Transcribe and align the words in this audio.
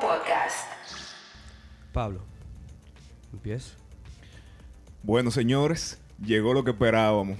Podcast. 0.00 0.68
Pablo, 1.92 2.20
empieza. 3.32 3.74
Bueno, 5.02 5.30
señores, 5.30 5.98
llegó 6.24 6.54
lo 6.54 6.64
que 6.64 6.70
esperábamos. 6.70 7.38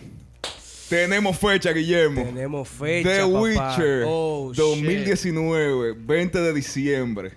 Tenemos 0.89 1.39
fecha, 1.39 1.73
Guillermo. 1.73 2.23
Tenemos 2.23 2.69
fecha, 2.69 3.09
The 3.09 3.21
papá. 3.23 3.41
Witcher 3.41 4.05
Oh, 4.07 4.53
2019, 4.55 5.95
20 5.97 6.41
de 6.41 6.53
diciembre. 6.53 7.33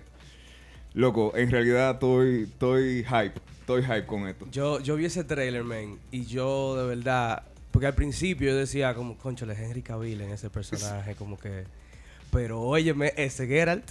Loco, 0.92 1.32
en 1.36 1.50
realidad 1.50 1.92
estoy, 1.92 2.42
estoy 2.44 3.04
hype. 3.04 3.40
Estoy 3.60 3.82
hype 3.82 4.06
con 4.06 4.28
esto. 4.28 4.46
Yo, 4.50 4.80
yo 4.80 4.96
vi 4.96 5.06
ese 5.06 5.24
trailer, 5.24 5.64
man, 5.64 5.98
y 6.12 6.24
yo 6.26 6.76
de 6.76 6.86
verdad, 6.96 7.42
porque 7.72 7.86
al 7.86 7.94
principio 7.94 8.50
yo 8.50 8.56
decía 8.56 8.94
como, 8.94 9.16
conchale, 9.16 9.54
Henry 9.54 9.82
Cavill 9.82 10.20
en 10.20 10.30
ese 10.30 10.50
personaje, 10.50 11.14
como 11.14 11.38
que, 11.38 11.64
pero 12.30 12.60
óyeme, 12.60 13.12
ese 13.16 13.46
Geralt, 13.46 13.90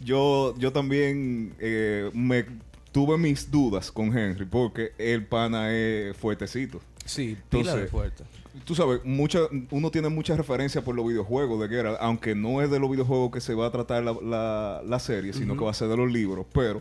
Yo, 0.00 0.54
yo 0.58 0.72
también 0.72 1.54
eh, 1.58 2.10
me 2.12 2.44
tuve 2.92 3.18
mis 3.18 3.50
dudas 3.50 3.90
con 3.90 4.16
Henry 4.16 4.44
porque 4.46 4.92
el 4.98 5.24
pana 5.26 5.72
es 5.74 6.16
fuertecito. 6.16 6.80
sí, 7.04 7.36
pila 7.50 7.74
de 7.74 7.82
Entonces, 7.84 7.90
fuerte. 7.90 8.24
Tú 8.64 8.74
sabes, 8.74 9.00
mucha, 9.04 9.40
uno 9.70 9.90
tiene 9.90 10.08
muchas 10.08 10.38
referencias 10.38 10.82
por 10.82 10.94
los 10.94 11.06
videojuegos 11.06 11.60
de 11.60 11.68
Geralt, 11.68 11.98
aunque 12.00 12.34
no 12.34 12.62
es 12.62 12.70
de 12.70 12.78
los 12.78 12.90
videojuegos 12.90 13.30
que 13.30 13.40
se 13.42 13.52
va 13.54 13.66
a 13.66 13.70
tratar 13.70 14.02
la, 14.02 14.16
la- 14.22 14.82
la 14.84 14.98
serie, 14.98 15.32
sino 15.34 15.56
que 15.58 15.64
va 15.64 15.70
a 15.72 15.74
ser 15.74 15.88
de 15.88 15.96
los 15.98 16.10
libros. 16.10 16.46
Pero 16.54 16.80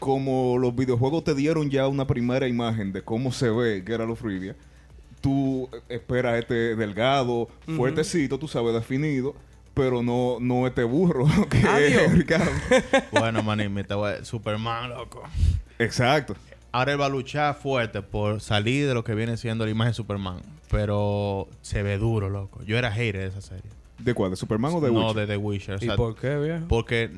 como 0.00 0.58
los 0.58 0.74
videojuegos 0.74 1.22
te 1.22 1.34
dieron 1.36 1.70
ya 1.70 1.86
una 1.86 2.08
primera 2.08 2.48
imagen 2.48 2.92
de 2.92 3.02
cómo 3.02 3.30
se 3.30 3.50
ve 3.50 3.84
Geralt 3.86 4.10
of 4.10 4.22
Rivia, 4.22 4.56
tú 5.20 5.68
esperas 5.88 6.40
este 6.40 6.74
delgado, 6.74 7.48
fuertecito, 7.76 8.36
tú 8.40 8.48
sabes, 8.48 8.74
definido, 8.74 9.36
pero 9.74 10.02
no, 10.02 10.38
no 10.40 10.66
este 10.66 10.84
burro 10.84 11.26
que 11.50 11.58
Adiós. 11.58 12.02
es 12.02 12.12
Ricardo. 12.12 12.50
Bueno, 13.12 13.42
manín, 13.42 13.72
me 13.72 13.84
Superman, 14.22 14.90
loco. 14.90 15.22
Exacto. 15.78 16.34
Ahora 16.72 16.92
él 16.92 17.00
va 17.00 17.06
a 17.06 17.10
luchar 17.10 17.54
fuerte 17.54 18.00
por 18.02 18.40
salir 18.40 18.86
de 18.88 18.94
lo 18.94 19.04
que 19.04 19.14
viene 19.14 19.36
siendo 19.36 19.64
la 19.64 19.70
imagen 19.70 19.90
de 19.90 19.94
Superman. 19.94 20.40
Pero 20.70 21.48
se 21.60 21.82
ve 21.82 21.98
duro, 21.98 22.30
loco. 22.30 22.62
Yo 22.64 22.78
era 22.78 22.90
hater 22.90 23.20
de 23.20 23.26
esa 23.26 23.42
serie. 23.42 23.70
¿De 23.98 24.14
cuál? 24.14 24.30
¿De 24.30 24.36
Superman 24.36 24.72
o 24.74 24.80
de 24.80 24.90
no, 24.90 25.08
Witcher? 25.08 25.16
de 25.16 25.26
The 25.26 25.36
Witcher. 25.36 25.74
O 25.74 25.84
¿Y 25.84 25.88
por 25.96 26.14
qué, 26.16 26.36
viejo? 26.38 26.66
Porque 26.68 27.10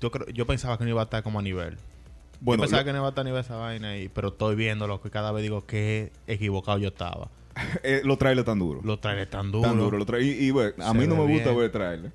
yo 0.00 0.10
creo, 0.10 0.26
yo 0.30 0.46
pensaba 0.46 0.78
que 0.78 0.84
no 0.84 0.90
iba 0.90 1.02
a 1.02 1.04
estar 1.04 1.22
como 1.22 1.38
a 1.38 1.42
nivel. 1.42 1.76
Bueno, 2.40 2.62
yo 2.62 2.64
pensaba 2.64 2.80
lo- 2.82 2.86
que 2.86 2.92
no 2.92 2.98
iba 2.98 3.06
a 3.06 3.10
estar 3.10 3.22
a 3.22 3.24
nivel 3.28 3.40
esa 3.40 3.56
vaina 3.56 3.90
ahí, 3.90 4.08
pero 4.08 4.28
estoy 4.28 4.56
viendo 4.56 4.86
loco 4.86 5.08
y 5.08 5.10
cada 5.10 5.30
vez 5.30 5.42
digo 5.42 5.66
que 5.66 6.10
equivocado 6.26 6.78
yo 6.78 6.88
estaba. 6.88 7.28
eh, 7.82 8.00
los 8.04 8.18
trailers 8.18 8.46
tan 8.46 8.58
duros. 8.58 8.84
Los 8.84 9.00
trailers 9.00 9.30
tan 9.30 9.50
duros. 9.50 9.66
Tan 9.68 9.78
duro. 9.78 9.98
Lo 9.98 10.06
tra- 10.06 10.22
y, 10.22 10.30
y, 10.46 10.50
ve, 10.50 10.74
a 10.78 10.92
Se 10.92 10.98
mí 10.98 11.06
no 11.06 11.16
me 11.16 11.32
gusta 11.32 11.50
bien. 11.50 11.58
ver 11.58 11.70
trailer. 11.72 12.12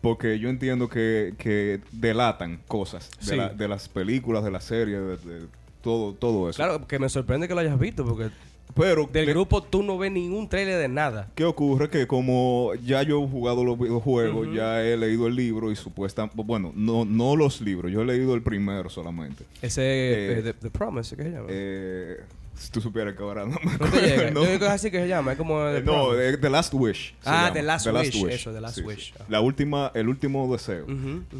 Porque 0.00 0.38
yo 0.38 0.48
entiendo 0.50 0.88
que, 0.88 1.34
que 1.38 1.80
delatan 1.92 2.60
cosas 2.68 3.10
de, 3.20 3.26
Sí. 3.26 3.36
la- 3.36 3.48
de 3.48 3.66
las 3.68 3.88
películas, 3.88 4.44
de 4.44 4.50
las 4.50 4.64
series, 4.64 5.00
de, 5.00 5.16
de 5.16 5.46
todo, 5.82 6.12
todo 6.14 6.48
eso. 6.50 6.56
Claro, 6.56 6.86
que 6.86 6.98
me 6.98 7.08
sorprende 7.08 7.48
que 7.48 7.54
lo 7.54 7.60
hayas 7.60 7.78
visto, 7.78 8.04
porque 8.04 8.28
Pero, 8.74 9.08
del 9.10 9.24
¿qué- 9.26 9.32
grupo 9.32 9.62
tú 9.62 9.82
no 9.82 9.96
ves 9.98 10.12
ningún 10.12 10.48
trailer 10.48 10.78
de 10.78 10.88
nada. 10.88 11.28
¿qué 11.34 11.44
ocurre? 11.44 11.88
Que 11.88 12.06
como 12.06 12.72
ya 12.84 13.02
yo 13.02 13.24
he 13.24 13.28
jugado 13.28 13.64
los 13.64 13.78
videojuegos, 13.78 14.48
ya 14.54 14.84
he 14.84 14.96
leído 14.96 15.26
el 15.26 15.34
libro 15.34 15.72
y 15.72 15.76
supuestamente... 15.76 16.40
Bueno, 16.44 16.72
no, 16.76 17.04
no 17.04 17.34
los 17.34 17.60
libros. 17.60 17.90
Yo 17.90 18.02
he 18.02 18.04
leído 18.04 18.34
el 18.34 18.42
primero 18.42 18.90
solamente. 18.90 19.44
Ese, 19.62 19.82
Eh, 19.82 20.38
eh, 20.38 20.42
The, 20.42 20.52
The 20.52 20.70
Promise, 20.70 21.16
¿qué 21.16 21.22
se 21.22 21.30
llama? 21.30 21.46
Eh, 21.48 22.16
si 22.56 22.70
tú 22.70 22.80
supieras 22.80 23.14
que 23.14 23.22
ahora 23.22 23.44
no 23.44 23.56
me 23.64 23.72
no 23.78 23.86
te 23.90 24.00
llega. 24.00 24.30
Yo 24.32 24.40
digo 24.46 24.58
que 24.58 24.64
es 24.66 24.70
así 24.70 24.90
que 24.90 25.00
se 25.00 25.08
llama, 25.08 25.32
es 25.32 25.38
como 25.38 25.58
The 25.64 25.78
Eh, 25.78 25.82
no, 25.84 26.14
eh, 26.18 26.36
The 26.36 26.50
Last 26.50 26.74
Wish. 26.74 27.14
Ah, 27.24 27.48
llama. 27.48 27.52
The 27.52 27.62
Last 27.62 27.86
Wish, 27.86 28.24
eso, 28.32 28.52
The 28.52 28.60
Last 28.60 28.74
Sí, 28.76 28.80
sí. 28.80 28.86
Wish. 28.86 29.14
Ah. 29.18 29.24
La 29.28 29.40
última, 29.40 29.90
el 29.94 30.08
último 30.08 30.50
deseo. 30.52 30.86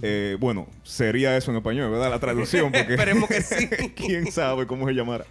Eh, 0.02 0.36
bueno, 0.38 0.66
sería 0.82 1.36
eso 1.36 1.50
en 1.50 1.56
español, 1.58 1.90
¿verdad? 1.90 2.10
La 2.10 2.18
traducción, 2.20 2.72
porque 2.72 2.94
Esperemos 2.94 3.28
que 3.28 3.42
sí. 3.42 3.68
quién 3.96 4.30
sabe 4.30 4.66
cómo 4.66 4.86
se 4.86 4.94
llamará. 4.94 5.24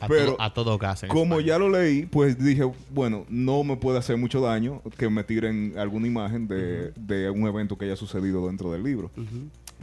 A, 0.00 0.08
Pero 0.08 0.24
todo, 0.26 0.42
a 0.42 0.52
todo 0.54 0.78
en 1.02 1.08
como 1.08 1.34
España. 1.36 1.46
ya 1.46 1.58
lo 1.58 1.68
leí, 1.70 2.06
pues 2.06 2.38
dije, 2.38 2.70
bueno, 2.90 3.24
no 3.28 3.64
me 3.64 3.76
puede 3.76 3.98
hacer 3.98 4.16
mucho 4.16 4.40
daño 4.40 4.82
que 4.96 5.08
me 5.08 5.24
tiren 5.24 5.74
alguna 5.78 6.06
imagen 6.06 6.46
de, 6.48 6.92
de 6.92 7.30
un 7.30 7.46
evento 7.46 7.76
que 7.78 7.86
haya 7.86 7.96
sucedido 7.96 8.46
dentro 8.46 8.70
del 8.72 8.82
libro. 8.82 9.10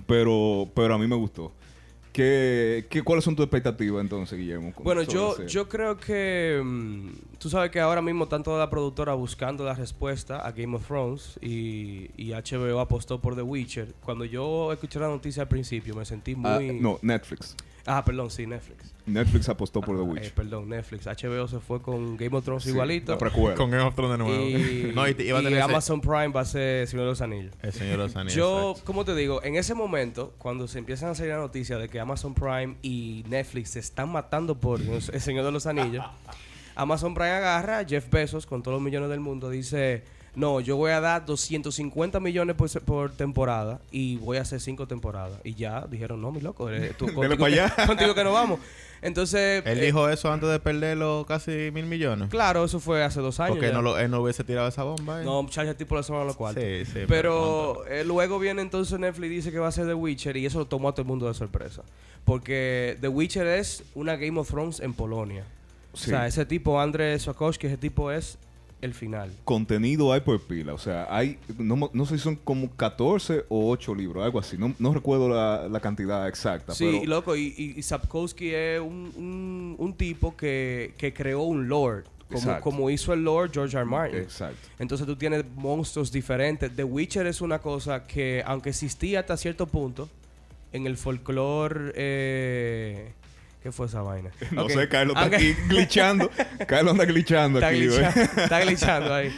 Pero, 0.07 0.69
pero 0.75 0.93
a 0.95 0.97
mí 0.97 1.07
me 1.07 1.15
gustó. 1.15 1.51
¿Qué, 2.13 2.85
qué, 2.91 3.01
¿Cuáles 3.01 3.25
son 3.25 3.35
tus 3.35 3.43
expectativas 3.43 3.99
entonces, 3.99 4.37
Guillermo? 4.37 4.71
Bueno, 4.83 5.01
yo, 5.01 5.45
yo 5.47 5.67
creo 5.67 5.97
que 5.97 6.61
mm, 6.63 7.09
tú 7.39 7.49
sabes 7.49 7.71
que 7.71 7.79
ahora 7.79 8.03
mismo 8.03 8.25
están 8.25 8.43
toda 8.43 8.59
la 8.59 8.69
productora 8.69 9.15
buscando 9.15 9.65
la 9.65 9.73
respuesta 9.73 10.45
a 10.45 10.51
Game 10.51 10.75
of 10.75 10.85
Thrones 10.85 11.39
y, 11.41 12.11
y 12.15 12.31
HBO 12.33 12.79
apostó 12.79 13.19
por 13.19 13.35
The 13.35 13.41
Witcher. 13.41 13.95
Cuando 14.05 14.25
yo 14.25 14.71
escuché 14.71 14.99
la 14.99 15.07
noticia 15.07 15.41
al 15.41 15.49
principio 15.49 15.95
me 15.95 16.05
sentí 16.05 16.33
Ah, 16.43 16.59
muy... 16.59 16.79
no, 16.79 16.99
Netflix. 17.01 17.55
Ah, 17.85 18.05
perdón, 18.05 18.31
sí, 18.31 18.47
Netflix. 18.47 18.93
Netflix 19.05 19.49
apostó 19.49 19.81
por 19.81 19.97
The 19.97 20.01
Ah, 20.01 20.05
Witch. 20.05 20.23
eh, 20.27 20.31
perdón, 20.33 20.69
Netflix. 20.69 21.05
HBO 21.05 21.47
se 21.49 21.59
fue 21.59 21.81
con 21.81 22.15
Game 22.15 22.37
of 22.37 22.45
Thrones 22.45 22.63
Sí, 22.63 22.69
igualito. 22.69 23.17
Con 23.17 23.69
Game 23.71 23.83
of 23.83 23.93
Thrones 23.93 24.17
de 24.17 24.23
nuevo. 24.23 24.41
Y, 24.47 24.91
no, 24.95 25.05
y, 25.07 25.13
te- 25.13 25.25
iba 25.25 25.39
a 25.39 25.41
y 25.41 25.43
tener 25.43 25.59
ese- 25.59 25.69
Amazon 25.69 25.99
Prime 25.99 26.29
va 26.29 26.41
a 26.41 26.45
ser 26.45 26.87
Señor 26.87 27.03
de 27.05 27.09
los 27.11 27.21
Anillos. 27.21 27.53
el 27.61 27.73
Señor 27.73 27.91
de 27.91 27.97
los 27.97 28.15
Anillos. 28.15 28.35
Yo, 28.35 28.69
exacto. 28.71 28.85
como 28.85 29.03
te 29.03 29.13
digo, 29.15 29.43
en 29.43 29.55
ese 29.57 29.73
momento, 29.73 30.33
cuando 30.37 30.67
se 30.69 30.79
empiezan 30.79 31.09
a 31.09 31.15
salir 31.15 31.31
las 31.33 31.41
noticias 31.41 31.77
de 31.81 31.89
que 31.89 31.99
Amazon 31.99 32.33
Prime 32.33 32.77
y 32.81 33.25
Netflix 33.27 33.71
se 33.71 33.79
están 33.79 34.09
matando 34.09 34.57
por 34.57 34.79
El 34.79 35.01
Señor 35.21 35.43
de 35.43 35.51
los 35.51 35.65
Anillos, 35.65 36.05
Amazon 36.75 37.13
Prime 37.13 37.29
agarra 37.31 37.79
a 37.79 37.85
Jeff 37.85 38.09
Bezos 38.09 38.45
con 38.45 38.63
todos 38.63 38.75
los 38.75 38.81
millones 38.83 39.09
del 39.09 39.19
mundo, 39.19 39.49
dice, 39.49 40.03
no, 40.35 40.59
yo 40.59 40.77
voy 40.77 40.91
a 40.91 40.99
dar 40.99 41.25
250 41.25 42.19
millones 42.19 42.55
por, 42.85 43.11
temporada 43.11 43.79
y 43.91 44.15
voy 44.17 44.37
a 44.37 44.41
hacer 44.41 44.59
cinco 44.59 44.87
temporadas. 44.87 45.39
Y 45.43 45.53
ya 45.53 45.85
dijeron, 45.89 46.21
no, 46.21 46.31
mi 46.31 46.41
loco, 46.41 46.71
eh, 46.71 46.93
tú, 46.97 47.05
contigo, 47.13 47.45
allá. 47.45 47.73
contigo 47.85 48.15
que 48.15 48.23
no 48.23 48.33
vamos. 48.33 48.59
Entonces, 49.03 49.61
Él 49.65 49.79
eh, 49.79 49.85
dijo 49.85 50.07
eso 50.09 50.31
antes 50.31 50.49
de 50.49 50.59
perder 50.59 50.97
los 50.97 51.27
casi 51.27 51.69
mil 51.71 51.85
millones. 51.85 52.29
claro, 52.29 52.63
eso 52.63 52.79
fue 52.79 53.03
hace 53.03 53.19
dos 53.19 53.39
años. 53.41 53.57
Porque 53.57 53.67
ya. 53.67 53.73
no 53.73 53.81
lo- 53.81 53.99
él 53.99 54.09
no 54.09 54.21
hubiese 54.21 54.43
tirado 54.43 54.67
esa 54.67 54.83
bomba. 54.83 55.21
¿eh? 55.21 55.25
No, 55.25 55.43
muchachos, 55.43 55.75
tipo 55.75 55.95
le 55.97 56.03
sonan 56.03 56.25
los 56.25 56.37
cuartos. 56.37 56.63
Sí, 56.63 56.85
sí. 56.85 56.99
Pero 57.07 57.85
eh, 57.87 58.03
luego 58.05 58.39
viene 58.39 58.61
entonces 58.61 58.97
Netflix 58.97 59.25
y 59.31 59.35
dice 59.35 59.51
que 59.51 59.59
va 59.59 59.67
a 59.67 59.71
ser 59.71 59.85
The 59.87 59.93
Witcher 59.93 60.37
y 60.37 60.45
eso 60.45 60.59
lo 60.59 60.65
tomó 60.65 60.87
a 60.89 60.93
todo 60.93 61.01
el 61.01 61.07
mundo 61.09 61.27
de 61.27 61.33
sorpresa. 61.33 61.83
Porque 62.25 62.97
The 63.01 63.09
Witcher 63.09 63.45
es 63.45 63.83
una 63.93 64.15
Game 64.15 64.39
of 64.39 64.49
Thrones 64.49 64.79
en 64.79 64.93
Polonia. 64.93 65.43
Sí. 65.93 66.05
O 66.05 66.13
sea, 66.13 66.25
ese 66.25 66.45
tipo, 66.45 66.79
Andrzej 66.79 67.19
Sokowski, 67.19 67.67
ese 67.67 67.77
tipo 67.77 68.09
es 68.09 68.37
el 68.83 68.93
final. 68.93 69.31
contenido 69.45 70.11
hay 70.11 70.21
por 70.21 70.41
pila. 70.41 70.73
O 70.73 70.77
sea, 70.77 71.07
hay, 71.09 71.39
no, 71.57 72.05
sé 72.05 72.17
si 72.17 72.23
son 72.23 72.35
como 72.35 72.69
14 72.69 73.45
o 73.49 73.69
8 73.71 73.95
libros, 73.95 74.23
algo 74.23 74.39
así. 74.39 74.57
No, 74.57 74.73
no 74.77 74.93
recuerdo 74.93 75.29
la, 75.29 75.67
la 75.69 75.79
cantidad 75.79 76.27
exacta. 76.27 76.73
Sí, 76.73 76.99
pero 76.99 77.05
loco, 77.09 77.35
y, 77.35 77.53
y, 77.57 77.79
y 77.79 77.81
Sapkowski 77.81 78.53
es 78.53 78.81
un, 78.81 79.11
un, 79.15 79.75
un 79.77 79.93
tipo 79.93 80.35
que, 80.35 80.93
que 80.97 81.13
creó 81.13 81.43
un 81.43 81.67
lore. 81.67 82.03
Como, 82.61 82.89
hizo 82.89 83.13
el 83.13 83.23
lore 83.23 83.51
George 83.53 83.77
R. 83.77 83.81
R. 83.81 83.89
Martin. 83.89 84.19
Exacto. 84.19 84.67
Entonces 84.79 85.05
tú 85.05 85.15
tienes 85.15 85.45
monstruos 85.55 86.11
diferentes. 86.11 86.75
The 86.75 86.83
Witcher 86.83 87.27
es 87.27 87.41
una 87.41 87.59
cosa 87.59 88.03
que, 88.03 88.43
aunque 88.45 88.69
existía 88.69 89.19
hasta 89.19 89.37
cierto 89.37 89.67
punto, 89.67 90.09
en 90.71 90.87
el 90.87 90.97
folclore... 90.97 91.93
Eh, 91.95 93.13
¿Qué 93.63 93.71
fue 93.71 93.85
esa 93.87 94.01
vaina? 94.01 94.29
No 94.51 94.67
sé, 94.69 94.87
Carlos 94.89 95.15
está 95.17 95.35
aquí 95.37 95.53
glitchando. 95.69 96.29
Carlos 96.67 96.91
anda 96.91 97.05
glitchando 97.05 97.59
está, 97.59 97.69
aquí. 97.69 97.79
glitcha- 97.87 98.13
¿ves? 98.13 98.37
está 98.37 98.59
glitchando 98.65 99.13
ahí. 99.13 99.33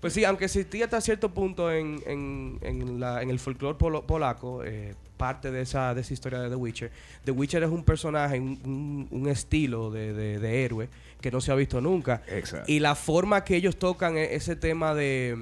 Pues 0.00 0.14
sí, 0.14 0.24
aunque 0.24 0.46
existía 0.46 0.86
hasta 0.86 0.98
cierto 1.02 1.28
punto 1.34 1.70
en, 1.70 2.02
en, 2.06 2.58
en, 2.62 2.98
la- 3.00 3.22
en 3.22 3.28
el 3.28 3.38
folclore 3.38 3.76
polaco, 3.78 4.64
eh, 4.64 4.94
parte 5.18 5.50
de 5.50 5.60
esa, 5.60 5.94
de 5.94 6.00
esa 6.00 6.14
historia 6.14 6.38
de 6.40 6.48
The 6.48 6.54
Witcher, 6.56 6.90
The 7.26 7.32
Witcher 7.32 7.62
es 7.64 7.68
un 7.68 7.84
personaje, 7.84 8.40
un, 8.40 8.58
un- 8.64 9.08
un 9.10 9.28
estilo 9.28 9.90
de, 9.90 10.14
de- 10.14 10.38
de 10.38 10.64
héroe 10.64 10.88
que 11.20 11.30
no 11.30 11.42
se 11.42 11.52
ha 11.52 11.54
visto 11.54 11.82
nunca. 11.82 12.22
Exacto. 12.28 12.72
Y 12.72 12.78
la 12.80 12.94
forma 12.94 13.44
que 13.44 13.56
ellos 13.56 13.76
tocan 13.76 14.16
e- 14.16 14.34
ese 14.34 14.56
tema 14.56 14.94
de, 14.94 15.36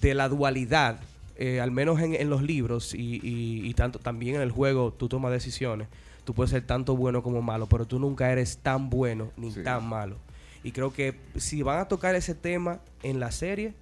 de 0.00 0.14
la 0.14 0.28
dualidad, 0.28 1.00
eh, 1.36 1.60
al 1.60 1.72
menos 1.72 2.00
en, 2.00 2.14
en 2.14 2.30
los 2.30 2.40
libros 2.42 2.94
y, 2.94 3.16
y- 3.20 3.66
y 3.68 3.74
tanto 3.74 3.98
también 3.98 4.36
en 4.36 4.42
el 4.42 4.52
juego, 4.52 4.92
tú 4.96 5.08
tomas 5.08 5.32
decisiones. 5.32 5.88
Tú 6.24 6.34
puedes 6.34 6.50
ser 6.50 6.66
tanto 6.66 6.96
bueno 6.96 7.22
como 7.22 7.42
malo, 7.42 7.66
pero 7.68 7.84
tú 7.86 7.98
nunca 7.98 8.30
eres 8.30 8.58
tan 8.58 8.90
bueno 8.90 9.30
ni 9.36 9.50
Sí. 9.50 9.62
tan 9.62 9.86
malo. 9.88 10.16
Y 10.64 10.70
creo 10.72 10.92
que 10.92 11.14
si 11.36 11.62
van 11.62 11.80
a 11.80 11.88
tocar 11.88 12.14
ese 12.14 12.34
tema 12.34 12.78
en 13.02 13.18
la 13.18 13.32
serie, 13.32 13.74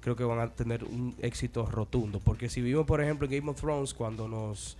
creo 0.00 0.14
que 0.16 0.24
van 0.24 0.40
a 0.40 0.48
tener 0.48 0.84
un 0.84 1.14
éxito 1.22 1.64
rotundo. 1.66 2.20
Porque 2.20 2.48
si 2.50 2.60
vimos, 2.60 2.84
por 2.86 3.00
ejemplo, 3.02 3.26
en 3.26 3.38
Game 3.38 3.50
of 3.50 3.58
Thrones, 3.58 3.94
cuando 3.94 4.28
nos, 4.28 4.76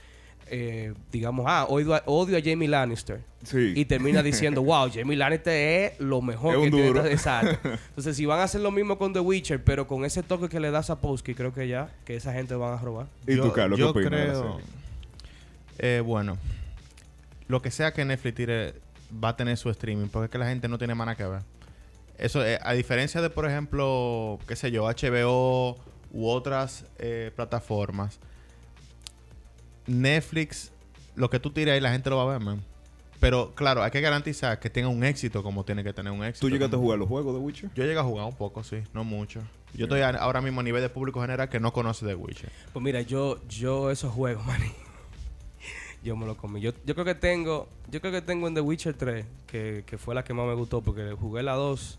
eh, 0.51 0.93
digamos, 1.11 1.47
ah, 1.49 1.65
odio 1.69 1.95
a, 1.95 2.03
odio 2.05 2.37
a 2.37 2.41
Jamie 2.45 2.69
Lannister. 2.69 3.23
Sí. 3.45 3.73
Y 3.75 3.87
termina 3.87 4.23
diciendo, 4.23 4.63
wow, 4.63 4.91
Jamie 4.93 5.17
Lannister 5.17 5.55
es 5.93 6.01
lo 6.01 6.21
mejor 6.21 6.57
Es 6.57 6.61
que 6.61 6.67
un 6.67 6.71
tiene 6.93 7.11
Exacto. 7.13 7.69
Entonces, 7.89 8.15
si 8.17 8.27
van 8.27 8.41
a 8.41 8.43
hacer 8.43 8.61
lo 8.61 8.71
mismo 8.71 8.99
con 8.99 9.15
The 9.15 9.21
Witcher, 9.21 9.65
pero 9.65 9.87
con 9.87 10.05
ese 10.05 10.23
toque 10.23 10.51
que 10.51 10.61
le 10.61 10.71
da 10.71 10.83
Sapowski, 10.83 11.35
creo 11.35 11.55
que 11.55 11.67
ya, 11.67 11.91
que 12.05 12.17
esa 12.17 12.35
gente 12.35 12.55
van 12.55 12.75
a 12.75 12.77
robar. 12.77 13.07
¿Y 13.27 13.37
tú, 13.37 13.51
Carlos, 13.55 13.77
qué 13.79 13.81
yo 13.81 13.91
opinas 13.91 14.11
creo, 14.11 14.61
eh, 15.79 16.03
bueno, 16.05 16.37
lo 17.49 17.61
que 17.63 17.71
sea 17.71 17.93
que 17.93 18.05
Netflix 18.05 18.35
tire 18.37 18.75
va 19.23 19.31
a 19.31 19.37
tener 19.37 19.57
su 19.57 19.69
streaming, 19.71 20.09
porque 20.09 20.27
es 20.27 20.31
que 20.31 20.39
la 20.39 20.47
gente 20.49 20.69
no 20.69 20.79
tiene 20.79 20.95
nada 20.95 21.15
que 21.17 21.25
ver. 21.27 21.43
Eso, 22.19 22.45
eh, 22.45 22.59
a 22.63 22.73
diferencia 22.75 23.21
de, 23.23 23.31
por 23.31 23.47
ejemplo, 23.47 24.39
qué 24.47 24.55
sé 24.57 24.71
yo, 24.71 24.85
HBO 24.85 25.77
u 26.13 26.29
otras 26.29 26.85
eh, 26.99 27.31
plataformas, 27.35 28.19
Netflix, 29.87 30.71
lo 31.17 31.31
que 31.31 31.41
tú 31.41 31.51
tiras 31.51 31.75
ahí, 31.75 31.81
la 31.81 31.91
gente 31.93 32.11
lo 32.11 32.17
va 32.17 32.25
a 32.25 32.39
ver, 32.39 32.41
man. 32.41 32.63
Pero 33.21 33.53
claro, 33.55 33.83
hay 33.83 33.91
que 33.91 34.01
garantizar 34.01 34.61
que 34.61 34.71
tenga 34.71 34.89
un 34.89 35.03
éxito 35.03 35.43
como 35.43 35.65
tiene 35.65 35.83
que 35.83 35.93
tener 35.93 36.13
un 36.13 36.23
éxito. 36.25 36.47
¿Tú 36.47 36.51
llegaste 36.53 36.77
a 36.77 36.79
jugar 36.79 36.99
los 36.99 37.09
juegos 37.09 37.35
de 37.35 37.41
Witcher? 37.41 37.71
Yo 37.75 37.85
llegué 37.85 37.99
a 37.99 38.05
jugar 38.05 38.27
un 38.27 38.37
poco, 38.37 38.63
sí, 38.63 38.83
no 38.93 39.03
mucho. 39.03 39.41
Yo 39.75 39.87
estoy 39.87 40.01
a- 40.03 40.11
ahora 40.11 40.41
mismo 40.41 40.61
a 40.61 40.63
nivel 40.63 40.83
de 40.83 40.89
público 40.89 41.21
general 41.21 41.49
que 41.49 41.59
no 41.59 41.73
conoce 41.73 42.07
The 42.07 42.15
Witcher. 42.15 42.51
Pues 42.73 42.83
mira, 42.83 43.01
yo, 43.03 43.41
yo 43.49 43.91
esos 43.91 44.13
juegos, 44.13 44.47
man. 44.47 44.61
Yo 46.05 46.17
me 46.17 46.27
lo 46.27 46.37
comí. 46.37 46.61
Yo, 46.61 46.73
yo 46.87 46.95
creo 46.95 47.05
que 47.05 47.15
tengo, 47.15 47.69
yo 47.91 48.01
creo 48.01 48.13
que 48.13 48.23
tengo 48.23 48.47
en 48.49 48.55
The 48.55 48.61
Witcher 48.61 48.95
3, 48.95 49.25
que, 49.47 49.83
que 49.87 49.99
fue 49.99 50.15
la 50.15 50.23
que 50.25 50.33
más 50.35 50.47
me 50.47 50.55
gustó, 50.55 50.81
porque 50.81 51.13
jugué 51.19 51.43
la 51.43 51.55
2 51.55 51.99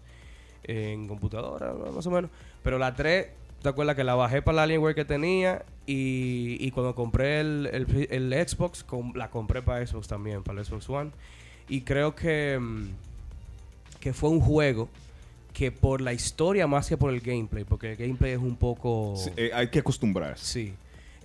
en 0.64 1.08
computadora, 1.08 1.74
más 1.94 2.06
o 2.08 2.12
menos. 2.12 2.32
Pero 2.64 2.78
la 2.80 2.96
3, 2.96 3.28
¿te 3.62 3.70
acuerdas 3.70 3.96
que 3.96 4.04
la 4.04 4.16
bajé 4.16 4.42
para 4.42 4.58
la 4.58 4.64
Alienware 4.64 4.96
que 4.96 5.06
tenía? 5.06 5.64
Y, 5.86 6.58
y 6.60 6.72
cuando 6.72 6.96
compré 6.96 7.42
el, 7.42 7.70
el- 7.74 8.08
el 8.32 8.48
Xbox, 8.48 8.84
com- 8.84 9.14
la 9.16 9.30
compré 9.30 9.62
para 9.62 9.86
Xbox 9.86 10.08
también, 10.08 10.44
para 10.44 10.60
el 10.60 10.66
Xbox 10.66 10.90
One. 10.90 11.12
Y 11.68 11.82
creo 11.82 12.16
que, 12.16 12.58
mm, 12.60 12.88
que 14.00 14.14
fue 14.14 14.30
un 14.30 14.40
juego 14.40 14.88
que 15.54 15.72
por 15.72 16.00
la 16.00 16.14
historia 16.14 16.68
más 16.68 16.88
que 16.88 16.96
por 16.96 17.12
el 17.14 17.20
gameplay, 17.22 17.64
porque 17.66 17.92
el 17.92 17.98
gameplay 17.98 18.32
es 18.34 18.38
un 18.40 18.56
poco... 18.56 19.16
Sí, 19.18 19.30
eh, 19.36 19.52
hay 19.54 19.68
que 19.70 19.80
acostumbrarse. 19.80 20.46
Sí. 20.46 20.74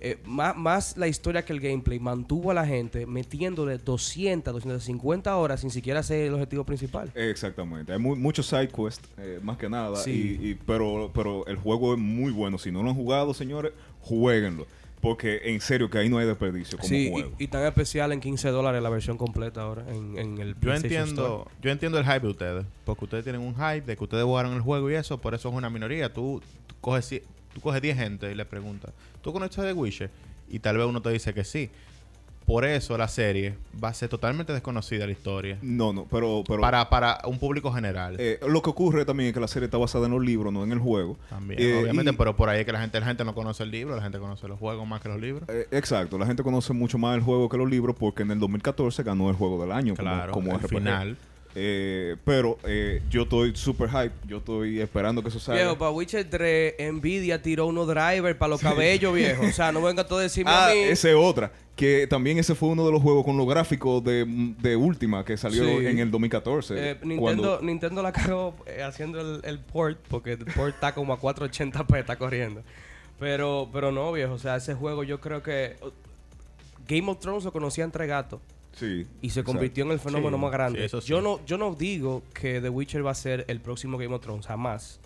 Eh, 0.01 0.17
más, 0.25 0.55
más 0.57 0.97
la 0.97 1.07
historia 1.07 1.45
que 1.45 1.53
el 1.53 1.59
gameplay 1.61 1.99
mantuvo 1.99 2.51
a 2.51 2.53
la 2.53 2.65
gente 2.67 3.05
metiéndole 3.05 3.77
200, 3.77 4.53
250 4.53 5.35
horas 5.37 5.61
sin 5.61 5.71
siquiera 5.71 6.03
ser 6.03 6.27
el 6.27 6.33
objetivo 6.33 6.63
principal. 6.65 7.11
Exactamente. 7.15 7.93
Hay 7.93 7.99
mu- 7.99 8.15
muchos 8.15 8.45
side 8.45 8.67
quests, 8.67 9.07
eh, 9.17 9.39
más 9.41 9.57
que 9.57 9.69
nada. 9.69 9.95
Sí. 9.95 10.37
Y, 10.41 10.49
y- 10.49 10.55
pero, 10.55 11.11
pero 11.13 11.45
el 11.47 11.55
juego 11.57 11.93
es 11.93 11.99
muy 11.99 12.31
bueno. 12.31 12.57
Si 12.57 12.71
no 12.71 12.83
lo 12.83 12.89
han 12.89 12.95
jugado, 12.95 13.33
señores, 13.33 13.71
jueguenlo. 14.01 14.67
Porque 15.01 15.39
en 15.45 15.61
serio 15.61 15.89
que 15.89 15.99
ahí 15.99 16.09
no 16.09 16.17
hay 16.17 16.25
desperdicio 16.25 16.77
como 16.79 16.89
sí, 16.89 17.11
juego. 17.11 17.31
y, 17.37 17.43
y 17.43 17.47
tan 17.47 17.63
especial 17.65 18.11
en 18.11 18.19
15 18.19 18.49
dólares 18.49 18.81
la 18.81 18.89
versión 18.89 19.17
completa 19.17 19.61
ahora 19.61 19.85
en, 19.93 20.17
en 20.17 20.37
el 20.39 20.55
Yo 20.59 20.73
entiendo, 20.73 21.25
Store. 21.45 21.55
yo 21.61 21.69
entiendo 21.69 21.99
el 21.99 22.05
hype 22.05 22.21
de 22.21 22.27
ustedes, 22.29 22.65
porque 22.85 23.03
ustedes 23.05 23.23
tienen 23.23 23.41
un 23.41 23.53
hype 23.53 23.81
de 23.81 23.95
que 23.95 24.03
ustedes 24.03 24.23
jugaron 24.23 24.53
el 24.53 24.61
juego 24.61 24.89
y 24.89 24.95
eso, 24.95 25.19
por 25.21 25.35
eso 25.35 25.49
es 25.49 25.55
una 25.55 25.69
minoría. 25.69 26.11
Tú, 26.11 26.41
tú 26.65 26.75
coges 26.81 27.21
tú 27.55 27.61
coges 27.61 27.81
10 27.81 27.97
gente 27.97 28.31
y 28.31 28.35
le 28.35 28.45
preguntas, 28.45 28.91
¿tú 29.23 29.33
conoces 29.33 29.63
The 29.63 29.73
Witcher? 29.73 30.11
Y 30.49 30.59
tal 30.59 30.77
vez 30.77 30.85
uno 30.85 31.01
te 31.01 31.09
dice 31.09 31.33
que 31.33 31.43
sí. 31.43 31.71
Por 32.45 32.63
eso 32.63 32.95
la 32.95 33.07
serie 33.07 33.55
va 33.83 33.87
a 33.89 33.93
ser 33.95 34.07
totalmente 34.07 34.53
desconocida 34.53 35.07
la 35.07 35.11
historia. 35.13 35.57
No, 35.63 35.91
no, 35.93 36.05
pero... 36.05 36.43
pero 36.47 36.61
Para, 36.61 36.87
para 36.91 37.17
un 37.25 37.39
público 37.39 37.71
general. 37.71 38.17
eh, 38.19 38.39
lo 38.47 38.61
que 38.61 38.69
ocurre 38.69 39.03
también 39.03 39.29
es 39.29 39.33
que 39.33 39.39
la 39.39 39.47
serie 39.47 39.65
está 39.65 39.79
basada 39.79 40.05
en 40.05 40.11
los 40.11 40.23
libros, 40.23 40.53
no 40.53 40.63
en 40.63 40.71
el 40.71 40.77
juego. 40.77 41.17
también, 41.27 41.59
Eh, 41.59 41.81
obviamente, 41.81 42.11
y- 42.11 42.15
pero 42.15 42.35
por 42.35 42.49
ahí 42.49 42.59
es 42.59 42.65
que 42.67 42.71
la 42.71 42.79
gente, 42.81 42.99
la 42.99 43.07
gente 43.07 43.25
no 43.25 43.33
conoce 43.33 43.63
el 43.63 43.71
libro, 43.71 43.95
la 43.95 44.03
gente 44.03 44.19
conoce 44.19 44.47
los 44.47 44.59
juegos 44.59 44.87
más 44.87 45.01
que 45.01 45.09
los 45.09 45.19
libros. 45.19 45.49
Eh, 45.49 45.65
exacto, 45.71 46.19
la 46.19 46.27
gente 46.27 46.43
conoce 46.43 46.71
mucho 46.73 46.99
más 46.99 47.15
el 47.15 47.23
juego 47.23 47.49
que 47.49 47.57
los 47.57 47.67
libros 47.67 47.95
porque 47.99 48.21
en 48.21 48.29
el 48.29 48.39
2014 48.39 49.01
ganó 49.01 49.27
el 49.31 49.35
juego 49.35 49.59
del 49.63 49.71
año 49.71 49.95
como- 49.95 50.07
Claro, 50.07 50.31
como, 50.33 50.51
al 50.51 50.59
RPG. 50.59 50.69
final. 50.69 51.17
Eh, 51.57 52.17
pero 52.25 52.57
eh, 52.65 53.01
yo 53.09 53.21
estoy 53.23 53.55
super 53.55 53.89
hype, 53.89 54.11
yo 54.27 54.37
estoy 54.39 54.81
esperando 54.81 55.21
que 55.23 55.29
eso 55.29 55.39
salga. 55.39 55.61
Viejo, 55.61 55.77
para 55.77 55.91
Witcher 55.91 56.29
3, 56.29 56.73
Nvidia 56.93 57.41
tiró 57.41 57.65
unos 57.67 57.87
drivers 57.87 58.35
para 58.37 58.49
los 58.49 58.61
cabellos, 58.61 59.13
viejo. 59.13 59.43
O 59.45 59.51
sea, 59.53 59.71
no 59.71 59.81
venga 59.81 60.05
todo 60.05 60.19
a 60.19 60.23
decirme 60.23 60.51
Ah, 60.51 60.67
a 60.69 60.73
mí. 60.73 60.79
ese 60.79 61.11
es 61.11 61.15
otra. 61.17 61.51
Que 61.77 62.07
también 62.07 62.37
ese 62.37 62.55
fue 62.55 62.69
uno 62.69 62.85
de 62.85 62.91
los 62.91 63.01
juegos 63.01 63.23
con 63.25 63.37
los 63.37 63.47
gráficos 63.47 64.03
de, 64.03 64.25
de 64.59 64.75
última 64.75 65.23
que 65.25 65.35
salió 65.37 65.63
Sí. 65.63 65.85
en 65.87 65.99
el 65.99 66.11
2014. 66.11 66.73
Eh, 66.77 66.97
Nintendo, 67.03 67.21
cuando- 67.21 67.61
Nintendo 67.61 68.01
la 68.03 68.11
cagó 68.11 68.55
eh, 68.65 68.81
haciendo 68.83 69.19
el, 69.21 69.41
el 69.45 69.59
port, 69.59 69.97
porque 70.09 70.33
el 70.33 70.45
port 70.45 70.73
está 70.75 70.93
como 70.93 71.13
a 71.13 71.19
480p, 71.19 71.99
está 71.99 72.17
corriendo. 72.17 72.61
Pero, 73.19 73.69
pero 73.71 73.91
no, 73.93 74.11
viejo, 74.11 74.33
o 74.33 74.39
sea, 74.39 74.57
ese 74.57 74.73
juego 74.73 75.03
yo 75.03 75.21
creo 75.21 75.41
que... 75.41 75.77
uh, 75.81 75.89
Game 76.87 77.09
of 77.09 77.19
Thrones 77.19 77.43
lo 77.45 77.51
conocía 77.51 77.83
entre 77.85 78.05
gatos 78.07 78.39
Sí. 78.75 79.05
y 79.21 79.29
se 79.29 79.39
exacto. 79.39 79.53
convirtió 79.53 79.85
en 79.85 79.91
el 79.91 79.99
fenómeno 79.99 80.37
Sí, 80.37 80.41
más 80.43 80.51
grande. 80.51 80.79
sí, 80.79 80.85
eso 80.85 81.01
sí. 81.01 81.07
Yo, 81.09 81.21
no, 81.21 81.39
yo 81.45 81.57
no 81.57 81.73
digo 81.75 82.23
que 82.33 82.59
The 82.59 82.69
Witcher 82.69 83.05
va 83.05 83.11
a 83.11 83.15
ser 83.15 83.45
el 83.47 83.61
próximo 83.61 83.97
Game 83.97 84.13
of 84.13 84.21
Thrones, 84.21 84.45
jamás. 84.45 84.99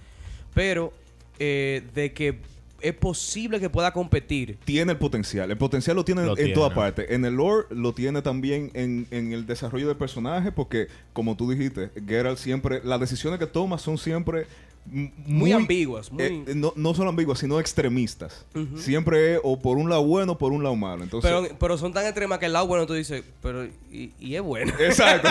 Pero 0.54 0.92
eh, 1.38 1.84
de 1.94 2.12
que 2.14 2.40
es 2.82 2.94
posible 2.94 3.60
que 3.60 3.70
pueda 3.70 3.92
competir. 3.92 4.58
Tiene 4.66 4.94
el 4.94 4.98
potencial. 4.98 5.52
El 5.52 5.58
potencial 5.58 5.96
lo 5.98 6.06
tiene 6.06 6.24
Lo 6.24 6.30
en 6.32 6.36
tiene. 6.38 6.54
toda 6.54 6.74
parte. 6.74 7.14
En 7.14 7.26
el 7.26 7.36
lore 7.36 7.68
lo 7.72 7.94
tiene 7.94 8.22
también 8.22 8.72
en, 8.74 9.06
en 9.12 9.34
el 9.34 9.46
desarrollo 9.46 9.88
del 9.88 9.98
personaje 9.98 10.52
porque, 10.52 10.88
como 11.14 11.36
tú 11.36 11.52
dijiste, 11.52 11.92
Geralt 12.08 12.38
siempre... 12.40 12.82
Las 12.84 13.00
decisiones 13.02 13.38
que 13.40 13.48
toma 13.48 13.78
son 13.78 13.98
siempre... 13.98 14.48
Muy 14.86 15.52
ambiguas, 15.52 16.12
muy- 16.12 16.24
eh, 16.24 16.44
no, 16.56 16.74
no 16.76 16.94
solo 16.96 17.10
ambiguas, 17.10 17.38
sino 17.40 17.60
extremistas. 17.60 18.46
Siempre 18.76 19.36
es 19.36 19.42
o 19.44 19.60
por 19.60 19.78
un 19.78 19.88
lado 19.90 20.04
bueno 20.04 20.32
o 20.32 20.38
por 20.38 20.52
un 20.52 20.64
lado 20.64 20.76
malo. 20.76 21.04
Entonces, 21.04 21.30
Pero, 21.30 21.56
pero 21.60 21.78
son 21.78 21.94
tan 21.94 22.06
extremas 22.06 22.40
que 22.40 22.48
el 22.48 22.54
lado 22.54 22.66
bueno 22.68 22.88
tú 22.88 22.94
dices, 22.94 23.24
pero 23.42 23.66
y, 23.92 24.12
y 24.20 24.36
es 24.36 24.42
bueno. 24.42 24.74
Exacto. 24.80 25.30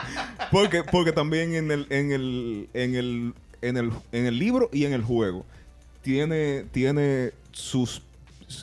porque, 0.52 0.82
porque 0.84 1.12
también 1.12 1.54
en 1.54 1.70
el, 1.70 1.86
en 1.90 2.12
el, 2.12 2.68
en 2.74 2.94
el, 2.94 3.34
en 3.62 3.76
el, 3.76 3.90
en 4.12 4.26
el 4.26 4.38
libro 4.38 4.68
y 4.72 4.84
en 4.84 4.92
el 4.92 5.02
juego 5.02 5.44
tiene, 6.02 6.64
tiene 6.72 7.32
sus 7.52 8.02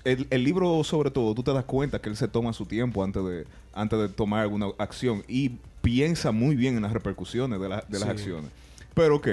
el, 0.04 0.28
el 0.30 0.44
libro 0.44 0.84
sobre 0.84 1.12
todo, 1.12 1.34
tú 1.36 1.44
te 1.44 1.54
das 1.54 1.64
cuenta 1.66 2.00
que 2.00 2.10
él 2.10 2.18
se 2.18 2.28
toma 2.28 2.52
su 2.54 2.66
tiempo 2.66 3.04
antes 3.04 3.24
de, 3.24 3.46
antes 3.74 3.98
de 4.00 4.10
tomar 4.10 4.42
alguna 4.42 4.68
acción 4.78 5.24
y 5.28 5.52
piensa 5.82 6.32
muy 6.32 6.56
bien 6.58 6.76
en 6.76 6.84
las 6.84 6.92
repercusiones 6.94 7.60
de, 7.62 7.70
la- 7.70 7.86
de 7.88 8.00
las 8.00 8.04
Sí. 8.04 8.10
acciones. 8.10 8.50
Pero 8.94 9.16
ok, 9.18 9.28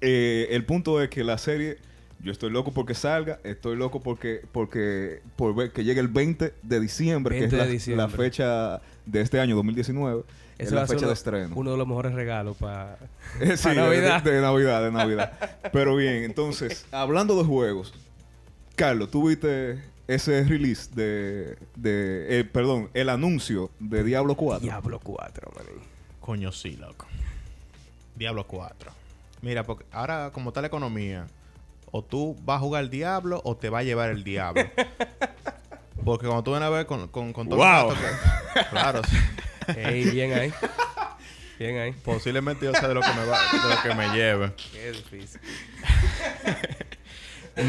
eh, 0.00 0.48
el 0.50 0.64
punto 0.64 1.00
es 1.02 1.10
que 1.10 1.24
la 1.24 1.38
serie, 1.38 1.78
yo 2.22 2.32
estoy 2.32 2.50
loco 2.50 2.72
porque 2.72 2.94
salga, 2.94 3.38
estoy 3.44 3.76
loco 3.76 4.00
porque, 4.00 4.42
porque 4.52 5.20
por 5.36 5.54
ver 5.54 5.72
que 5.72 5.84
llegue 5.84 6.00
el 6.00 6.08
20 6.08 6.54
de 6.62 6.80
diciembre, 6.80 7.38
20 7.38 7.48
que 7.56 7.56
es 7.62 7.66
la, 7.66 7.70
diciembre. 7.72 8.06
la 8.06 8.08
fecha 8.10 8.80
de 9.06 9.20
este 9.20 9.40
año 9.40 9.56
2019. 9.56 10.24
es 10.58 10.66
Ese 10.66 10.74
la 10.74 10.86
fecha 10.86 11.00
de 11.00 11.04
uno- 11.06 11.12
estreno. 11.12 11.52
Uno 11.56 11.70
de 11.72 11.76
los 11.78 11.86
mejores 11.86 12.12
regalos 12.12 12.56
para 12.56 12.98
Eh, 13.40 13.56
sí, 13.56 13.68
pa' 13.68 13.74
Navidad. 13.74 14.22
De, 14.22 14.32
de 14.32 14.40
Navidad, 14.42 14.82
de 14.82 14.92
Navidad. 14.92 15.32
Pero 15.72 15.96
bien, 15.96 16.24
entonces, 16.24 16.84
hablando 16.92 17.36
de 17.38 17.44
juegos, 17.44 17.94
Carlos, 18.76 19.10
¿tú 19.10 19.28
viste 19.28 19.82
ese 20.08 20.42
release 20.44 20.90
de, 20.94 21.56
de 21.76 22.40
eh, 22.40 22.44
perdón, 22.44 22.90
el 22.94 23.08
anuncio 23.08 23.70
de 23.78 24.02
Diablo 24.04 24.34
4? 24.34 24.62
Diablo 24.62 24.98
4, 25.02 25.52
manín. 25.56 25.82
Coño, 26.20 26.50
sí, 26.52 26.76
loco. 26.76 27.06
Diablo 28.16 28.46
4. 28.46 28.90
Mira, 29.42 29.64
porque 29.64 29.84
ahora 29.92 30.30
como 30.32 30.50
está 30.50 30.60
la 30.60 30.66
economía, 30.66 31.26
o 31.90 32.02
tú 32.04 32.36
vas 32.44 32.56
a 32.58 32.60
jugar 32.60 32.84
el 32.84 32.90
Diablo 32.90 33.40
o 33.44 33.56
te 33.56 33.68
va 33.70 33.78
a 33.80 33.82
llevar 33.82 34.10
el 34.10 34.22
Diablo. 34.24 34.62
Porque 36.04 36.24
cuando 36.26 36.42
tú 36.42 36.52
vienes 36.52 36.66
a 36.66 36.70
ver 36.70 36.86
con, 36.86 37.08
con, 37.08 37.32
con 37.34 37.46
todo 37.48 37.58
Wow. 37.58 37.90
el 37.92 37.96
gasto 38.00 38.18
que- 38.54 38.60
Claro. 38.70 39.02
Ey, 39.76 40.10
bien 40.10 40.32
ahí. 40.32 40.52
Bien 41.58 41.76
ahí. 41.78 41.92
posiblemente 41.92 42.64
yo 42.64 42.72
sé 42.72 42.88
de 42.88 42.94
lo 42.94 43.02
que 43.02 43.12
me 43.12 43.26
va, 43.26 43.38
de 43.52 43.74
lo 43.74 43.82
que 43.82 43.94
me 43.94 44.08
lleve. 44.16 44.54
Qué 44.72 44.92
difícil. 44.92 45.38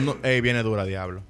No, 0.06 0.16
ey, 0.24 0.40
viene 0.40 0.64
dura 0.64 0.86
Diablo. 0.86 1.24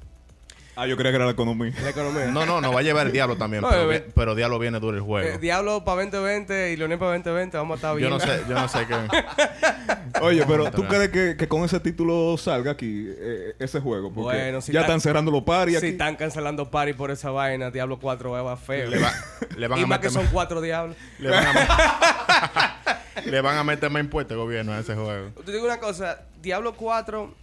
Ah, 0.76 0.88
yo 0.88 0.96
creía 0.96 1.12
que 1.12 1.16
era 1.18 1.26
la 1.26 1.32
economía. 1.32 1.74
La 1.84 1.90
economía. 1.90 2.28
No, 2.28 2.46
no, 2.46 2.62
no 2.62 2.72
va 2.74 2.80
a 2.80 2.84
llevar 2.84 3.06
el 3.08 3.12
Diablo 3.14 3.36
también, 3.36 3.62
No, 3.62 3.70
pero, 3.70 3.88
vi- 3.90 4.02
pero 4.16 4.36
Diablo 4.36 4.58
viene 4.58 4.80
duro 4.80 4.96
el 4.96 5.04
juego. 5.04 5.28
Eh, 5.28 5.38
Diablo 5.38 5.84
para 5.84 6.04
2020 6.04 6.72
y 6.72 6.78
Leonel 6.78 6.98
para 6.98 7.12
2020 7.12 7.58
vamos 7.58 7.76
a 7.76 7.76
estar 7.76 7.96
bien. 7.96 8.10
yo 8.10 8.16
no 8.18 8.20
sé, 8.22 8.42
yo 8.48 8.56
no 8.56 8.68
sé 8.70 8.88
qué. 8.88 8.96
Oye, 10.22 10.46
pero 10.48 10.72
¿tú 10.72 10.86
crees 10.88 11.10
que, 11.10 11.36
que 11.38 11.48
con 11.48 11.64
ese 11.64 11.80
título 11.80 12.38
salga 12.38 12.72
aquí 12.72 13.06
eh, 13.10 13.54
ese 13.60 13.80
juego? 13.82 14.14
Porque 14.14 14.38
Bueno, 14.38 14.62
si 14.62 14.72
ya 14.72 14.82
está- 14.82 14.94
están 14.94 15.02
cerrando 15.02 15.30
los 15.32 15.44
paris 15.44 15.74
Si 15.80 15.86
aquí. 15.86 15.88
están 15.94 16.16
cancelando 16.16 16.70
party 16.72 16.94
por 16.94 17.12
esa 17.12 17.32
vaina, 17.32 17.70
Diablo 17.70 18.00
4 18.00 18.32
va 18.32 18.56
feo. 18.58 18.90
Le, 18.90 19.00
va- 19.00 19.14
le 19.58 19.68
van 19.68 19.80
y 19.80 19.84
a 19.84 19.88
más 19.88 20.00
que 20.00 20.10
son 20.10 20.26
cuatro 20.32 20.62
diablos. 20.62 20.96
le 21.20 21.30
van 21.30 21.46
a 21.48 21.54
met- 21.54 23.26
le 23.26 23.42
van 23.42 23.58
a 23.58 23.64
meter 23.64 23.90
más 23.90 24.02
impuestos 24.02 24.36
al 24.36 24.40
gobierno 24.44 24.74
a 24.74 24.80
ese 24.80 24.96
juego. 24.96 25.30
Te 25.46 25.52
digo 25.52 25.66
una 25.66 25.80
cosa, 25.80 26.22
Diablo 26.42 26.74
4, 26.76 27.34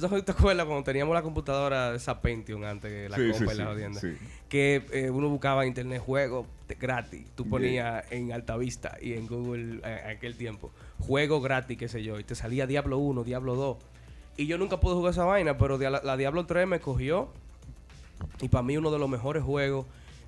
yo 0.00 0.08
te 0.08 0.22
te 0.22 0.32
acuerdas 0.32 0.66
cuando 0.66 0.84
teníamos 0.84 1.14
la 1.14 1.22
computadora 1.22 1.94
esa 1.94 2.20
Pentium 2.20 2.64
antes 2.64 2.90
que 2.90 3.08
la 3.08 3.16
Sí, 3.16 3.22
y 3.22 3.54
la 3.56 3.66
jodienda, 3.66 4.00
sí. 4.00 4.14
que 4.48 4.84
eh, 4.92 5.10
uno 5.10 5.28
buscaba 5.28 5.62
en 5.62 5.68
internet 5.68 6.02
juegos 6.04 6.46
de- 6.68 6.74
gratis, 6.74 7.26
tú 7.34 7.48
ponías 7.48 8.04
en 8.10 8.32
Altavista 8.32 8.96
y 9.00 9.12
en 9.14 9.26
Google 9.26 9.80
en 9.84 10.10
aquel 10.16 10.36
tiempo, 10.36 10.70
juego 11.00 11.40
gratis, 11.40 11.78
qué 11.78 11.88
sé 11.88 12.02
yo, 12.02 12.18
y 12.18 12.24
te 12.24 12.34
salía 12.34 12.66
Diablo 12.66 12.98
1, 12.98 13.24
Diablo 13.24 13.54
2. 13.54 13.76
Y 14.36 14.46
yo 14.46 14.58
nunca 14.58 14.80
pude 14.80 14.94
jugar 14.94 15.12
esa 15.12 15.24
vaina, 15.24 15.56
pero 15.58 15.78
la, 15.78 16.00
la 16.02 16.16
Diablo 16.16 16.44
3 16.46 16.66
me 16.66 16.80
cogió 16.80 17.28
y 18.40 18.48
para 18.48 18.62
mí 18.62 18.76
uno 18.76 18.90
de 18.90 18.98
los 18.98 19.08
mejores 19.08 19.42
juegos 19.42 19.86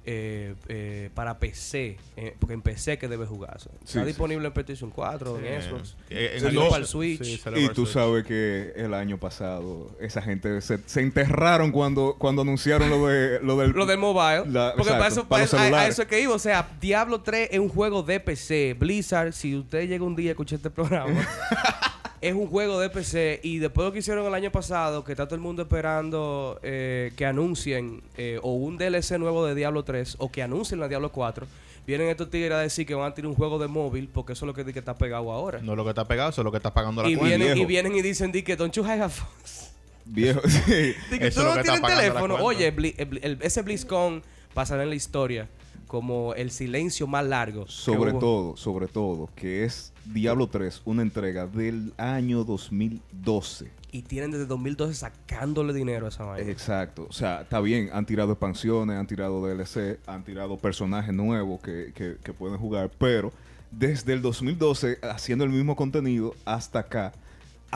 eh, 0.08 0.54
eh, 0.68 1.10
para 1.14 1.38
PC, 1.38 1.96
eh, 2.16 2.34
porque 2.38 2.54
en 2.54 2.62
PC 2.62 2.96
que 2.96 3.08
debe 3.08 3.26
jugarse. 3.26 3.68
Está 3.74 3.86
Sí, 3.86 3.98
sí. 3.98 4.04
disponible 4.04 4.46
en 4.46 4.52
PlayStation 4.52 4.90
4, 4.90 5.38
en. 5.40 5.62
Xbox. 5.62 5.96
Eh, 6.10 6.38
Salió 6.40 6.68
para 6.68 6.82
el 6.82 6.86
Switch. 6.86 7.20
Y 7.56 7.68
tú 7.70 7.84
Switch. 7.86 7.88
sabes 7.88 8.24
que 8.24 8.72
el 8.76 8.94
año 8.94 9.18
pasado 9.18 9.90
esa 10.00 10.22
gente 10.22 10.60
se, 10.60 10.78
se 10.86 11.00
enterraron 11.00 11.72
cuando, 11.72 12.14
cuando 12.18 12.42
anunciaron 12.42 12.88
lo 12.88 13.06
de 13.08 13.40
lo 13.40 13.56
del 13.58 13.70
Lo 13.76 13.84
del 13.86 13.98
mobile. 13.98 14.44
La- 14.46 14.74
porque 14.76 14.92
para 14.92 15.08
eso, 15.08 15.26
para 15.28 15.42
a- 15.44 15.88
eso 15.88 16.02
es 16.02 16.08
que 16.08 16.20
iba. 16.20 16.34
O 16.34 16.38
sea, 16.38 16.68
Diablo 16.80 17.20
3 17.22 17.48
es 17.52 17.58
un 17.58 17.68
juego 17.68 18.02
de 18.02 18.20
PC. 18.20 18.74
Blizzard, 18.78 19.32
si 19.32 19.56
usted 19.56 19.88
llega 19.88 20.04
un 20.04 20.14
día 20.14 20.30
a 20.30 20.32
escuchar 20.32 20.58
este 20.58 20.70
programa, 20.70 21.12
es 22.20 22.34
un 22.34 22.46
juego 22.48 22.80
de 22.80 22.88
PC 22.90 23.40
y 23.42 23.58
después 23.58 23.84
de 23.84 23.88
lo 23.88 23.92
que 23.92 23.98
hicieron 24.00 24.26
el 24.26 24.34
año 24.34 24.50
pasado, 24.50 25.04
que 25.04 25.12
está 25.12 25.26
todo 25.26 25.34
el 25.34 25.40
mundo 25.40 25.62
esperando 25.62 26.58
eh, 26.62 27.12
que 27.16 27.26
anuncien 27.26 28.02
eh, 28.16 28.38
o 28.42 28.52
un 28.54 28.78
DLC 28.78 29.18
nuevo 29.18 29.44
de 29.46 29.54
Diablo 29.54 29.84
3 29.84 30.16
o 30.18 30.30
que 30.30 30.42
anuncien 30.42 30.80
la 30.80 30.88
Diablo 30.88 31.12
4, 31.12 31.46
vienen 31.86 32.08
estos 32.08 32.30
tigres 32.30 32.52
a 32.52 32.58
decir 32.60 32.86
que 32.86 32.94
van 32.94 33.10
a 33.12 33.14
tener 33.14 33.28
un 33.28 33.34
juego 33.36 33.58
de 33.58 33.68
móvil 33.68 34.08
porque 34.12 34.32
eso 34.32 34.44
es 34.44 34.46
lo 34.48 34.54
que, 34.54 34.70
que 34.72 34.78
está 34.78 34.94
pegado 34.96 35.30
ahora. 35.30 35.60
No 35.62 35.72
es 35.72 35.76
lo 35.76 35.84
que 35.84 35.90
está 35.90 36.06
pegado, 36.06 36.30
eso 36.30 36.40
es 36.40 36.44
lo 36.44 36.50
que 36.50 36.56
está 36.58 36.72
pagando 36.74 37.02
la 37.02 37.08
y, 37.10 37.16
cuenta. 37.16 37.36
vienen, 37.36 37.58
y 37.58 37.64
vienen 37.64 37.94
y 37.96 38.02
dicen 38.02 38.32
di 38.32 38.42
que 38.42 38.56
don't 38.56 38.74
you 38.74 38.84
have 38.84 39.08
phones? 39.10 39.72
Viejo, 40.04 40.40
sí. 40.48 40.94
Di 41.10 41.18
que 41.18 41.26
Eso 41.28 41.40
tú 41.42 41.48
es 41.48 41.54
lo 41.54 41.54
no 41.56 41.62
tienes 41.62 41.82
teléfono. 41.82 42.36
Oye, 42.36 42.72
Bli- 42.74 42.94
el- 42.96 43.20
el- 43.22 43.38
ese 43.42 43.62
BlizzCon 43.62 44.22
pasará 44.54 44.84
en 44.84 44.88
la 44.90 44.94
historia 44.94 45.48
como 45.86 46.34
el 46.34 46.50
silencio 46.50 47.06
más 47.06 47.24
largo. 47.26 47.66
Sobre 47.68 48.12
todo, 48.12 48.56
sobre 48.56 48.86
todo, 48.88 49.28
que 49.36 49.64
es 49.64 49.92
Diablo 50.04 50.48
3, 50.48 50.82
una 50.84 51.02
entrega 51.02 51.46
del 51.46 51.92
año 51.96 52.44
2012. 52.44 53.70
Y 53.92 54.02
tienen 54.02 54.30
desde 54.30 54.46
2012 54.46 54.94
sacándole 54.94 55.72
dinero 55.72 56.06
a 56.06 56.08
esa 56.10 56.24
vaina. 56.24 56.50
Exacto. 56.50 57.06
O 57.08 57.12
sea, 57.12 57.42
está 57.42 57.60
bien, 57.60 57.88
han 57.92 58.04
tirado 58.04 58.32
expansiones, 58.32 58.96
han 58.98 59.06
tirado 59.06 59.40
DLC, 59.46 59.98
han 60.06 60.24
tirado 60.24 60.58
personajes 60.58 61.14
nuevos 61.14 61.60
que, 61.60 61.92
que- 61.94 62.16
que 62.22 62.32
pueden 62.32 62.58
jugar, 62.58 62.90
pero 62.98 63.32
desde 63.70 64.12
el 64.12 64.22
2012, 64.22 64.98
haciendo 65.02 65.44
el 65.44 65.50
mismo 65.50 65.76
contenido 65.76 66.34
hasta 66.44 66.80
acá, 66.80 67.12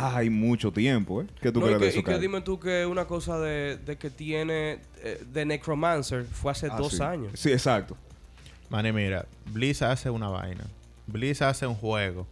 hay 0.02 0.30
mucho 0.30 0.72
tiempo, 0.72 1.22
¿eh? 1.22 1.26
¿Qué 1.40 1.50
tú 1.52 1.60
No, 1.60 1.66
y 1.66 1.68
crees 1.68 1.78
que, 1.78 1.84
de 1.84 1.90
eso, 1.90 2.00
y 2.00 2.02
que 2.04 2.18
dime 2.18 2.40
tú 2.40 2.58
que 2.60 2.86
una 2.86 3.04
cosa 3.06 3.38
de, 3.38 3.76
de 3.78 3.96
que 3.96 4.10
tiene 4.10 4.78
eh, 5.02 5.22
de 5.32 5.44
Necromancer 5.44 6.24
fue 6.24 6.52
hace 6.52 6.68
Ah, 6.70 6.76
dos 6.76 6.94
sí. 6.94 7.02
años. 7.02 7.32
Sí, 7.34 7.50
exacto. 7.52 7.96
Mani, 8.68 8.92
mira, 8.92 9.26
Blizz 9.46 9.82
hace 9.82 10.10
una 10.10 10.28
vaina. 10.28 10.64
Blizz 11.06 11.42
hace 11.42 11.66
un 11.66 11.74
juego. 11.74 12.26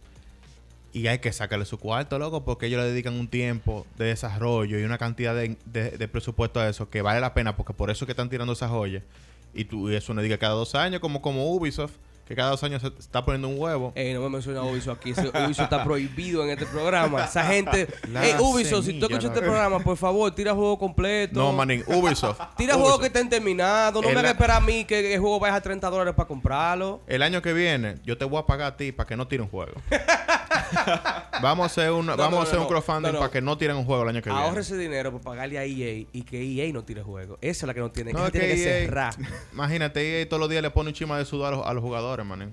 Y 0.91 1.05
hay 1.07 1.19
que 1.19 1.31
sacarle 1.31 1.65
su 1.65 1.77
cuarto, 1.77 2.17
loco, 2.17 2.43
porque 2.43 2.65
ellos 2.65 2.81
le 2.81 2.89
dedican 2.89 3.13
un 3.13 3.27
tiempo 3.27 3.85
de 3.97 4.05
desarrollo 4.05 4.79
y 4.79 4.83
una 4.83 4.97
cantidad 4.97 5.35
de, 5.35 5.55
de- 5.65 5.91
de 5.91 6.07
presupuesto 6.07 6.59
a 6.59 6.67
eso 6.67 6.89
que 6.89 7.01
vale 7.03 7.19
la 7.21 7.33
pena, 7.35 7.55
porque 7.55 7.73
por 7.73 7.91
eso 7.91 8.05
es 8.05 8.07
que 8.07 8.13
están 8.13 8.29
tirando 8.29 8.53
esas 8.53 8.71
joyas. 8.71 9.03
Y 9.53 9.65
tú 9.65 9.89
y 9.91 9.95
eso 9.95 10.13
no 10.15 10.21
diga 10.21 10.37
cada 10.39 10.53
dos 10.53 10.73
años, 10.75 10.99
como, 10.99 11.21
como 11.21 11.53
Ubisoft, 11.53 11.93
que 12.29 12.35
cada 12.35 12.51
dos 12.51 12.63
años 12.63 12.79
se 12.83 12.89
está 12.99 13.25
poniendo 13.25 13.47
un 13.49 13.55
huevo. 13.59 13.91
Ey, 13.95 14.13
no 14.13 14.21
me 14.21 14.29
menciona 14.29 14.61
Ubisoft 14.61 14.99
aquí. 14.99 15.13
Ubisoft 15.13 15.61
está 15.63 15.83
prohibido 15.83 16.43
en 16.43 16.51
este 16.51 16.67
programa. 16.67 17.25
Esa 17.25 17.43
gente. 17.43 17.87
Ey, 18.21 18.35
Ubisoft, 18.39 18.85
si 18.85 18.99
tú 18.99 19.07
escuchas 19.07 19.31
este 19.31 19.41
programa, 19.41 19.79
por 19.79 19.97
favor, 19.97 20.29
tira 20.35 20.53
juego 20.53 20.77
completo. 20.77 21.39
no, 21.39 21.51
manín, 21.51 21.83
Ubisoft. 21.87 22.39
Tira 22.55 22.75
Ubisoft. 22.75 22.81
juegos 22.81 22.99
que 22.99 23.07
estén 23.07 23.29
terminados. 23.29 24.01
No 24.03 24.07
El- 24.09 24.13
me 24.13 24.19
hagas 24.19 24.33
esperar 24.33 24.57
a 24.57 24.59
mí 24.59 24.85
que 24.85 25.15
el 25.15 25.19
juego 25.19 25.39
vaya 25.39 25.55
a 25.55 25.61
30 25.61 25.89
dólares 25.89 26.13
para 26.13 26.27
comprarlo. 26.27 27.01
El 27.07 27.23
año 27.23 27.41
que 27.41 27.51
viene, 27.51 27.95
yo 28.05 28.15
te 28.15 28.25
voy 28.25 28.39
a 28.39 28.45
pagar 28.45 28.73
a 28.73 28.77
ti 28.77 28.91
para 28.91 29.07
que 29.07 29.17
no 29.17 29.27
tire 29.27 29.41
un 29.41 29.49
juego. 29.49 29.73
vamos 31.41 31.63
a 31.63 31.65
hacer, 31.67 31.91
un, 31.91 32.05
vamos 32.07 32.31
no, 32.31 32.39
a 32.39 32.43
hacer 32.43 32.55
no, 32.55 32.61
un 32.63 32.67
crowdfunding 32.67 33.07
no, 33.07 33.13
no. 33.13 33.19
para 33.19 33.31
que 33.31 33.41
no 33.41 33.57
tiren 33.57 33.75
un 33.77 33.85
juego 33.85 34.03
el 34.03 34.09
año 34.09 34.21
que 34.21 34.29
Ahorre 34.29 34.43
viene. 34.45 34.59
ese 34.61 34.77
dinero 34.77 35.11
para 35.11 35.23
pagarle 35.23 35.57
a 35.59 35.63
EA 35.65 36.05
y 36.11 36.21
que 36.23 36.41
EA 36.41 36.71
no 36.73 36.83
tire 36.83 37.01
juego. 37.03 37.37
Esa 37.41 37.65
es 37.65 37.67
la 37.67 37.73
que 37.73 37.79
no 37.79 37.91
tiene. 37.91 38.13
No, 38.13 38.19
que 38.19 38.25
es 38.27 38.31
tiene 38.33 38.47
que 38.47 38.55
que 38.55 38.69
EA 38.79 38.85
cerrar. 38.85 39.13
Imagínate, 39.53 40.21
EA 40.21 40.27
todos 40.29 40.39
los 40.39 40.49
días 40.49 40.61
le 40.61 40.69
pone 40.71 40.89
un 40.89 40.93
chima 40.93 41.17
de 41.17 41.25
sudor 41.25 41.53
a 41.53 41.57
los, 41.57 41.65
a 41.67 41.73
los 41.73 41.83
jugadores, 41.83 42.25
manín. 42.25 42.51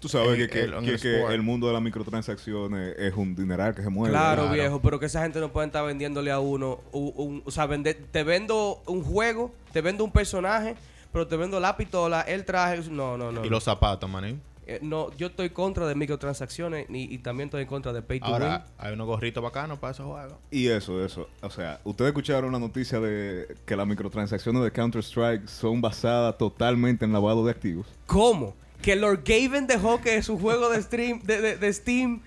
Tú 0.00 0.08
sabes 0.08 0.36
que, 0.36 0.48
que- 0.48 0.60
el- 0.62 0.78
que- 0.84 0.90
el 0.92 1.00
que 1.00 1.24
el 1.34 1.42
mundo 1.42 1.66
de 1.66 1.72
las 1.72 1.82
microtransacciones 1.82 2.94
es 2.98 3.14
un 3.14 3.34
dineral 3.34 3.74
que 3.74 3.82
se 3.82 3.88
mueve. 3.88 4.12
Claro, 4.12 4.42
Claro. 4.42 4.54
viejo, 4.54 4.80
pero 4.80 5.00
que 5.00 5.06
esa 5.06 5.22
gente 5.22 5.40
no 5.40 5.50
puede 5.52 5.66
estar 5.66 5.84
vendiéndole 5.84 6.30
a 6.30 6.38
uno. 6.38 6.78
un- 6.92 7.12
un- 7.16 7.42
o 7.44 7.50
sea, 7.50 7.66
vender- 7.66 7.98
te 8.12 8.22
vendo 8.22 8.80
un 8.86 9.02
juego, 9.02 9.52
te 9.72 9.80
vendo 9.80 10.04
un 10.04 10.12
personaje, 10.12 10.76
pero 11.12 11.26
te 11.26 11.36
vendo 11.36 11.58
la 11.58 11.76
pistola, 11.76 12.20
el 12.20 12.44
traje. 12.44 12.82
No, 12.90 13.16
no, 13.18 13.32
no. 13.32 13.44
Y 13.44 13.48
los 13.48 13.64
zapatos, 13.64 14.08
manín. 14.08 14.40
Eh, 14.70 14.80
no, 14.82 15.10
yo 15.16 15.28
estoy 15.28 15.48
contra 15.48 15.86
de 15.86 15.94
microtransacciones 15.94 16.86
y, 16.90 17.14
y 17.14 17.18
también 17.18 17.48
estoy 17.48 17.62
en 17.62 17.68
contra 17.68 17.92
de 17.94 18.02
pay 18.02 18.20
to 18.20 18.26
Ahora, 18.26 18.66
hay 18.76 18.92
unos 18.92 19.06
gorritos 19.06 19.42
bacanos 19.42 19.78
para 19.78 19.92
esos 19.92 20.04
juegos. 20.06 20.34
Y 20.50 20.68
eso, 20.68 21.02
eso. 21.02 21.26
O 21.40 21.48
sea, 21.48 21.80
ustedes 21.84 22.10
escucharon 22.10 22.52
la 22.52 22.58
noticia 22.58 23.00
de 23.00 23.56
que 23.64 23.74
las 23.76 23.86
microtransacciones 23.86 24.62
de 24.62 24.70
Counter-Strike 24.70 25.48
son 25.48 25.80
basadas 25.80 26.36
totalmente 26.36 27.06
en 27.06 27.14
lavado 27.14 27.46
de 27.46 27.50
activos. 27.50 27.86
¿Cómo? 28.06 28.54
Que 28.82 28.94
Lord 28.94 29.22
Gaven 29.24 29.66
dejó 29.66 30.02
que 30.02 30.22
su 30.22 30.38
juego 30.38 30.68
de, 30.68 30.82
stream, 30.82 31.20
de, 31.22 31.40
de- 31.40 31.56
de 31.56 31.72
Steam 31.72 32.20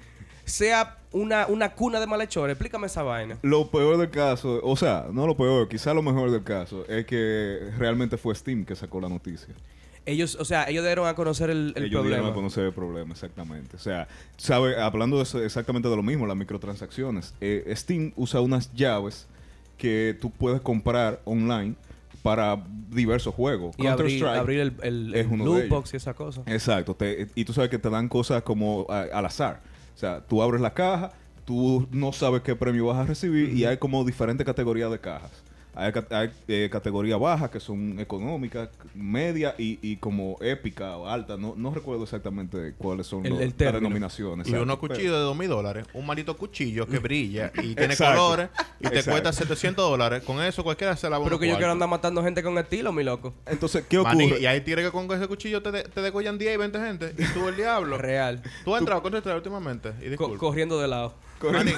sea 0.43 0.98
una, 1.12 1.45
una 1.45 1.74
cuna 1.74 2.00
de 2.00 2.07
malhechores. 2.07 2.53
Explícame 2.55 2.88
esa 2.88 3.03
vaina. 3.03 3.38
Lo 3.43 3.69
peor 3.69 3.98
del 3.98 4.10
caso, 4.10 4.60
o 4.63 4.75
sea, 4.75 5.05
no 5.13 5.27
lo 5.27 5.38
peor, 5.38 5.69
quizá 5.69 5.93
lo 5.93 6.01
mejor 6.01 6.31
del 6.31 6.43
caso, 6.43 6.86
es 6.88 7.05
que 7.05 7.69
realmente 7.77 8.17
fue 8.17 8.33
Steam 8.33 8.65
que 8.65 8.75
sacó 8.75 9.00
la 9.00 9.10
noticia. 9.10 9.53
Ellos, 10.05 10.36
o 10.39 10.46
sea, 10.46 10.63
ellos 10.67 10.84
dieron 10.84 11.08
a 11.08 11.13
conocer 11.13 11.50
el, 11.51 11.74
el 11.75 11.84
Ellos 11.84 11.89
dieron 12.03 12.03
problema. 12.03 12.27
a 12.29 12.34
conocer 12.34 12.65
el 12.65 12.74
problema, 12.74 13.12
exactamente. 13.13 13.75
O 13.75 13.79
sea, 13.79 14.08
sabe, 14.38 14.79
hablando 14.81 15.17
de 15.17 15.24
eso- 15.24 15.43
exactamente 15.43 15.88
de 15.89 15.96
lo 15.96 16.01
mismo, 16.03 16.25
las 16.25 16.36
microtransacciones. 16.38 17.34
eh, 17.39 17.72
Steam 17.75 18.12
usa 18.15 18.41
unas 18.41 18.74
llaves 18.74 19.27
que 19.77 20.17
tú 20.20 20.31
puedes 20.31 20.60
comprar 20.62 21.22
online 21.25 21.75
para 22.24 22.63
diversos 22.89 23.34
juegos. 23.34 23.75
Y 23.77 23.88
abrir, 23.88 24.20
Counter-Strike 24.22 24.39
abrir 24.39 24.60
el, 24.60 24.74
el, 24.84 25.15
es 25.15 25.29
de 25.29 25.36
ellos. 25.36 25.70
box 25.70 25.93
y 25.93 25.98
esa 25.98 26.13
cosa. 26.13 26.41
Exacto. 26.48 26.96
te- 26.96 27.27
y 27.36 27.46
tú 27.46 27.53
sabes 27.53 27.70
que 27.70 27.79
te 27.79 27.89
dan 27.89 28.08
cosas 28.10 28.41
como 28.43 28.86
a- 28.89 29.01
al 29.13 29.25
azar. 29.25 29.62
O 29.96 29.98
sea, 29.98 30.22
tú 30.22 30.41
abres 30.41 30.62
la 30.62 30.74
caja, 30.74 31.12
tú 31.46 31.88
no 31.91 32.12
sabes 32.12 32.41
qué 32.41 32.55
premio 32.55 32.88
vas 32.88 32.98
a 32.98 33.05
recibir 33.05 33.53
y 33.55 33.65
hay 33.65 33.77
como 33.77 34.03
diferentes 34.03 34.46
categorías 34.46 34.89
de 34.91 35.00
cajas. 35.00 35.31
Hay, 35.74 35.94
hay, 36.10 36.30
eh, 36.50 36.70
categoría 36.72 37.16
baja 37.16 37.50
que 37.50 37.60
son 37.62 37.98
económicas, 38.00 38.70
media 38.94 39.56
y, 39.58 39.80
y 39.82 39.96
como 39.98 40.36
épica 40.42 40.98
o 40.98 41.08
alta. 41.08 41.38
No, 41.38 41.54
no 41.56 41.74
recuerdo 41.74 42.04
exactamente 42.04 42.74
cuáles 42.78 43.08
son 43.08 43.25
El- 43.25 43.32
los- 43.34 43.42
el 43.42 43.54
las 43.58 43.74
denominaciones. 43.75 44.48
Y 44.50 44.54
unos 44.54 44.78
cuchillos 44.80 45.13
de 45.13 45.20
dos 45.20 45.38
mil 45.38 45.48
dólares. 45.48 45.86
Un 45.94 46.06
maldito 46.06 46.36
cuchillo 46.36 46.86
que 46.88 47.00
brilla 47.00 47.51
y 47.56 47.74
tiene 47.75 47.94
Exacto. 47.94 48.20
colores 48.22 48.50
y 48.80 48.84
te 48.84 48.88
Exacto. 48.90 49.12
cuesta 49.12 49.32
700 49.34 49.90
dólares. 49.90 50.24
Con 50.24 50.42
eso 50.42 50.62
cualquiera 50.63 50.96
se 50.98 51.10
la 51.10 51.24
Pero 51.24 51.40
que 51.40 51.48
yo 51.48 51.56
quiero 51.58 51.72
andar 51.72 51.88
matando 51.88 52.22
gente 52.22 52.44
con 52.44 52.58
estilo, 52.58 52.92
mi 52.92 53.04
loco. 53.04 53.34
Entonces, 53.46 53.86
¿qué 53.88 53.98
ocurre? 53.98 54.40
y 54.42 54.46
hay 54.46 54.62
tigres 54.62 54.86
que 54.86 54.92
con 54.92 55.10
ese 55.12 55.28
cuchillo 55.28 55.62
te, 55.62 55.72
de- 55.72 55.84
te 55.84 56.01
degollan 56.01 56.38
10 56.38 56.54
y 56.54 56.58
20 56.58 56.80
gente. 56.80 57.16
Y 57.18 57.25
tú 57.34 57.48
el 57.48 57.56
diablo. 57.56 57.98
Real. 58.01 58.42
Tú 58.66 58.75
has 58.75 58.80
entrado 58.82 59.01
contra 59.01 59.20
este 59.20 59.34
últimamente. 59.34 59.94
Y 60.01 60.16
Co- 60.16 60.38
corriendo 60.38 60.80
de 60.82 60.88
lado. 60.90 61.13
Maní, 61.50 61.71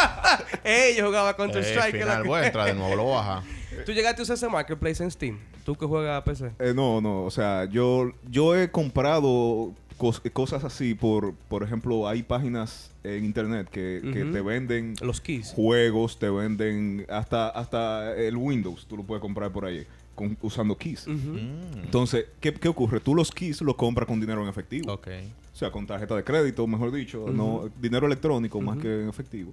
Ey, 0.64 0.96
yo 0.96 1.06
jugaba 1.06 1.34
Counter 1.36 1.62
eh, 1.62 1.66
Strike. 1.74 1.98
final, 2.00 2.24
voy 2.24 2.40
a 2.40 2.46
entrar 2.46 2.66
de 2.66 2.74
nuevo, 2.74 2.96
lo 2.96 3.02
voy 3.04 3.14
a 3.14 3.16
bajar. 3.16 3.42
Tú 3.84 3.92
llegaste 3.92 4.22
a 4.22 4.24
usar 4.24 4.36
ese 4.36 4.48
marketplace 4.48 5.02
en 5.02 5.10
Steam. 5.10 5.38
Tú 5.64 5.74
que 5.74 5.86
juegas 5.86 6.18
a 6.20 6.24
PC. 6.24 6.52
Eh, 6.58 6.72
no, 6.74 7.00
no, 7.00 7.24
o 7.24 7.30
sea, 7.30 7.64
yo, 7.66 8.12
yo 8.30 8.54
he 8.56 8.70
comprado 8.70 9.72
cos- 9.98 10.20
cosas 10.32 10.62
así 10.64 10.94
por, 10.94 11.34
por 11.48 11.62
ejemplo, 11.62 12.06
hay 12.06 12.22
páginas 12.22 12.90
en 13.02 13.24
internet 13.24 13.68
que, 13.70 14.00
que 14.12 14.22
Ujú. 14.24 14.32
te 14.32 14.40
venden 14.40 14.94
Los 15.00 15.20
keys. 15.20 15.52
juegos, 15.54 16.18
te 16.18 16.30
venden 16.30 17.06
hasta, 17.10 17.48
hasta 17.48 18.14
el 18.14 18.36
Windows, 18.36 18.86
tú 18.86 18.96
lo 18.96 19.02
puedes 19.02 19.20
comprar 19.20 19.50
por 19.50 19.64
ahí 19.64 19.86
con- 20.14 20.36
usando 20.42 20.76
keys. 20.76 21.06
Mm, 21.06 21.82
Entonces, 21.84 22.26
¿qué, 22.40 22.52
qué 22.54 22.68
ocurre? 22.68 23.00
Tú 23.00 23.14
los 23.14 23.30
keys 23.30 23.60
los 23.62 23.74
compras 23.76 24.06
con 24.06 24.20
dinero 24.20 24.42
en 24.42 24.48
efectivo. 24.48 24.92
O 24.94 25.56
sea, 25.56 25.70
con 25.70 25.86
tarjeta 25.86 26.16
de 26.16 26.24
crédito, 26.24 26.66
mejor 26.66 26.90
dicho, 26.92 27.26
no 27.32 27.70
dinero 27.80 28.06
electrónico 28.06 28.60
más 28.60 28.78
que 28.78 29.02
en 29.02 29.08
efectivo. 29.08 29.52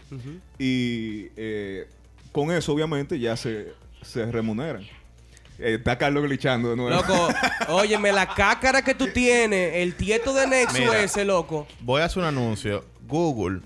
Y 0.58 1.28
eh, 1.36 1.88
con 2.32 2.52
eso, 2.52 2.74
obviamente, 2.74 3.20
ya 3.20 3.36
se, 3.38 3.74
se 4.02 4.32
remuneran. 4.32 4.84
Eh, 5.60 5.76
está 5.76 5.98
Carlos 5.98 6.24
glitchando 6.24 6.72
de 6.72 6.76
nuevo. 6.76 6.90
Loco, 6.90 7.28
óyeme, 7.70 8.12
la 8.12 8.34
cácara 8.34 8.82
que 8.82 8.96
tú 8.96 9.08
tienes, 9.14 9.76
el 9.76 9.94
tieto 9.96 10.34
de 10.34 10.48
Nexus 10.48 10.80
Mira. 10.80 11.04
ese, 11.04 11.24
loco. 11.24 11.68
Voy 11.82 12.02
a 12.02 12.06
hacer 12.06 12.24
un 12.24 12.30
anuncio. 12.30 12.84
Google, 13.08 13.62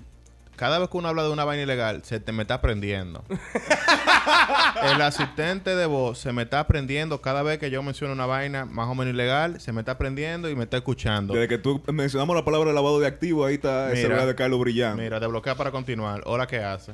cada 0.56 0.78
vez 0.78 0.88
que 0.88 0.96
uno 0.96 1.08
habla 1.08 1.22
de 1.22 1.30
una 1.30 1.44
vaina 1.44 1.62
ilegal, 1.62 2.02
se 2.04 2.18
te 2.20 2.32
me 2.32 2.42
está 2.42 2.54
aprendiendo. 2.54 3.24
El 4.82 5.00
asistente 5.00 5.74
de 5.76 5.86
voz 5.86 6.18
se 6.18 6.32
me 6.32 6.42
está 6.42 6.60
aprendiendo 6.60 7.20
cada 7.20 7.42
vez 7.42 7.58
que 7.58 7.70
yo 7.70 7.82
menciono 7.82 8.12
una 8.12 8.26
vaina 8.26 8.64
más 8.64 8.88
o 8.88 8.94
menos 8.94 9.14
ilegal, 9.14 9.60
se 9.60 9.72
me 9.72 9.80
está 9.80 9.92
aprendiendo 9.92 10.50
y 10.50 10.56
me 10.56 10.64
está 10.64 10.78
escuchando. 10.78 11.34
Desde 11.34 11.48
que 11.48 11.58
tú 11.58 11.82
mencionamos 11.92 12.34
la 12.34 12.44
palabra 12.44 12.72
lavado 12.72 12.98
de 13.00 13.06
activo, 13.06 13.44
ahí 13.44 13.54
está 13.54 13.90
el 13.90 13.96
celular 13.98 14.26
de 14.26 14.34
Carlos 14.34 14.60
brillando. 14.60 15.02
Mira, 15.02 15.20
desbloquea 15.20 15.54
para 15.54 15.70
continuar. 15.70 16.22
Ahora 16.26 16.46
qué 16.46 16.58
hace. 16.58 16.92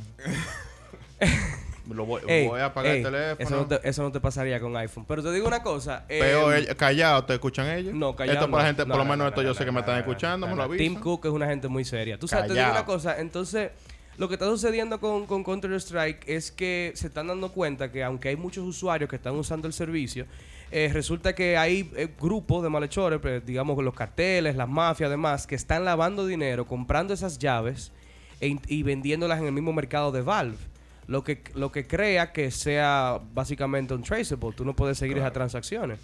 Lo 1.92 2.04
voy, 2.06 2.22
Ey, 2.26 2.46
voy 2.48 2.60
a 2.60 2.66
apagar 2.66 2.92
ey, 2.92 2.98
el 2.98 3.04
teléfono. 3.04 3.36
Eso 3.48 3.56
no, 3.56 3.66
te, 3.66 3.88
eso 3.88 4.02
no 4.02 4.12
te 4.12 4.20
pasaría 4.20 4.60
con 4.60 4.76
iPhone. 4.76 5.04
Pero 5.06 5.22
te 5.22 5.32
digo 5.32 5.46
una 5.46 5.62
cosa. 5.62 6.04
eh, 6.08 6.18
Pero 6.20 6.52
ellos- 6.52 6.74
callado, 6.74 7.24
¿te 7.24 7.34
escuchan 7.34 7.66
ellos? 7.68 7.94
No, 7.94 8.14
callado 8.16 8.38
Esto 8.38 8.50
por 8.50 8.60
la 8.60 8.66
gente, 8.66 8.82
No, 8.82 8.88
por 8.88 8.98
lo 8.98 9.04
no, 9.04 9.10
menos 9.10 9.24
no, 9.24 9.28
esto 9.28 9.42
yo 9.42 9.54
sé 9.54 9.64
que 9.64 9.72
me 9.72 9.80
están 9.80 9.98
escuchando, 9.98 10.46
no, 10.46 10.52
me 10.52 10.56
lo 10.56 10.62
avisan. 10.64 10.86
Tim 10.86 11.00
Cook 11.00 11.26
es 11.26 11.32
una 11.32 11.46
gente 11.46 11.68
muy 11.68 11.84
seria. 11.84 12.18
Tú 12.18 12.26
sabes, 12.28 12.48
te 12.48 12.54
digo 12.54 12.70
una 12.70 12.84
cosa. 12.84 13.18
Entonces, 13.20 13.70
lo 14.18 14.28
que 14.28 14.34
está 14.34 14.46
sucediendo 14.46 15.00
con, 15.00 15.26
con 15.26 15.42
Counter-Strike 15.42 16.28
es 16.28 16.52
que 16.52 16.92
se 16.94 17.06
están 17.06 17.28
dando 17.28 17.50
cuenta 17.52 17.90
que 17.90 18.02
aunque 18.04 18.28
hay 18.28 18.36
muchos 18.36 18.64
usuarios 18.66 19.08
que 19.08 19.16
están 19.16 19.34
usando 19.34 19.66
el 19.66 19.72
servicio, 19.72 20.26
eh, 20.70 20.90
resulta 20.92 21.34
que 21.34 21.56
hay 21.58 21.90
eh, 21.96 22.08
grupos 22.20 22.62
de 22.62 22.68
malhechores, 22.70 23.18
pues, 23.20 23.44
digamos 23.44 23.82
los 23.84 23.94
carteles, 23.94 24.56
las 24.56 24.68
mafias, 24.68 25.08
además, 25.08 25.46
que 25.46 25.54
están 25.54 25.84
lavando 25.84 26.26
dinero, 26.26 26.66
comprando 26.66 27.12
esas 27.14 27.38
llaves 27.38 27.92
e 28.40 28.56
y 28.68 28.82
vendiéndolas 28.82 29.38
en 29.38 29.46
el 29.46 29.52
mismo 29.52 29.72
mercado 29.72 30.12
de 30.12 30.22
Valve. 30.22 30.56
Lo 31.08 31.24
que, 31.24 31.42
lo 31.54 31.72
que 31.72 31.86
crea 31.86 32.32
que 32.32 32.50
sea 32.50 33.20
básicamente 33.34 33.92
untraceable. 33.92 34.52
Tú 34.54 34.64
no 34.64 34.74
puedes 34.74 34.98
seguir 34.98 35.18
esas 35.18 35.32
transacciones. 35.32 35.98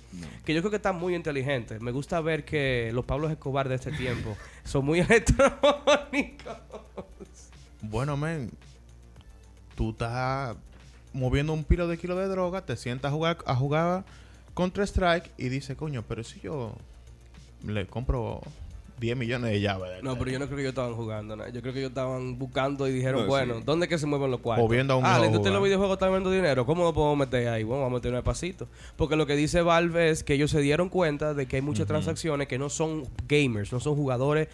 Que 0.44 0.54
yo 0.54 0.60
creo 0.60 0.70
que 0.70 0.76
está 0.76 0.92
muy 0.92 1.14
inteligente. 1.14 1.78
Me 1.80 1.92
gusta 1.92 2.20
ver 2.20 2.44
que 2.44 2.90
los 2.92 3.04
Pablos 3.04 3.30
Escobar 3.30 3.68
de 3.68 3.76
este 3.76 3.92
tiempo 3.92 4.36
son 4.64 4.84
muy 4.84 5.00
electrónicos. 5.00 6.56
Bueno, 7.80 8.16
men, 8.16 8.50
tú 9.76 9.90
estás 9.90 10.56
moviendo 11.12 11.52
un 11.52 11.64
pilo 11.64 11.86
de 11.86 11.96
kilo 11.96 12.16
de 12.16 12.26
droga, 12.26 12.64
te 12.64 12.76
sientas 12.76 13.12
a 13.12 13.14
jugar, 13.14 13.38
a 13.46 13.54
jugar 13.54 14.04
Contra 14.54 14.84
Strike 14.84 15.30
y 15.38 15.48
dices, 15.50 15.76
coño, 15.76 16.02
pero 16.08 16.24
si 16.24 16.40
yo 16.40 16.74
le 17.64 17.86
compro 17.86 18.40
10 19.00 19.16
millones 19.16 19.50
de 19.52 19.60
llaves. 19.60 19.90
de- 19.96 20.02
No, 20.02 20.18
pero 20.18 20.30
yo 20.30 20.38
no 20.38 20.46
creo 20.46 20.56
que 20.56 20.62
ellos 20.62 20.72
estaban 20.72 20.94
jugando 20.94 21.36
nada. 21.36 21.50
Yo 21.50 21.60
creo 21.60 21.72
que 21.72 21.78
ellos 21.80 21.90
estaban 21.90 22.38
buscando 22.38 22.86
y 22.88 22.92
dijeron, 22.92 23.20
No, 23.20 23.26
sí. 23.26 23.28
bueno, 23.28 23.60
¿dónde 23.64 23.86
es 23.86 23.90
que 23.90 23.98
se 23.98 24.06
mueven 24.06 24.30
los 24.30 24.40
cuartos? 24.40 24.64
O 24.64 24.68
viendo 24.68 24.94
a 24.94 24.96
un 24.96 25.06
ah, 25.06 25.18
la 25.18 25.26
industria 25.26 25.50
de 25.52 25.58
los 25.58 25.64
videojuegos 25.64 25.94
está 25.96 26.08
viendo 26.08 26.30
dinero. 26.30 26.66
¿Cómo 26.66 26.84
lo 26.84 26.92
podemos 26.92 27.16
meter 27.18 27.48
ahí? 27.48 27.62
Bueno, 27.62 27.82
vamos 27.82 27.96
a 27.96 27.98
meter 28.00 28.14
un 28.14 28.22
pasito. 28.22 28.68
Porque 28.96 29.16
lo 29.16 29.26
que 29.26 29.36
dice 29.36 29.62
Valve 29.62 30.10
es 30.10 30.24
que 30.24 30.34
ellos 30.34 30.50
se 30.50 30.60
dieron 30.60 30.88
cuenta 30.88 31.34
de 31.34 31.46
que 31.46 31.56
hay 31.56 31.62
muchas 31.62 31.86
transacciones 31.86 32.48
que 32.48 32.58
no 32.58 32.68
son 32.70 33.04
gamers, 33.28 33.72
no 33.72 33.80
son 33.80 33.94
jugadores 33.96 34.48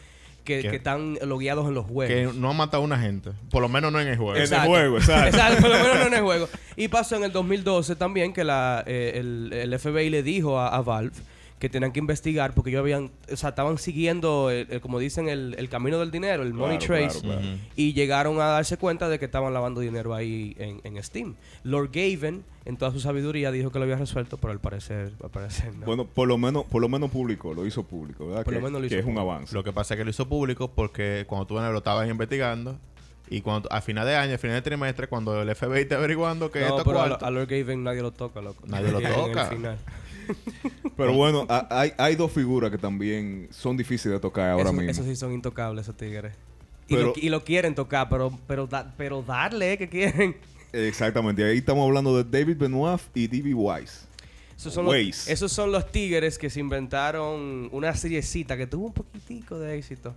que, 0.44 0.60
Que- 0.60 0.68
que 0.68 0.76
están 0.76 1.16
logueados 1.22 1.66
en 1.68 1.72
los 1.74 1.86
juegos. 1.86 2.14
Que 2.14 2.38
no 2.38 2.50
ha 2.50 2.52
matado 2.52 2.82
a 2.82 2.84
una 2.86 2.98
gente. 2.98 3.30
Por 3.50 3.62
lo 3.62 3.68
menos 3.70 3.90
no 3.90 3.98
en 3.98 4.08
el 4.08 4.18
juego. 4.18 4.36
En 4.36 4.42
el 4.52 4.60
juego, 4.66 4.96
exacto. 4.98 5.28
Exacto, 5.28 5.62
por 5.62 5.70
lo 5.70 5.78
menos 5.78 5.96
no 6.00 6.06
en 6.08 6.14
el 6.14 6.20
juego. 6.22 6.48
Y 6.76 6.88
pasó 6.88 7.16
en 7.16 7.24
el 7.24 7.32
2012 7.32 7.96
también 7.96 8.34
que 8.34 8.44
la, 8.44 8.84
eh, 8.86 9.12
el, 9.14 9.50
el 9.54 9.78
FBI 9.78 10.10
le 10.10 10.22
dijo 10.22 10.58
a, 10.58 10.68
a 10.68 10.82
Valve 10.82 11.16
que 11.64 11.70
tenían 11.70 11.92
que 11.92 11.98
investigar 11.98 12.52
porque 12.52 12.68
ellos 12.70 12.80
habían, 12.80 13.10
o 13.32 13.36
sea, 13.36 13.48
estaban 13.48 13.78
siguiendo, 13.78 14.50
el- 14.50 14.66
el- 14.70 14.80
como 14.82 14.98
dicen, 14.98 15.30
el, 15.30 15.54
el 15.58 15.70
camino 15.70 15.98
del 15.98 16.10
dinero, 16.10 16.42
el 16.42 16.52
money 16.52 16.76
Claro, 16.76 17.04
trace, 17.04 17.20
claro, 17.20 17.40
claro. 17.40 17.54
Ujú. 17.54 17.64
y 17.76 17.92
llegaron 17.94 18.38
a 18.40 18.44
darse 18.48 18.76
cuenta 18.76 19.08
de 19.08 19.18
que 19.18 19.24
estaban 19.24 19.54
lavando 19.54 19.80
dinero 19.80 20.14
ahí 20.14 20.54
en, 20.58 20.80
en 20.84 21.02
Steam. 21.02 21.34
Lord 21.62 21.88
Gaven, 21.92 22.44
en 22.66 22.76
toda 22.76 22.92
su 22.92 23.00
sabiduría, 23.00 23.50
dijo 23.50 23.70
que 23.72 23.78
lo 23.78 23.84
había 23.84 23.96
resuelto, 23.96 24.36
pero 24.36 24.52
al 24.52 24.60
parecer, 24.60 25.12
al 25.22 25.30
parecer 25.30 25.74
no. 25.74 25.86
Bueno, 25.86 26.04
por 26.06 26.28
lo 26.28 26.36
menos, 26.36 26.64
por 26.66 26.82
lo 26.82 26.88
menos 26.90 27.10
público, 27.10 27.54
lo 27.54 27.64
hizo 27.66 27.82
público, 27.82 28.26
¿verdad? 28.26 28.44
Por 28.44 28.52
que 28.52 28.60
lo 28.60 28.66
menos 28.66 28.82
lo 28.82 28.88
que 28.88 28.94
hizo 28.94 29.00
es 29.02 29.06
un 29.10 29.18
avance. 29.18 29.54
Lo 29.54 29.64
que 29.64 29.72
pasa 29.72 29.94
es 29.94 29.98
que 29.98 30.04
lo 30.04 30.10
hizo 30.10 30.28
público 30.28 30.68
porque 30.70 31.24
cuando 31.26 31.46
tú 31.46 31.54
lo 31.54 31.78
estabas 31.78 32.08
investigando 32.08 32.76
y 33.30 33.40
cuando 33.40 33.72
a 33.72 33.80
final 33.80 34.06
de 34.06 34.16
año, 34.16 34.34
a 34.34 34.38
final 34.38 34.56
de 34.56 34.62
trimestre, 34.62 35.06
cuando 35.08 35.40
el 35.40 35.54
FBI 35.54 35.80
está 35.80 35.96
averiguando 35.96 36.50
que 36.50 36.60
No, 36.60 36.66
esto 36.66 36.84
pero 36.84 37.00
a, 37.00 37.06
cuarto, 37.08 37.24
a 37.24 37.30
Lord 37.30 37.46
Gaven 37.48 37.82
nadie 37.82 38.02
lo 38.02 38.10
toca, 38.10 38.42
loco. 38.42 38.62
Nadie 38.66 38.92
lo 38.92 38.98
En 39.00 39.06
el 39.06 39.14
toca. 39.14 39.76
Pero 40.96 41.12
bueno, 41.14 41.46
hay, 41.70 41.92
hay 41.98 42.14
dos 42.16 42.30
figuras 42.32 42.70
que 42.70 42.78
también 42.78 43.48
son 43.50 43.76
difíciles 43.76 44.16
de 44.16 44.20
tocar 44.20 44.50
ahora 44.50 44.64
Eso- 44.64 44.72
mismo. 44.72 44.90
Esos 44.90 45.06
sí 45.06 45.16
son 45.16 45.32
intocables, 45.32 45.84
esos 45.84 45.96
tigres. 45.96 46.34
Y, 46.88 46.94
Pero- 46.96 47.06
lo, 47.08 47.12
y 47.16 47.28
lo 47.30 47.44
quieren 47.44 47.74
tocar, 47.74 48.08
pero 48.08 48.38
pero 48.46 48.66
da- 48.66 48.94
pero 48.96 49.22
darle 49.22 49.78
que 49.78 49.88
quieren. 49.88 50.36
Exactamente. 50.72 51.44
Ahí 51.44 51.58
estamos 51.58 51.86
hablando 51.86 52.22
de 52.22 52.24
David 52.38 52.56
Benoit 52.58 53.00
y 53.14 53.26
D.B. 53.26 53.54
Wise. 53.54 54.04
Esos 54.56 54.72
son, 54.74 54.84
los, 54.84 54.94
Waze. 54.94 55.32
esos 55.32 55.50
son 55.52 55.72
los 55.72 55.90
tigres 55.90 56.38
que 56.38 56.48
se 56.50 56.60
inventaron 56.60 57.68
una 57.72 57.94
seriecita 57.94 58.56
que 58.56 58.66
tuvo 58.66 58.86
un 58.86 58.92
poquitico 58.92 59.58
de 59.58 59.76
éxito. 59.78 60.14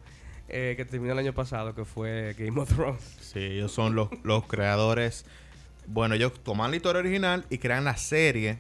eh, 0.49 0.75
que 0.77 0.85
terminó 0.85 1.11
el 1.13 1.19
año 1.19 1.33
pasado, 1.33 1.75
que 1.75 1.83
fue 1.85 2.33
Game 2.37 2.59
of 2.61 2.69
Thrones. 2.73 3.01
Sí, 3.19 3.39
ellos 3.39 3.71
son 3.71 3.95
los, 3.95 4.09
los 4.23 4.45
creadores. 4.45 5.25
Bueno, 5.87 6.15
ellos 6.15 6.33
toman 6.43 6.71
la 6.71 6.77
historia 6.77 6.99
original 7.01 7.45
y 7.49 7.57
crean 7.57 7.83
la 7.83 7.97
serie 7.97 8.57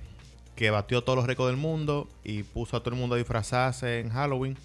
que 0.57 0.71
batió 0.71 1.03
todos 1.03 1.15
los 1.15 1.25
récords 1.27 1.51
del 1.51 1.57
mundo 1.61 2.09
y 2.25 2.41
puso 2.43 2.75
a 2.75 2.81
todo 2.81 2.93
el 2.93 2.99
mundo 2.99 3.15
a 3.15 3.17
disfrazarse 3.19 3.99
en 3.99 4.09
Halloween. 4.09 4.57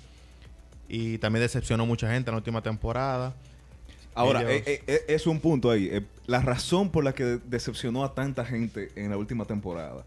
Y 0.89 1.19
también 1.19 1.43
decepcionó 1.43 1.87
mucha 1.87 2.11
gente 2.11 2.31
en 2.31 2.35
la 2.35 2.39
última 2.39 2.63
temporada. 2.63 3.35
Ahora, 4.15 4.41
Ellos- 4.41 4.53
eh, 4.53 4.63
eh, 4.67 4.83
eh, 4.87 5.05
es 5.09 5.27
un 5.27 5.39
punto 5.39 5.71
ahí. 5.71 5.89
Eh, 5.93 6.03
la 6.27 6.41
razón 6.41 6.91
por 6.91 7.05
la 7.05 7.15
que 7.15 7.39
decepcionó 7.47 8.05
a 8.05 8.15
tanta 8.15 8.45
gente 8.45 8.91
en 8.97 9.11
la 9.11 9.17
última 9.19 9.45
temporada. 9.45 10.05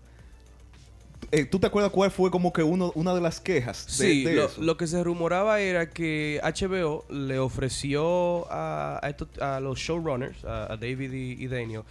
Eh, 1.31 1.45
¿Tú 1.45 1.59
te 1.59 1.67
acuerdas 1.67 1.91
cuál 1.91 2.09
fue 2.11 2.29
como 2.31 2.51
que 2.51 2.61
uno, 2.63 2.91
una 2.95 3.13
de 3.13 3.21
las 3.21 3.39
quejas 3.39 3.85
de, 3.85 3.93
Sí, 3.93 4.23
de 4.23 4.33
lo, 4.35 4.45
eso? 4.45 4.61
lo 4.61 4.77
que 4.77 4.87
se 4.87 5.03
rumoraba 5.03 5.59
era 5.59 5.89
que 5.89 6.39
HBO 6.43 7.05
le 7.09 7.37
ofreció 7.39 8.51
a, 8.51 8.99
a 9.03 9.09
estos- 9.09 9.37
a 9.39 9.59
los 9.59 9.77
showrunners, 9.79 10.43
a, 10.45 10.73
a 10.73 10.77
David 10.77 11.13
y, 11.13 11.43
y 11.43 11.47
Daniel, 11.47 11.81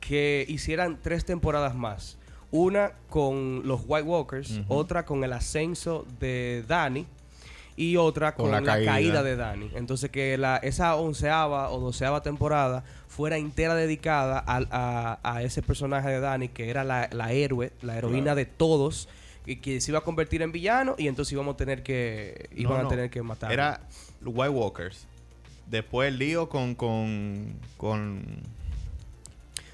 que 0.00 0.44
hicieran 0.48 0.98
tres 1.02 1.24
temporadas 1.24 1.74
más. 1.74 2.17
Una 2.50 2.92
con 3.10 3.62
los 3.66 3.82
White 3.86 4.06
Walkers, 4.08 4.60
otra 4.68 5.04
con 5.04 5.22
el 5.24 5.32
ascenso 5.34 6.06
de 6.18 6.64
Danny 6.66 7.06
y 7.76 7.96
otra 7.96 8.34
con, 8.34 8.46
Con 8.46 8.52
la 8.52 8.60
la, 8.60 8.72
caída. 8.74 8.92
caída. 8.92 9.22
de 9.22 9.36
Danny. 9.36 9.70
Entonces 9.74 10.10
que 10.10 10.36
la, 10.38 10.56
esa 10.56 10.96
onceava 10.96 11.70
o 11.70 11.78
doceava 11.78 12.22
temporada 12.22 12.84
fuera 13.06 13.36
entera 13.36 13.74
dedicada 13.74 14.42
a, 14.46 15.18
a 15.22 15.42
ese 15.42 15.60
personaje 15.62 16.08
de 16.08 16.20
Danny, 16.20 16.48
que 16.48 16.70
era 16.70 16.84
la, 16.84 17.08
la 17.12 17.32
héroe, 17.32 17.70
la 17.82 17.98
heroína 17.98 18.22
Claro. 18.22 18.36
de 18.36 18.46
todos, 18.46 19.08
y 19.46 19.56
que 19.56 19.80
se 19.80 19.90
iba 19.90 19.98
a 19.98 20.02
convertir 20.02 20.40
en 20.42 20.50
villano 20.52 20.94
y 20.98 21.06
entonces 21.08 21.32
íbamos 21.32 21.54
a 21.54 21.56
tener 21.58 21.82
que, 21.82 22.48
iban 22.56 22.80
No, 22.82 22.86
a 22.86 22.88
tener 22.88 23.10
que 23.10 23.22
matar. 23.22 23.52
Era 23.52 23.80
los 24.20 24.34
White 24.34 24.50
Walkers. 24.50 25.06
Después 25.66 26.08
el 26.08 26.18
lío 26.18 26.48
con. 26.48 26.74
con, 26.74 27.54
con 27.76 28.24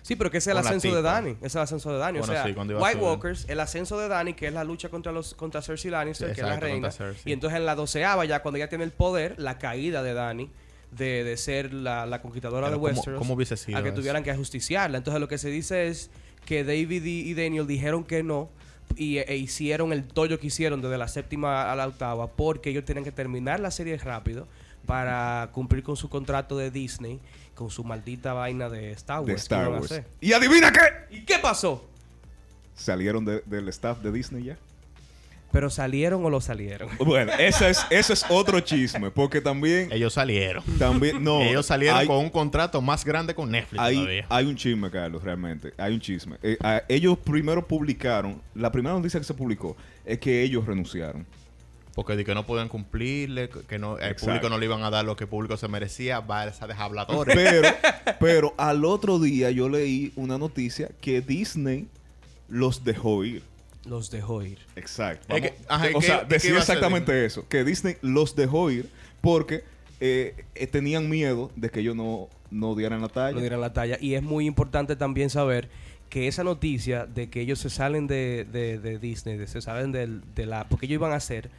Sí, 0.07 0.17
pero 0.17 0.31
que 0.31 0.37
ese 0.37 0.51
es 0.51 0.53
el 0.53 0.59
ascenso 0.59 0.95
de. 0.95 1.01
Dani. 1.01 1.31
Ese 1.31 1.47
es 1.47 1.55
el 1.55 1.63
ascenso 1.63 1.91
de 1.91 1.99
Dani. 1.99 2.19
Bueno, 2.19 2.33
o 2.33 2.37
sea, 2.37 2.45
sí, 2.45 2.53
White. 2.53 2.99
Walkers, 3.01 3.47
el 3.49 3.59
ascenso 3.59 3.99
de 3.99 4.09
Dani, 4.09 4.35
que 4.35 4.47
es 4.49 4.53
la 4.53 4.63
lucha 4.63 4.91
contra 4.91 5.13
los 5.13 5.33
contra 5.35 5.63
Cersei 5.63 5.91
Lannister, 5.91 6.29
Sí, 6.29 6.35
que 6.35 6.41
es 6.43 6.47
la 6.47 6.61
reina. 6.61 6.91
Y 7.25 7.33
entonces 7.33 7.59
en 7.59 7.65
la 7.65 7.75
doceava, 7.75 8.27
ya 8.27 8.43
cuando 8.43 8.59
ella 8.59 8.69
tiene 8.69 8.85
el 8.85 8.91
poder, 8.91 9.35
la 9.39 9.57
caída 9.57 10.03
de 10.03 10.13
Dani, 10.13 10.51
de, 10.91 11.25
de 11.25 11.37
ser 11.39 11.73
la, 11.73 12.05
la 12.05 12.21
conquistadora 12.21 12.67
Pero 12.67 12.77
de 12.77 12.81
¿cómo- 12.83 12.87
Westeros, 12.99 13.19
cómo 13.19 13.33
hubiese 13.35 13.57
sido 13.57 13.79
a 13.79 13.83
que 13.83 13.89
eso? 13.89 13.97
tuvieran 13.97 14.23
que 14.23 14.31
ajusticiarla. 14.31 14.99
Entonces 14.99 15.21
lo 15.23 15.27
que 15.29 15.39
se 15.39 15.49
dice 15.49 15.89
es 15.89 16.11
que 16.45 16.65
David 16.65 17.03
y, 17.05 17.21
y 17.31 17.33
Daniel 17.33 17.67
dijeron 17.67 18.05
que 18.05 18.23
no 18.23 18.51
y, 18.97 19.17
e 19.17 19.37
hicieron 19.39 19.95
el 19.95 20.05
tollo 20.05 20.39
que 20.39 20.49
hicieron 20.49 20.83
desde 20.83 20.99
la 20.99 21.09
séptima 21.09 21.73
a 21.73 21.75
la 21.77 21.89
octava 21.89 22.27
porque 22.29 22.69
ellos 22.69 22.85
tienen 22.85 23.03
que 23.05 23.11
terminar 23.13 23.59
la 23.59 23.71
serie 23.71 23.97
rápido 23.97 24.47
para 24.87 25.49
cumplir 25.53 25.83
con 25.83 25.97
su 25.97 26.11
contrato 26.11 26.59
de 26.59 26.71
Disney, 26.71 27.19
con 27.55 27.71
su 27.71 27.85
maldita 27.85 28.33
vaina 28.33 28.69
de 28.69 28.93
Star 28.93 29.19
Wars. 29.21 29.27
de 29.29 29.35
que 29.35 29.41
Star 29.41 29.63
iban 29.67 29.75
a 29.75 29.81
Wars. 29.81 29.93
hacer. 29.93 30.05
¿Y 30.21 30.33
adivina 30.33 30.73
qué? 30.73 31.17
¿Y 31.17 31.25
qué 31.25 31.39
pasó? 31.39 31.89
Salieron 32.75 33.25
de- 33.25 33.43
del 33.47 33.69
staff 33.69 33.99
de 34.01 34.11
Disney 34.13 34.45
ya. 34.45 34.57
¿Pero 35.53 35.71
salieron 35.71 36.25
o 36.25 36.31
lo 36.31 36.41
salieron? 36.41 36.89
Bueno, 36.99 37.33
ese 37.39 37.71
es, 37.71 37.87
ese 37.91 38.13
es 38.15 38.27
otro 38.29 38.59
chisme, 38.59 39.13
porque 39.13 39.41
también, 39.41 39.93
ellos 39.93 40.13
salieron. 40.15 40.65
también, 40.81 41.23
no, 41.23 41.41
ellos 41.43 41.65
salieron 41.67 42.01
hay- 42.01 42.07
con 42.09 42.17
un 42.17 42.31
contrato 42.31 42.83
más 42.83 43.05
grande 43.05 43.37
con 43.37 43.53
Netflix 43.53 43.81
hay, 43.81 43.95
todavía. 43.95 44.27
hay 44.29 44.47
un 44.47 44.57
chisme, 44.57 44.91
Carlos, 44.91 45.23
realmente. 45.23 45.73
Hay 45.79 45.95
un 45.95 46.01
chisme. 46.01 46.39
Eh, 46.43 46.57
a- 46.61 46.83
ellos 46.89 47.17
primero 47.19 47.65
publicaron, 47.65 48.43
la 48.57 48.73
primera 48.73 48.97
noticia 48.97 49.21
que 49.21 49.25
se 49.27 49.35
publicó 49.35 49.77
es 50.05 50.19
que 50.19 50.43
ellos 50.43 50.67
renunciaron. 50.67 51.25
Porque 51.95 52.17
de 52.17 52.25
que 52.25 52.35
no 52.35 52.45
podían 52.45 52.69
cumplirle, 52.69 53.49
que 53.49 53.79
no, 53.79 53.99
el 53.99 54.05
Exacto. 54.05 54.27
público 54.27 54.49
no 54.49 54.59
le 54.59 54.67
iban 54.67 54.83
a 54.83 54.91
dar 54.91 55.05
lo 55.05 55.15
que 55.17 55.25
el 55.25 55.31
público 55.31 55.57
se 55.57 55.69
merecía, 55.69 56.21
va 56.21 56.43
a 56.43 56.49
esa 56.49 56.65
habladores. 56.65 57.35
Pero, 57.35 57.69
pero 58.21 58.55
al 58.57 58.85
otro 58.85 59.19
día 59.21 59.51
yo 59.51 59.69
leí 59.69 60.13
una 60.17 60.37
noticia 60.39 60.91
que 61.01 61.21
Disney 61.21 61.87
los 62.49 62.85
dejó 62.85 63.25
ir. 63.25 63.43
Los 63.87 64.11
dejó 64.11 64.43
ir. 64.43 64.59
Exacto. 64.77 65.37
Es 65.37 65.43
que- 65.43 65.49
Vamos- 65.51 65.65
ajá, 65.69 65.91
¿y 65.91 65.95
o 65.95 66.01
sea, 66.03 66.25
decía 66.25 66.57
exactamente 66.59 67.25
eso. 67.25 67.47
Que 67.49 67.65
Disney 67.65 67.97
los 68.03 68.35
dejó 68.35 68.71
ir 68.71 68.89
porque 69.21 69.63
eh, 70.01 70.45
eh, 70.55 70.67
tenían 70.67 71.09
miedo 71.09 71.51
de 71.55 71.71
que 71.71 71.81
ellos 71.81 71.95
no, 71.95 72.29
no 72.51 72.75
dieran 72.75 73.03
la 73.03 73.09
talla. 73.09 73.35
No 73.35 73.41
dieran 73.41 73.61
la 73.61 73.73
talla. 73.73 73.99
Y 74.01 74.15
es 74.15 74.23
muy 74.23 74.47
importante 74.47 74.97
también 74.97 75.31
saber 75.31 75.69
que 76.11 76.29
esa 76.29 76.45
noticia 76.45 77.07
de 77.07 77.29
que 77.31 77.41
ellos 77.41 77.59
se 77.61 77.71
salen 77.71 78.07
de, 78.07 78.47
de- 78.51 78.79
de 78.79 78.99
Disney, 78.99 79.37
de, 79.37 79.47
se 79.47 79.61
salen 79.61 79.93
del- 79.93 80.23
de 80.35 80.47
la... 80.47 80.65
Porque 80.69 80.87
ellos 80.87 80.95
iban 80.97 81.13
a 81.13 81.17
hacer 81.17 81.51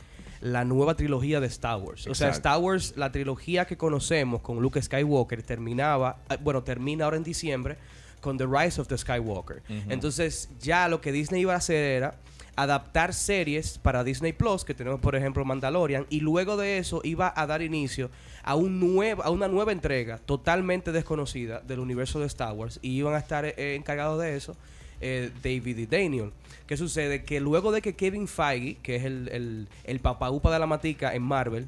la 0.42 0.66
nueva 0.66 0.96
trilogía 0.96 1.40
de 1.40 1.48
Star 1.48 1.78
Wars. 1.78 2.08
O 2.08 2.16
sea. 2.16 2.30
Star 2.30 2.60
Wars, 2.60 2.94
la 2.96 3.12
trilogía 3.12 3.66
que 3.66 3.78
conocemos 3.78 4.42
con 4.42 4.62
Luke 4.62 4.82
Skywalker, 4.82 5.44
terminaba... 5.44 6.18
eh, 6.30 6.38
Bueno, 6.42 6.64
termina 6.64 7.06
ahora 7.06 7.18
en 7.18 7.24
diciembre 7.24 7.78
con 8.22 8.38
The 8.38 8.46
Rise 8.46 8.82
of 8.82 8.88
the 8.88 8.98
Skywalker. 8.98 9.62
Entonces, 9.88 10.50
ya 10.60 10.88
lo 10.88 11.00
que 11.00 11.12
Disney 11.12 11.42
iba 11.42 11.54
a 11.54 11.58
hacer 11.58 11.78
era 11.78 12.16
adaptar 12.56 13.14
series 13.14 13.78
para 13.78 14.04
Disney 14.04 14.34
Plus, 14.34 14.64
que 14.64 14.74
tenemos 14.74 15.00
por 15.00 15.16
ejemplo 15.16 15.44
Mandalorian, 15.44 16.08
y 16.10 16.22
luego 16.22 16.58
de 16.58 16.78
eso 16.78 17.02
iba 17.04 17.34
a 17.36 17.46
dar 17.46 17.62
inicio 17.62 18.10
a, 18.44 18.56
un 18.56 18.80
nuevo, 18.80 19.24
a 19.24 19.30
una 19.30 19.48
nueva 19.48 19.74
entrega 19.74 20.18
totalmente 20.20 20.92
desconocida 20.92 21.60
del 21.60 21.80
universo 21.80 22.20
de 22.20 22.28
Star 22.28 22.54
Wars, 22.54 22.80
y 22.82 22.92
iban 22.92 23.14
a 23.14 23.20
estar 23.20 23.46
eh, 23.46 23.76
encargados 23.76 24.22
de 24.22 24.36
eso 24.36 24.56
eh, 25.02 25.32
David 25.44 25.78
y 25.78 25.86
Daniel. 25.86 26.32
¿Qué 26.68 26.78
sucede? 26.78 27.24
Que 27.24 27.40
luego 27.40 27.72
de 27.72 27.82
que 27.82 27.96
Kevin 27.96 28.28
Feige, 28.28 28.78
que 28.82 28.96
es 28.96 29.04
el, 29.04 29.30
el, 29.30 29.68
el 29.84 30.00
papaupa 30.00 30.52
de 30.52 30.60
la 30.60 30.66
matica 30.66 31.14
en 31.14 31.22
Marvel, 31.22 31.68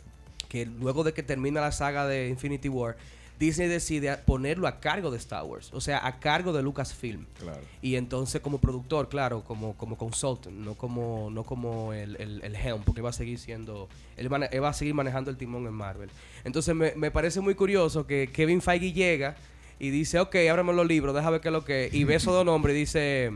que 0.48 0.66
luego 0.66 1.04
de 1.04 1.12
que 1.12 1.22
termina 1.22 1.60
la 1.60 1.72
saga 1.72 2.06
de 2.06 2.28
Infinity 2.28 2.68
War, 2.68 2.96
Disney 3.38 3.68
decide 3.68 4.16
ponerlo 4.16 4.66
a 4.66 4.80
cargo 4.80 5.10
de 5.10 5.18
Star 5.18 5.44
Wars, 5.44 5.70
o 5.72 5.80
sea, 5.80 6.04
a 6.04 6.18
cargo 6.18 6.52
de 6.52 6.62
Lucasfilm. 6.62 7.24
Claro. 7.38 7.60
Y 7.80 7.94
entonces 7.94 8.40
como 8.40 8.58
productor, 8.58 9.08
claro, 9.08 9.44
como, 9.44 9.76
como 9.76 9.96
consultant, 9.96 10.56
no 10.56 10.74
como, 10.74 11.30
no 11.30 11.44
como 11.44 11.92
el, 11.92 12.16
el, 12.16 12.42
el 12.42 12.56
helm, 12.56 12.82
porque 12.82 13.00
va 13.00 13.10
a 13.10 13.12
seguir 13.12 13.38
siendo, 13.38 13.88
él, 14.16 14.28
él 14.50 14.62
va 14.62 14.68
a 14.68 14.72
seguir 14.72 14.94
manejando 14.94 15.30
el 15.30 15.36
timón 15.36 15.66
en 15.66 15.72
Marvel. 15.72 16.10
Entonces 16.42 16.74
me, 16.74 16.94
me 16.96 17.12
parece 17.12 17.40
muy 17.40 17.54
curioso 17.54 18.06
que 18.06 18.28
Kevin 18.32 18.60
Feige 18.60 18.92
llega 18.92 19.36
y 19.78 19.90
dice, 19.90 20.18
ok, 20.20 20.34
ábrame 20.50 20.72
los 20.72 20.86
libros, 20.86 21.14
déjame 21.14 21.32
ver 21.32 21.40
qué 21.40 21.48
es 21.48 21.52
lo 21.52 21.64
que 21.64 21.86
es. 21.86 21.94
Y 21.94 22.04
ve 22.04 22.14
esos 22.16 22.32
dos 22.34 22.44
nombres 22.44 22.74
y 22.76 22.78
dice, 22.80 23.32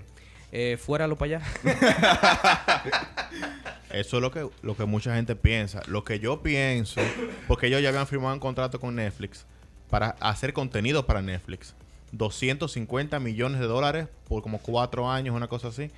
eh, 0.52 0.76
fuéralo 0.80 1.16
para 1.16 1.38
allá. 1.38 1.46
Eso 3.92 4.16
es 4.16 4.22
lo 4.22 4.30
que, 4.30 4.48
lo 4.62 4.76
que 4.76 4.84
mucha 4.86 5.14
gente 5.14 5.36
piensa. 5.36 5.82
Lo 5.86 6.02
que 6.04 6.18
yo 6.18 6.42
pienso, 6.42 7.00
porque 7.46 7.66
ellos 7.66 7.82
ya 7.82 7.90
habían 7.90 8.06
firmado 8.06 8.32
un 8.34 8.40
contrato 8.40 8.80
con 8.80 8.94
Netflix, 8.96 9.44
para 9.90 10.16
hacer 10.20 10.52
contenido 10.54 11.06
para 11.06 11.20
Netflix. 11.20 11.74
250 12.12 13.20
millones 13.20 13.60
de 13.60 13.66
dólares 13.66 14.06
por 14.28 14.42
como 14.42 14.58
cuatro 14.58 15.10
años, 15.10 15.34
una 15.36 15.48
cosa 15.48 15.68
así. 15.68 15.90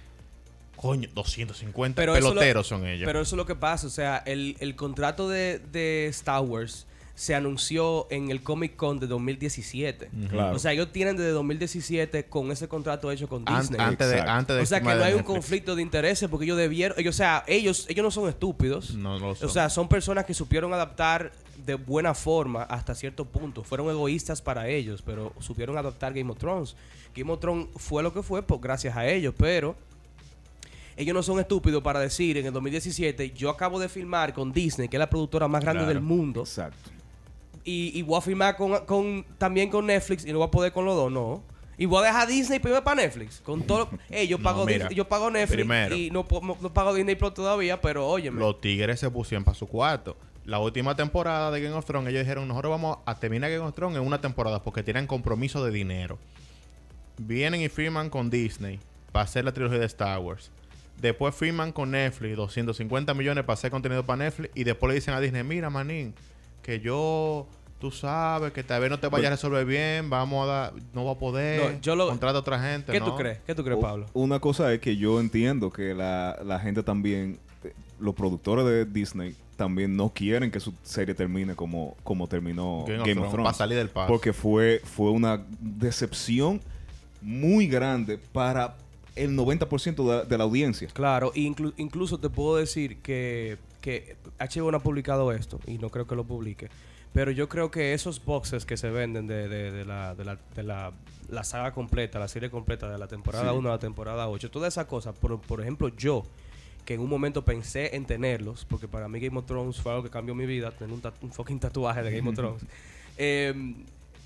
Coño, 0.77 1.09
250 1.15 1.95
Pero 2.01 2.17
eso 2.17 2.29
lo- 2.29 2.31
peloteros 2.35 2.67
son 2.67 2.87
ellos. 2.87 3.07
Pero 3.07 3.21
eso 3.21 3.37
es 3.37 3.39
lo 3.39 3.47
que 3.47 3.55
pasa. 3.55 3.87
O 3.87 3.91
sea, 3.91 4.23
el, 4.27 4.57
el 4.59 4.75
contrato 4.75 5.29
de, 5.29 5.61
de 5.73 6.07
Star 6.09 6.41
Wars 6.43 6.87
se 7.17 7.35
anunció 7.35 8.09
en 8.11 8.31
el 8.31 8.43
Comic 8.43 8.75
Con 8.75 8.99
de 8.99 9.07
2017. 9.07 10.11
Claro. 10.31 10.57
O 10.57 10.59
sea, 10.59 10.73
ellos 10.73 10.91
tienen 10.93 11.17
desde 11.17 11.31
2017 11.31 12.25
con 12.25 12.51
ese 12.51 12.67
contrato 12.67 13.11
hecho 13.13 13.29
con 13.29 13.45
An- 13.47 13.61
Disney. 13.61 13.81
antes 13.81 14.11
de, 14.11 14.21
antes 14.21 14.57
de 14.57 14.63
o 14.63 14.67
sea, 14.67 14.81
que 14.81 14.85
no 14.87 14.91
hay 14.91 14.99
un 15.13 15.19
Netflix. 15.19 15.25
conflicto 15.27 15.77
de 15.77 15.83
intereses 15.83 16.29
porque 16.29 16.45
ellos 16.47 16.57
debieron... 16.59 16.99
Ellos, 16.99 17.15
o 17.15 17.17
sea, 17.19 17.45
ellos, 17.47 17.87
ellos 17.89 18.03
no 18.03 18.11
son 18.11 18.29
estúpidos. 18.29 18.95
No, 18.95 19.19
no 19.21 19.29
lo 19.29 19.35
son. 19.37 19.49
O 19.49 19.53
sea, 19.53 19.71
son 19.71 19.89
personas 19.89 20.25
que 20.25 20.35
supieron 20.35 20.75
adaptar 20.75 21.31
de 21.65 21.77
buena 21.77 22.15
forma 22.15 22.65
hasta 22.65 22.97
cierto 22.97 23.25
punto. 23.25 23.63
Fueron 23.63 23.89
egoístas 23.91 24.43
para 24.43 24.67
ellos, 24.69 25.01
pero 25.01 25.33
supieron 25.39 25.79
adaptar 25.79 26.13
Game 26.15 26.31
of 26.33 26.39
Thrones. 26.39 26.75
Game 27.15 27.31
of 27.33 27.39
Thrones 27.39 27.69
fue 27.77 28.03
lo 28.03 28.13
que 28.13 28.25
fue 28.25 28.43
pues, 28.43 28.61
gracias 28.61 28.97
a 28.97 29.07
ellos, 29.07 29.33
pero 29.39 29.77
ellos 30.97 31.15
no 31.15 31.23
son 31.23 31.39
estúpidos 31.39 31.81
para 31.83 32.01
decir 32.01 32.37
en 32.39 32.47
el 32.47 32.53
2017, 32.53 33.31
yo 33.33 33.51
acabo 33.51 33.79
de 33.79 33.89
filmar 33.89 34.33
con 34.35 34.53
Disney, 34.53 34.89
que 34.89 34.97
es 34.97 34.99
la 34.99 35.09
productora 35.11 35.47
más 35.47 35.63
grande 35.63 35.83
Claro. 35.85 35.95
del 35.95 36.03
mundo, 36.03 36.41
Exacto. 36.41 36.91
Y, 37.65 37.99
y 37.99 38.03
voy 38.03 38.19
a 38.19 38.21
filmar 38.21 38.57
con, 38.57 38.85
con- 38.87 39.25
también 39.39 39.71
con 39.71 39.87
Netflix 39.87 40.25
y 40.27 40.33
no 40.33 40.39
voy 40.39 40.49
a 40.49 40.51
poder 40.51 40.73
con 40.73 40.85
los 40.85 40.95
dos, 40.95 41.11
no. 41.11 41.43
Y 41.77 41.87
voy 41.87 42.05
a 42.05 42.07
dejar 42.07 42.29
Disney 42.29 42.61
primero 42.61 42.85
para 42.85 43.03
Netflix. 43.03 43.41
Con 43.41 43.63
todo. 43.63 43.89
Eh, 44.11 44.29
yo 44.29 44.39
No, 44.39 44.45
pago, 44.45 44.65
mira, 44.65 44.89
Dis- 44.89 44.95
yo 44.95 45.09
pago 45.09 45.29
Netflix 45.31 45.57
primero. 45.57 45.97
y 45.97 46.09
no, 46.11 46.25
no 46.61 46.73
pago 46.73 46.95
Disney 46.95 47.17
Plus 47.17 47.35
todavía, 47.35 47.81
pero 47.81 48.07
óyeme. 48.07 48.39
Los 48.39 48.61
tigres 48.61 49.01
se 49.01 49.11
pusieron 49.11 49.43
para 49.45 49.57
su 49.57 49.67
cuarto. 49.67 50.17
La 50.45 50.59
última 50.61 50.95
temporada 50.95 51.51
de 51.51 51.61
Game 51.63 51.75
of 51.75 51.85
Thrones, 51.87 52.11
ellos 52.11 52.21
dijeron, 52.23 52.47
nosotros 52.47 52.71
vamos 52.71 52.99
a 53.07 53.19
terminar 53.19 53.51
Game 53.51 53.65
of 53.65 53.75
Thrones 53.75 53.97
en 53.99 54.07
una 54.07 54.21
temporada 54.21 54.63
porque 54.63 54.83
tienen 54.83 55.07
compromiso 55.07 55.65
de 55.65 55.71
dinero. 55.73 56.19
Vienen 57.17 57.61
y 57.61 57.69
firman 57.69 58.11
con 58.11 58.29
Disney 58.31 58.79
para 59.13 59.25
hacer 59.25 59.45
la 59.45 59.53
trilogía 59.53 59.79
de 59.79 59.87
Star 59.87 60.19
Wars. 60.19 60.51
Después 61.01 61.35
firman 61.35 61.73
con 61.73 61.91
Netflix 61.93 62.37
250 62.37 63.15
millones 63.15 63.45
para 63.45 63.55
hacer 63.55 63.71
contenido 63.71 64.05
para 64.05 64.25
Netflix. 64.25 64.51
Y 64.55 64.65
después 64.65 64.89
le 64.91 64.95
dicen 64.97 65.15
a 65.15 65.21
Disney, 65.21 65.43
mira, 65.45 65.71
manín, 65.71 66.15
que 66.65 66.81
yo, 66.81 67.47
tú 67.79 67.91
sabes, 67.93 68.53
que 68.53 68.65
tal 68.65 68.81
vez 68.81 68.91
no 68.91 68.99
te 68.99 69.07
vaya 69.09 69.29
a 69.29 69.31
resolver 69.33 69.65
bien, 69.67 70.09
vamos 70.11 70.45
a 70.49 70.51
dar, 70.53 70.73
no 70.95 71.05
va 71.05 71.13
a 71.13 71.19
poder, 71.19 71.75
No, 71.75 71.81
yo 71.81 71.95
lo- 71.95 72.09
contrata 72.09 72.39
a 72.39 72.41
otra 72.41 72.59
gente. 72.61 72.91
¿Qué 72.91 72.99
¿no? 73.01 73.07
tú 73.07 73.17
crees? 73.17 73.39
¿Qué 73.47 73.55
tú 73.55 73.63
crees, 73.63 73.79
Pablo? 73.79 74.07
Una 74.15 74.41
cosa 74.41 74.73
es 74.73 74.81
que 74.81 74.97
yo 74.97 75.21
entiendo 75.21 75.71
que 75.71 75.95
la, 75.95 76.39
la 76.45 76.59
gente 76.59 76.83
también, 76.83 77.39
eh, 77.63 77.73
los 78.01 78.15
productores 78.15 78.65
de 78.65 78.85
Disney 78.87 79.37
también 79.57 79.95
no 79.97 80.09
quieren 80.09 80.51
que 80.51 80.59
su 80.59 80.73
serie 80.83 81.15
termine 81.15 81.55
como, 81.55 81.95
como 82.03 82.27
terminó 82.27 82.85
Game 82.89 82.99
Game, 82.99 82.99
of 83.03 83.09
of 83.11 83.15
Thrones, 83.15 83.31
Thrones. 83.33 83.45
para 83.45 83.55
salir 83.57 83.77
del 83.79 83.89
paso. 83.91 84.09
Porque 84.09 84.33
fue, 84.33 84.81
fue 84.83 85.11
una 85.11 85.45
decepción 85.61 86.61
muy 87.21 87.67
grande 87.69 88.19
para 88.19 88.77
el 89.15 89.37
90% 89.37 90.23
de, 90.23 90.27
de 90.29 90.39
la 90.39 90.45
audiencia. 90.45 90.89
Claro, 90.93 91.33
inclu- 91.35 91.73
incluso 91.77 92.19
te 92.19 92.29
puedo 92.31 92.57
decir 92.57 92.99
que, 92.99 93.59
que 93.85 94.17
HBO 94.41 94.71
no 94.71 94.79
ha 94.79 94.83
publicado 94.83 95.31
esto 95.31 95.61
y 95.67 95.77
no 95.77 95.91
creo 95.91 96.07
que 96.07 96.15
lo 96.17 96.25
publique. 96.25 96.71
Pero 97.13 97.31
yo 97.31 97.51
creo 97.51 97.71
que 97.71 97.93
esos 97.93 98.25
boxes 98.25 98.65
que 98.65 98.79
se 98.79 98.89
venden 98.89 99.27
de, 99.27 99.47
de- 99.47 99.71
de 99.71 99.85
la, 99.85 100.15
de, 100.15 100.25
la, 100.25 100.39
de 100.57 100.63
la- 100.63 100.93
la 101.29 101.45
saga 101.45 101.73
completa, 101.73 102.19
la 102.19 102.27
serie 102.29 102.51
completa 102.51 102.89
de 102.91 102.97
la 102.97 103.07
temporada 103.09 103.51
Sí. 103.53 103.57
1 103.59 103.69
a 103.69 103.73
la 103.73 103.79
temporada 103.79 104.27
8, 104.29 104.51
todas 104.51 104.73
esas 104.73 104.87
cosas, 104.87 105.15
por, 105.15 105.39
por 105.41 105.61
ejemplo, 105.61 105.89
yo, 105.91 106.23
que 106.87 106.95
en 106.95 107.01
un 107.01 107.11
momento 107.11 107.45
pensé 107.45 107.95
en 107.95 108.07
tenerlos, 108.07 108.65
porque 108.65 108.89
para 108.89 109.07
mí 109.09 109.21
Game 109.21 109.39
of 109.39 109.45
Thrones 109.47 109.77
fue 109.81 109.93
algo 109.93 110.03
que 110.05 110.11
cambió 110.11 110.35
mi 110.35 110.47
vida, 110.47 110.71
tener 110.71 110.93
un, 110.95 111.03
un 111.23 111.31
fucking 111.33 111.61
tatuaje 111.61 112.03
de 112.03 112.11
Game 112.17 112.31
of 112.31 112.35
Thrones. 112.41 112.63
Eh, 113.19 113.75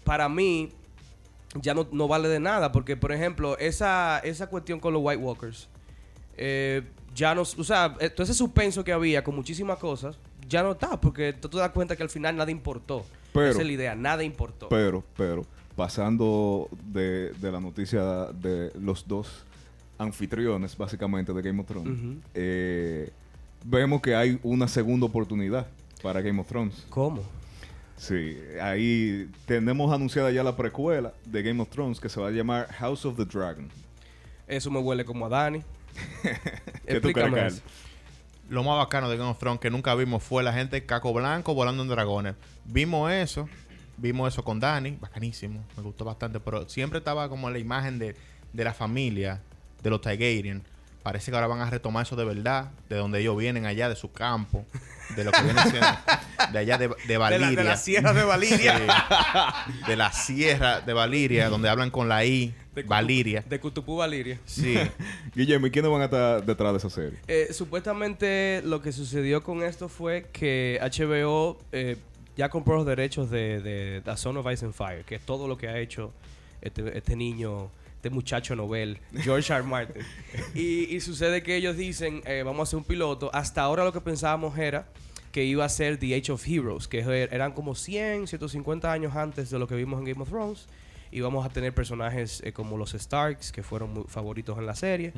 para 0.04 0.28
mí, 0.28 0.70
ya 1.60 1.74
no, 1.74 1.88
no 1.92 2.06
vale 2.08 2.28
de 2.28 2.40
nada, 2.40 2.70
porque 2.72 2.96
por 2.96 3.10
ejemplo, 3.12 3.58
esa, 3.58 4.20
esa 4.20 4.46
cuestión 4.46 4.78
con 4.80 4.92
los 4.94 5.02
White 5.04 5.20
Walkers, 5.22 5.68
eh, 6.36 6.82
ya 7.18 7.34
no, 7.34 7.42
o 7.42 7.64
sea, 7.64 7.96
eh, 7.98 8.08
todo 8.10 8.22
ese 8.22 8.34
suspenso 8.34 8.84
que 8.84 8.92
había 8.92 9.24
con 9.24 9.34
muchísimas 9.34 9.78
cosas, 9.78 10.16
ya 10.48 10.62
no 10.62 10.72
está, 10.72 11.00
porque 11.00 11.32
tú 11.32 11.48
te 11.48 11.58
das 11.58 11.70
cuenta 11.72 11.96
que 11.96 12.02
al 12.04 12.10
final 12.10 12.36
nada 12.36 12.50
importó. 12.50 13.04
Pero- 13.32 13.50
Esa 13.50 13.60
es 13.60 13.66
la 13.66 13.72
idea, 13.72 13.94
nada 13.96 14.22
importó. 14.22 14.68
Pero, 14.68 15.02
pero, 15.16 15.44
pasando 15.76 16.68
de, 16.86 17.32
de 17.32 17.50
la 17.52 17.60
noticia 17.60 18.00
de 18.32 18.70
los 18.80 19.06
dos 19.08 19.44
anfitriones, 19.98 20.76
básicamente, 20.76 21.32
de 21.32 21.42
Game 21.42 21.60
of 21.60 21.66
Thrones, 21.66 21.98
eh, 22.34 23.10
vemos 23.64 24.00
que 24.00 24.14
hay 24.14 24.38
una 24.44 24.68
segunda 24.68 25.06
oportunidad 25.06 25.66
para 26.02 26.20
Game 26.20 26.40
of 26.40 26.46
Thrones. 26.46 26.86
¿Cómo? 26.88 27.22
Sí, 27.96 28.38
ahí 28.62 29.28
tenemos 29.44 29.92
anunciada 29.92 30.30
ya 30.30 30.44
la 30.44 30.56
precuela 30.56 31.12
de 31.24 31.42
Game 31.42 31.60
of 31.60 31.68
Thrones 31.68 31.98
que 31.98 32.08
se 32.08 32.20
va 32.20 32.28
a 32.28 32.30
llamar 32.30 32.68
House 32.74 33.04
of 33.04 33.16
the 33.16 33.24
Dragon. 33.24 33.68
Eso 34.46 34.70
me 34.70 34.78
huele 34.78 35.04
como 35.04 35.26
a 35.26 35.28
Dani. 35.28 35.62
¿Qué 36.22 36.30
tú 36.32 37.12
crees, 37.12 37.26
Explícame 37.26 37.36
Carl? 37.36 37.46
eso. 37.48 37.62
Lo 38.48 38.62
más 38.64 38.78
bacano 38.78 39.10
de 39.10 39.16
Game 39.18 39.30
of 39.30 39.38
Thrones 39.38 39.60
que 39.60 39.70
nunca 39.70 39.94
vimos 39.94 40.22
fue 40.22 40.42
la 40.42 40.52
gente 40.52 40.84
caco 40.86 41.12
blanco 41.12 41.54
volando 41.54 41.82
en 41.82 41.88
dragones. 41.90 42.34
Vimos 42.64 43.10
eso, 43.12 43.48
vimos 43.98 44.32
eso 44.32 44.42
con 44.42 44.58
Dani, 44.58 44.92
bacanísimo, 45.00 45.62
me 45.76 45.82
gustó 45.82 46.04
bastante, 46.06 46.40
pero 46.40 46.68
siempre 46.68 46.98
estaba 46.98 47.28
como 47.28 47.50
la 47.50 47.58
imagen 47.58 47.98
de, 47.98 48.16
de 48.52 48.64
la 48.64 48.72
familia, 48.72 49.40
de 49.82 49.90
los 49.90 50.00
Targaryen. 50.00 50.62
Parece 51.02 51.30
que 51.30 51.36
ahora 51.36 51.46
van 51.46 51.60
a 51.60 51.70
retomar 51.70 52.04
eso 52.04 52.16
de 52.16 52.24
verdad, 52.24 52.70
de 52.88 52.96
donde 52.96 53.20
ellos 53.20 53.36
vienen 53.36 53.64
allá, 53.66 53.88
de 53.88 53.96
su 53.96 54.12
campo, 54.12 54.66
de 55.16 55.24
lo 55.24 55.30
que 55.32 55.42
viene 55.42 55.62
siendo, 55.62 55.86
de 56.52 56.58
allá 56.58 56.76
de, 56.78 56.88
de 56.88 56.94
De 57.06 57.16
Valiria. 57.18 57.50
la, 57.50 57.56
de 57.56 57.64
la 57.64 57.76
sierra 57.76 58.12
de 58.12 58.24
Valiria. 58.24 58.78
Sí. 58.78 59.72
de 59.86 59.96
la 59.96 60.12
sierra 60.12 60.80
de 60.80 60.92
Valiria, 60.92 61.48
donde 61.48 61.68
hablan 61.68 61.90
con 61.90 62.08
la 62.08 62.24
I, 62.26 62.54
De 62.82 62.88
Valiria. 62.88 63.44
De 63.48 63.58
Cutupú 63.60 63.96
Valiria. 63.96 64.38
Sí. 64.44 64.74
Guillermo, 65.34 65.66
¿y 65.66 65.70
quiénes 65.70 65.90
van 65.90 66.02
a 66.02 66.04
estar 66.06 66.44
detrás 66.44 66.72
de 66.72 66.78
esa 66.78 66.90
serie? 66.90 67.18
Eh, 67.28 67.48
supuestamente 67.52 68.62
lo 68.64 68.80
que 68.82 68.92
sucedió 68.92 69.42
con 69.42 69.62
esto 69.62 69.88
fue 69.88 70.26
que 70.32 70.78
HBO 70.82 71.58
eh, 71.72 71.96
ya 72.36 72.48
compró 72.48 72.76
los 72.76 72.86
derechos 72.86 73.30
de, 73.30 73.60
de 73.60 74.02
The 74.04 74.16
Son 74.16 74.36
of 74.36 74.46
Ice 74.52 74.64
and 74.64 74.74
Fire, 74.74 75.04
que 75.04 75.16
es 75.16 75.22
todo 75.22 75.48
lo 75.48 75.56
que 75.58 75.68
ha 75.68 75.78
hecho 75.78 76.12
este, 76.60 76.96
este 76.96 77.16
niño, 77.16 77.70
este 77.96 78.10
muchacho 78.10 78.54
novel, 78.54 78.98
George 79.12 79.52
R. 79.52 79.60
R. 79.60 79.68
Martin. 79.68 80.02
y, 80.54 80.94
y 80.94 81.00
sucede 81.00 81.42
que 81.42 81.56
ellos 81.56 81.76
dicen, 81.76 82.22
eh, 82.26 82.42
vamos 82.44 82.60
a 82.60 82.62
hacer 82.64 82.76
un 82.78 82.84
piloto. 82.84 83.30
Hasta 83.32 83.62
ahora 83.62 83.84
lo 83.84 83.92
que 83.92 84.00
pensábamos 84.00 84.56
era 84.58 84.86
que 85.32 85.44
iba 85.44 85.64
a 85.64 85.68
ser 85.68 85.98
The 85.98 86.14
Age 86.14 86.32
of 86.32 86.46
Heroes, 86.48 86.88
que 86.88 87.00
er- 87.04 87.28
eran 87.32 87.52
como 87.52 87.74
100, 87.74 88.26
150 88.28 88.90
años 88.90 89.14
antes 89.14 89.50
de 89.50 89.58
lo 89.58 89.66
que 89.68 89.74
vimos 89.74 89.98
en 90.00 90.06
Game 90.06 90.22
of 90.22 90.28
Thrones. 90.28 90.66
Y 91.10 91.20
vamos 91.20 91.44
a 91.44 91.48
tener 91.48 91.74
personajes 91.74 92.42
eh, 92.44 92.52
como 92.52 92.76
los 92.76 92.92
Starks, 92.92 93.52
que 93.52 93.62
fueron 93.62 93.92
muy 93.94 94.04
favoritos 94.08 94.58
en 94.58 94.66
la 94.66 94.74
serie. 94.74 95.12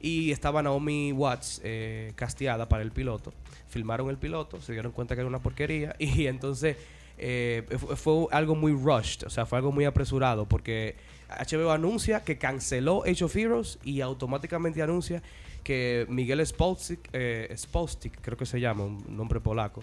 Y 0.00 0.30
estaba 0.32 0.62
Naomi 0.62 1.12
Watts 1.12 1.60
eh, 1.64 2.12
casteada 2.16 2.68
para 2.68 2.82
el 2.82 2.92
piloto. 2.92 3.32
Filmaron 3.68 4.10
el 4.10 4.18
piloto, 4.18 4.60
se 4.60 4.72
dieron 4.72 4.92
cuenta 4.92 5.14
que 5.14 5.20
era 5.20 5.28
una 5.28 5.40
porquería. 5.40 5.94
Y 5.98 6.26
entonces 6.26 6.76
eh, 7.18 7.64
fue, 7.78 7.96
fue 7.96 8.26
algo 8.30 8.54
muy 8.54 8.72
rushed, 8.72 9.26
o 9.26 9.30
sea, 9.30 9.46
fue 9.46 9.58
algo 9.58 9.72
muy 9.72 9.84
apresurado. 9.84 10.46
Porque 10.46 10.96
HBO 11.38 11.70
anuncia 11.70 12.24
que 12.24 12.38
canceló 12.38 13.04
Age 13.04 13.24
of 13.24 13.36
Heroes 13.36 13.78
y 13.84 14.00
automáticamente 14.00 14.82
anuncia 14.82 15.22
que 15.62 16.06
Miguel 16.08 16.44
Spolstik, 16.46 17.08
eh, 17.12 17.52
Spolstik, 17.56 18.20
creo 18.20 18.36
que 18.36 18.46
se 18.46 18.60
llama, 18.60 18.84
un 18.84 19.04
nombre 19.16 19.40
polaco, 19.40 19.82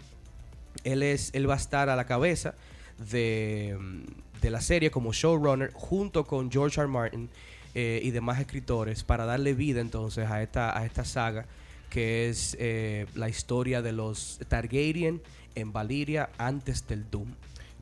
él 0.83 1.03
es 1.03 1.31
él 1.33 1.49
va 1.49 1.55
a 1.55 1.57
estar 1.57 1.89
a 1.89 1.95
la 1.95 2.05
cabeza 2.05 2.55
de, 2.97 3.77
mm, 3.79 4.03
de 4.41 4.50
la 4.50 4.62
serie 4.62 4.91
como 4.91 5.13
showrunner 5.13 5.71
junto 5.73 6.26
con 6.26 6.52
George 6.52 6.80
R. 6.80 6.88
Martin 6.88 7.30
eh, 7.73 8.00
y 8.04 8.12
demás 8.12 8.39
escritores 8.39 9.04
para 9.04 9.26
darle 9.26 9.54
vida 9.54 9.82
entonces 9.82 10.30
a 10.30 10.41
esta 10.41 10.78
a 10.78 10.86
esta 10.86 11.06
saga 11.06 11.45
que 11.89 12.30
es 12.30 12.56
eh, 12.60 13.06
la 13.15 13.30
historia 13.30 13.82
de 13.82 13.91
los 13.91 14.39
Targaryen 14.47 15.21
en 15.56 15.71
Valiria 15.73 16.30
antes 16.38 16.88
del 16.88 17.10
Doom. 17.10 17.28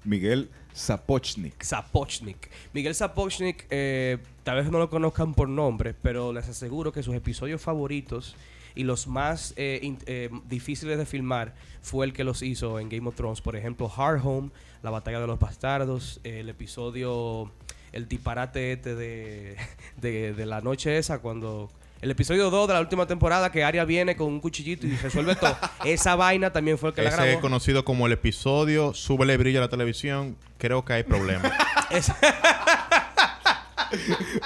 Miguel 0.03 0.49
Sapochnik. 0.73 1.63
Sapochnik. 1.63 2.49
Miguel 2.73 2.93
Sapochnik, 2.93 3.65
eh, 3.69 4.17
tal 4.43 4.57
vez 4.57 4.71
no 4.71 4.77
lo 4.77 4.89
conozcan 4.89 5.33
por 5.33 5.49
nombre, 5.49 5.93
pero 5.93 6.31
les 6.31 6.47
aseguro 6.47 6.91
que 6.91 7.01
sus 7.01 7.15
episodios 7.15 7.61
favoritos 7.61 8.35
y 8.75 8.83
los 8.83 9.07
más 9.07 9.53
eh, 9.57 9.79
in- 9.81 9.99
eh, 10.05 10.29
difíciles 10.47 10.97
de 10.97 11.05
filmar 11.05 11.53
fue 11.81 12.05
el 12.05 12.13
que 12.13 12.23
los 12.23 12.41
hizo 12.41 12.79
en 12.79 12.89
Game 12.89 13.07
of 13.07 13.15
Thrones. 13.15 13.41
Por 13.41 13.55
ejemplo, 13.55 13.91
Hard 13.95 14.21
Home, 14.23 14.49
La 14.83 14.89
Batalla 14.91 15.19
de 15.19 15.27
los 15.27 15.39
Bastardos, 15.39 16.19
el 16.23 16.49
episodio, 16.49 17.51
el 17.91 18.07
disparate 18.07 18.73
este 18.73 18.95
de, 18.95 19.55
de, 20.01 20.33
de 20.33 20.45
la 20.45 20.61
noche 20.61 20.97
esa, 20.97 21.19
cuando... 21.19 21.71
El 22.01 22.11
episodio 22.11 22.51
2 22.51 22.67
de 22.67 22.73
la 22.75 22.81
última 22.81 23.07
temporada 23.07 23.51
que 23.51 23.63
Arya 23.63 23.83
viene 23.85 24.15
con 24.15 24.27
un 24.27 24.39
cuchillito 24.39 24.85
y 24.85 24.95
resuelve 24.97 25.33
todo. 25.35 25.57
Esa 25.85 26.15
vaina 26.15 26.51
también 26.51 26.77
fue 26.77 26.89
el 26.89 26.95
que 26.95 27.01
la 27.01 27.07
Ese 27.07 27.17
grabó. 27.17 27.31
es 27.31 27.37
conocido 27.39 27.83
como 27.85 28.05
el 28.05 28.11
episodio 28.11 28.93
Súbele 28.93 29.37
brillo 29.37 29.59
a 29.59 29.61
la 29.61 29.69
televisión. 29.69 30.35
Creo 30.59 30.83
que 30.85 30.93
hay 30.93 31.03
problemas. 31.03 31.51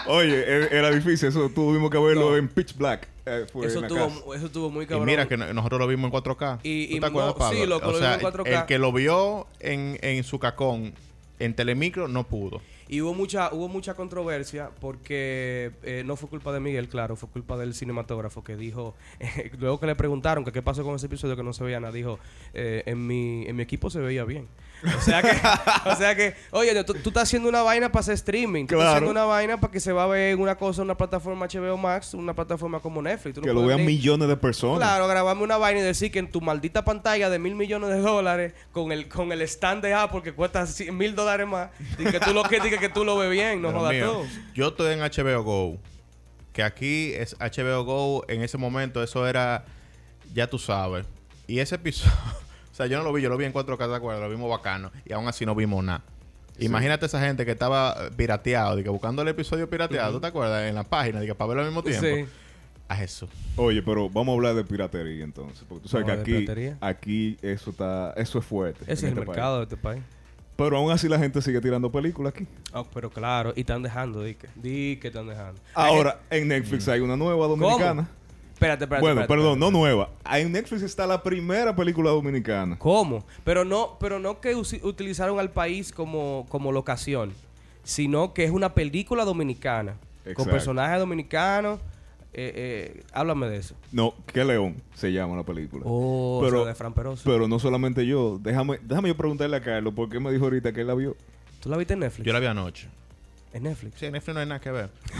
Oye, 0.07 0.39
e- 0.39 0.69
era 0.77 0.91
difícil, 0.91 1.29
eso 1.29 1.49
tuvimos 1.49 1.89
que 1.89 1.97
verlo 1.97 2.31
No. 2.31 2.37
en 2.37 2.47
Pitch 2.47 2.75
Black. 2.75 3.07
eh, 3.25 3.45
fue 3.51 3.67
Eso 3.67 3.77
en 3.77 3.81
la 3.83 3.87
tuvo, 3.87 3.99
casa. 4.07 4.37
eso 4.37 4.49
tuvo 4.51 4.69
muy 4.71 4.85
y 4.85 4.87
cabrón. 4.87 5.05
mira 5.05 5.27
que 5.27 5.37
no- 5.37 5.53
nosotros 5.53 5.79
lo 5.79 5.87
vimos 5.87 6.05
en 6.05 6.11
4K. 6.11 6.59
Y- 6.63 6.87
¿Tú 6.87 6.95
y 6.95 6.99
te 6.99 7.05
acuerdas, 7.05 7.33
Pablo? 7.35 7.59
sí, 7.59 7.65
loco, 7.67 7.89
o 7.89 7.91
lo 7.91 7.97
sea, 7.99 8.07
vimos 8.17 8.21
en 8.21 8.21
4K. 8.21 8.59
El 8.61 8.65
que 8.65 8.79
lo 8.79 8.91
vio 8.91 9.47
en, 9.59 9.99
en 10.01 10.23
su 10.23 10.39
cacón 10.39 10.93
En 11.41 11.53
Telemicro 11.53 12.07
no 12.09 12.25
pudo. 12.25 12.61
Y 12.89 13.01
hubo 13.01 13.13
mucha, 13.13 13.53
hubo 13.53 13.67
mucha 13.69 13.93
controversia 13.93 14.71
porque 14.81 15.71
eh, 15.83 16.01
no 16.05 16.15
fue 16.15 16.27
culpa 16.27 16.51
de 16.51 16.59
Miguel, 16.59 16.89
claro, 16.89 17.15
fue 17.15 17.29
culpa 17.29 17.55
del 17.55 17.73
cinematógrafo 17.75 18.43
que 18.43 18.55
dijo, 18.55 18.95
luego 19.59 19.79
que 19.79 19.85
le 19.85 19.95
preguntaron 19.95 20.43
que 20.43 20.51
qué 20.51 20.61
pasó 20.63 20.83
con 20.83 20.95
ese 20.95 21.05
episodio 21.05 21.35
que 21.35 21.43
no 21.43 21.53
se 21.53 21.63
veía 21.63 21.79
nada, 21.79 21.93
dijo, 21.93 22.17
eh, 22.53 22.81
en, 22.87 23.05
mi, 23.05 23.45
en 23.47 23.55
mi 23.55 23.61
equipo 23.63 23.89
se 23.91 23.99
veía 23.99 24.25
bien. 24.25 24.47
O 24.97 25.01
sea 25.01 25.21
que, 25.21 25.29
o 25.89 25.95
sea 25.97 26.15
que 26.15 26.33
oye, 26.51 26.83
tú, 26.85 26.93
tú 26.93 27.09
estás 27.09 27.23
haciendo 27.23 27.49
una 27.49 27.61
vaina 27.61 27.91
para 27.91 27.99
hacer 27.99 28.13
streaming, 28.13 28.65
tú 28.65 28.75
estás 28.75 28.77
Claro. 28.77 28.91
haciendo 28.91 29.11
una 29.11 29.25
vaina 29.25 29.59
para 29.59 29.71
que 29.73 29.81
se 29.81 29.91
va 29.91 30.05
a 30.05 30.07
ver 30.07 30.37
una 30.37 30.55
cosa 30.55 30.81
en 30.81 30.85
una 30.85 30.95
plataforma 30.95 31.47
HBO 31.47 31.75
Max, 31.77 32.13
una 32.13 32.33
plataforma 32.33 32.79
como 32.79 33.01
Netflix. 33.01 33.35
Tú 33.35 33.41
no 33.41 33.47
Que 33.47 33.53
lo 33.53 33.65
vean 33.65 33.85
millones 33.85 34.29
de 34.29 34.37
personas. 34.37 34.77
Claro, 34.79 35.05
grabarme 35.09 35.43
una 35.43 35.57
vaina 35.57 35.81
y 35.81 35.83
decir 35.83 36.11
que 36.13 36.19
en 36.19 36.31
tu 36.31 36.39
maldita 36.39 36.85
pantalla 36.85 37.29
de 37.29 37.37
mil 37.39 37.55
millones 37.55 37.89
de 37.89 37.99
dólares, 37.99 38.53
con 38.71 38.93
el, 38.93 39.09
con 39.09 39.33
el 39.33 39.41
stand 39.41 39.83
de 39.83 39.93
Apple 39.93 40.21
que 40.23 40.31
cuesta 40.31 40.65
mil 40.93 41.13
dólares 41.13 41.45
más, 41.45 41.71
y 41.97 42.05
que 42.05 42.19
tú 42.21 42.33
lo 42.33 42.43
que, 42.43 42.59
que 42.79 42.89
tú 42.89 43.05
lo 43.05 43.17
ves 43.17 43.31
bien, 43.31 43.61
no 43.61 43.71
jodas 43.71 43.95
tú. 43.99 44.25
Yo 44.53 44.69
estoy 44.69 44.93
en 44.93 44.99
HBO 44.99 45.43
Go. 45.43 45.77
Que 46.53 46.63
aquí 46.63 47.13
es 47.13 47.35
HBO 47.39 47.83
Go. 47.83 48.25
En 48.27 48.41
ese 48.41 48.57
momento 48.57 49.03
eso 49.03 49.27
era... 49.27 49.65
Ya 50.33 50.47
tú 50.47 50.59
sabes. 50.59 51.05
Y 51.47 51.59
ese 51.59 51.75
episodio... 51.75 52.13
o 52.71 52.75
sea, 52.75 52.85
yo 52.87 52.97
no 52.97 53.03
lo 53.03 53.13
vi. 53.13 53.21
Yo 53.21 53.29
lo 53.29 53.37
vi 53.37 53.45
en 53.45 53.53
4K, 53.53 53.77
¿te 53.77 53.95
acuerdas? 53.95 54.21
Lo 54.21 54.29
vimos 54.29 54.49
bacano. 54.49 54.91
Y 55.05 55.13
aún 55.13 55.27
así 55.27 55.45
no 55.45 55.55
vimos 55.55 55.83
nada. 55.83 56.03
Imagínate 56.59 57.05
esa 57.05 57.19
gente 57.21 57.45
que 57.45 57.51
estaba 57.51 57.95
eh, 57.99 58.11
pirateado. 58.15 58.75
de 58.75 58.83
que 58.83 58.89
buscando 58.89 59.21
el 59.21 59.27
episodio 59.27 59.69
pirateado. 59.69 60.13
¿Tú 60.13 60.21
te 60.21 60.27
acuerdas? 60.27 60.67
En 60.67 60.75
la 60.75 60.83
página. 60.83 61.19
de 61.19 61.27
que 61.27 61.35
para 61.35 61.49
verlo 61.49 61.63
al 61.63 61.69
mismo 61.69 61.83
tiempo. 61.83 62.05
Sí. 62.05 62.25
A 62.87 63.03
eso. 63.03 63.29
Oye, 63.55 63.83
pero 63.83 64.09
vamos 64.09 64.33
a 64.33 64.35
hablar 64.35 64.55
de 64.55 64.63
piratería 64.63 65.23
entonces. 65.23 65.63
Porque 65.67 65.83
tú 65.83 65.89
sabes 65.89 66.07
que 66.07 66.11
aquí, 66.11 66.33
piratería. 66.33 66.77
aquí 66.81 67.37
eso 67.41 67.69
está, 67.69 68.13
eso 68.17 68.39
es 68.39 68.45
fuerte. 68.45 68.83
Ese 68.83 68.93
es 68.93 69.03
el 69.03 69.09
este 69.09 69.21
país. 69.21 69.27
mercado 69.27 69.57
de 69.57 69.63
este 69.63 69.77
país. 69.77 70.01
Pero 70.59 70.77
aún 70.77 70.91
así 70.91 71.07
la 71.07 71.17
gente 71.17 71.41
sigue 71.41 71.61
tirando 71.61 71.89
películas 71.89 72.33
aquí. 72.35 72.45
Ah, 72.73 72.83
pero 72.93 73.09
claro, 73.09 73.53
y 73.55 73.61
están 73.61 73.81
dejando, 73.81 74.23
di 74.23 74.35
que, 74.35 74.49
di 74.55 74.97
que 74.97 75.07
están 75.07 75.25
dejando. 75.27 75.61
Ahora, 75.73 76.19
en 76.29 76.49
Netflix 76.49 76.87
hay 76.89 76.99
una 76.99 77.15
nueva 77.15 77.47
¿Cómo? 77.47 77.55
dominicana. 77.55 78.09
Espérate, 78.53 78.83
espérate. 78.83 79.01
Bueno, 79.01 79.21
espérate, 79.21 79.27
perdón, 79.27 79.53
espérate. 79.53 79.71
no 79.71 79.79
nueva. 79.79 80.09
En 80.33 80.51
Netflix 80.51 80.81
está 80.81 81.07
la 81.07 81.23
primera 81.23 81.73
película 81.73 82.09
dominicana. 82.09 82.77
¿Cómo? 82.77 83.23
Pero 83.45 83.63
no, 83.63 83.95
pero 84.01 84.19
no 84.19 84.41
que 84.41 84.53
utilizaron 84.53 85.39
al 85.39 85.49
país 85.49 85.93
como, 85.93 86.45
como 86.49 86.73
locación, 86.73 87.31
sino 87.83 88.33
que 88.33 88.43
es 88.43 88.51
una 88.51 88.73
película 88.73 89.23
dominicana, 89.23 89.93
con 90.23 90.31
Exacto. 90.31 90.51
personajes 90.51 90.99
dominicanos. 90.99 91.79
Eh, 92.31 92.53
eh, 92.55 93.03
háblame 93.11 93.49
de 93.49 93.57
eso. 93.57 93.75
No, 93.91 94.13
que 94.31 94.45
León 94.45 94.81
se 94.93 95.11
llama 95.11 95.35
la 95.35 95.43
película. 95.43 95.83
Oh, 95.85 96.41
Pero- 96.43 96.59
o 96.59 96.63
sea, 96.63 96.69
de 96.69 96.75
Fran 96.75 96.93
Peroso. 96.93 97.23
Pero 97.25 97.47
no 97.47 97.57
solamente 97.59 98.05
yo. 98.05 98.39
Déjame, 98.41 98.79
déjame 98.83 99.09
yo 99.09 99.17
preguntarle 99.17 99.57
a 99.57 99.61
Carlos 99.61 99.93
por 99.93 100.09
qué 100.09 100.19
me 100.19 100.31
dijo 100.31 100.45
ahorita 100.45 100.71
que 100.71 100.81
él 100.81 100.87
la 100.87 100.93
vio. 100.93 101.15
¿Tú 101.59 101.69
la 101.69 101.77
viste 101.77 101.93
en 101.93 101.99
Netflix? 102.01 102.25
Yo 102.25 102.33
la 102.33 102.39
vi 102.39 102.45
anoche. 102.45 102.87
En 103.51 103.63
Netflix. 103.63 103.99
Sí, 103.99 104.05
en 104.05 104.13
Netflix 104.13 104.33
no 104.35 104.41
hay 104.41 104.45
nada 104.45 104.61
que 104.61 104.71
ver. 104.71 104.89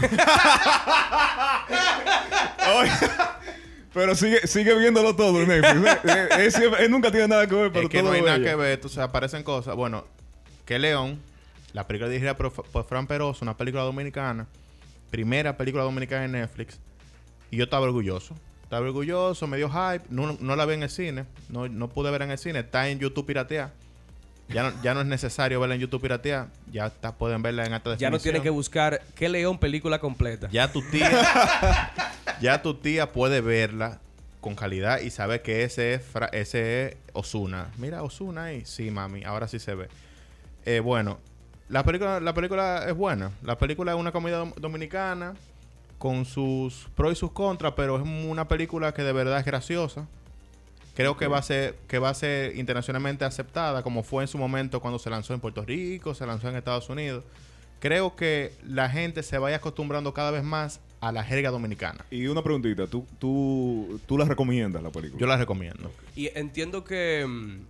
Oye, 2.78 2.92
pero 3.92 4.14
sigue, 4.14 4.46
sigue 4.46 4.78
viéndolo 4.78 5.16
todo 5.16 5.42
en 5.42 5.48
Netflix. 5.48 5.98
él, 6.80 6.90
nunca 6.90 7.10
tiene 7.10 7.26
nada 7.26 7.46
que 7.46 7.54
ver, 7.56 7.72
pero 7.72 7.86
es 7.86 7.90
que 7.90 7.98
todo 7.98 8.10
no 8.10 8.14
hay 8.14 8.22
nada 8.22 8.40
que 8.40 8.54
ver, 8.54 8.74
entonces 8.74 8.98
aparecen 8.98 9.42
cosas. 9.42 9.74
Bueno, 9.74 10.04
que 10.64 10.78
León, 10.78 11.18
la 11.72 11.88
película 11.88 12.08
dirigida 12.08 12.36
por, 12.36 12.52
por 12.52 12.84
Fran 12.84 13.08
Peroso, 13.08 13.44
una 13.44 13.56
película 13.56 13.82
dominicana, 13.82 14.46
primera 15.10 15.56
película 15.56 15.82
dominicana 15.82 16.24
en 16.26 16.32
Netflix, 16.32 16.78
y 17.50 17.56
yo 17.56 17.64
estaba 17.64 17.84
orgulloso. 17.86 18.34
Estaba 18.62 18.86
orgulloso, 18.86 19.46
me 19.46 19.56
dio 19.56 19.68
hype, 19.68 20.04
no, 20.10 20.36
no 20.40 20.56
la 20.56 20.64
vi 20.66 20.74
en 20.74 20.82
el 20.84 20.90
cine, 20.90 21.24
no, 21.48 21.68
no 21.68 21.88
pude 21.88 22.10
ver 22.10 22.22
en 22.22 22.30
el 22.30 22.38
cine, 22.38 22.60
está 22.60 22.88
en 22.88 22.98
YouTube 23.00 23.26
piratea. 23.26 23.72
Ya 24.48 24.64
no, 24.64 24.82
ya 24.82 24.94
no 24.94 25.00
es 25.00 25.06
necesario 25.06 25.60
verla 25.60 25.76
en 25.76 25.80
YouTube 25.80 26.02
piratea, 26.02 26.48
ya 26.72 26.86
está, 26.86 27.14
pueden 27.14 27.40
verla 27.42 27.64
en 27.66 27.72
alta 27.72 27.90
Ya 27.90 27.92
definición. 27.94 28.12
no 28.12 28.18
tienen 28.20 28.42
que 28.42 28.50
buscar 28.50 29.00
qué 29.14 29.28
león 29.28 29.58
película 29.58 30.00
completa. 30.00 30.48
Ya 30.50 30.72
tu 30.72 30.82
tía, 30.82 31.08
ya 32.40 32.62
tu 32.62 32.74
tía 32.74 33.12
puede 33.12 33.40
verla 33.40 34.00
con 34.40 34.54
calidad 34.56 35.00
y 35.00 35.10
sabe 35.10 35.42
que 35.42 35.62
ese 35.64 35.94
es, 35.94 36.02
Fra- 36.04 36.30
ese 36.32 36.86
es 36.86 36.96
Osuna. 37.12 37.68
Mira, 37.78 38.02
Osuna 38.02 38.44
ahí. 38.44 38.62
Sí, 38.64 38.90
mami, 38.90 39.22
ahora 39.24 39.46
sí 39.46 39.58
se 39.60 39.74
ve. 39.74 39.88
Eh, 40.64 40.80
bueno, 40.80 41.18
la 41.68 41.84
película, 41.84 42.18
la 42.20 42.34
película 42.34 42.84
es 42.88 42.94
buena. 42.96 43.30
La 43.42 43.56
película 43.58 43.92
es 43.92 43.98
una 43.98 44.10
comedia 44.12 44.38
dom- 44.42 44.54
dominicana 44.56 45.34
con 46.00 46.24
sus 46.24 46.88
pros 46.96 47.12
y 47.12 47.14
sus 47.14 47.30
contras, 47.32 47.74
pero 47.76 47.96
es 47.96 48.02
una 48.02 48.48
película 48.48 48.92
que 48.94 49.02
de 49.02 49.12
verdad 49.12 49.38
es 49.38 49.44
graciosa. 49.44 50.08
Creo 50.96 51.16
que 51.18 51.26
va 51.28 51.36
a 51.38 51.42
ser 51.42 51.76
que 51.88 51.98
va 51.98 52.08
a 52.08 52.14
ser 52.14 52.56
internacionalmente 52.56 53.24
aceptada 53.26 53.82
como 53.82 54.02
fue 54.02 54.24
en 54.24 54.28
su 54.28 54.38
momento 54.38 54.80
cuando 54.80 54.98
se 54.98 55.10
lanzó 55.10 55.34
en 55.34 55.40
Puerto 55.40 55.62
Rico, 55.62 56.14
se 56.14 56.24
lanzó 56.26 56.48
en 56.48 56.56
Estados 56.56 56.88
Unidos. 56.88 57.22
Creo 57.80 58.16
que 58.16 58.52
la 58.66 58.88
gente 58.88 59.22
se 59.22 59.36
vaya 59.36 59.56
acostumbrando 59.56 60.14
cada 60.14 60.30
vez 60.30 60.42
más 60.42 60.80
a 61.02 61.12
la 61.12 61.22
jerga 61.22 61.50
dominicana. 61.50 62.02
Y 62.10 62.26
una 62.28 62.42
preguntita, 62.42 62.86
¿tú, 62.86 63.06
tú, 63.18 64.00
tú 64.06 64.16
la 64.18 64.24
recomiendas 64.24 64.82
la 64.82 64.90
película? 64.90 65.20
Yo 65.20 65.26
la 65.26 65.36
recomiendo. 65.36 65.92
Y 66.16 66.30
entiendo 66.34 66.82
que, 66.82 67.26
mm, 67.28 67.60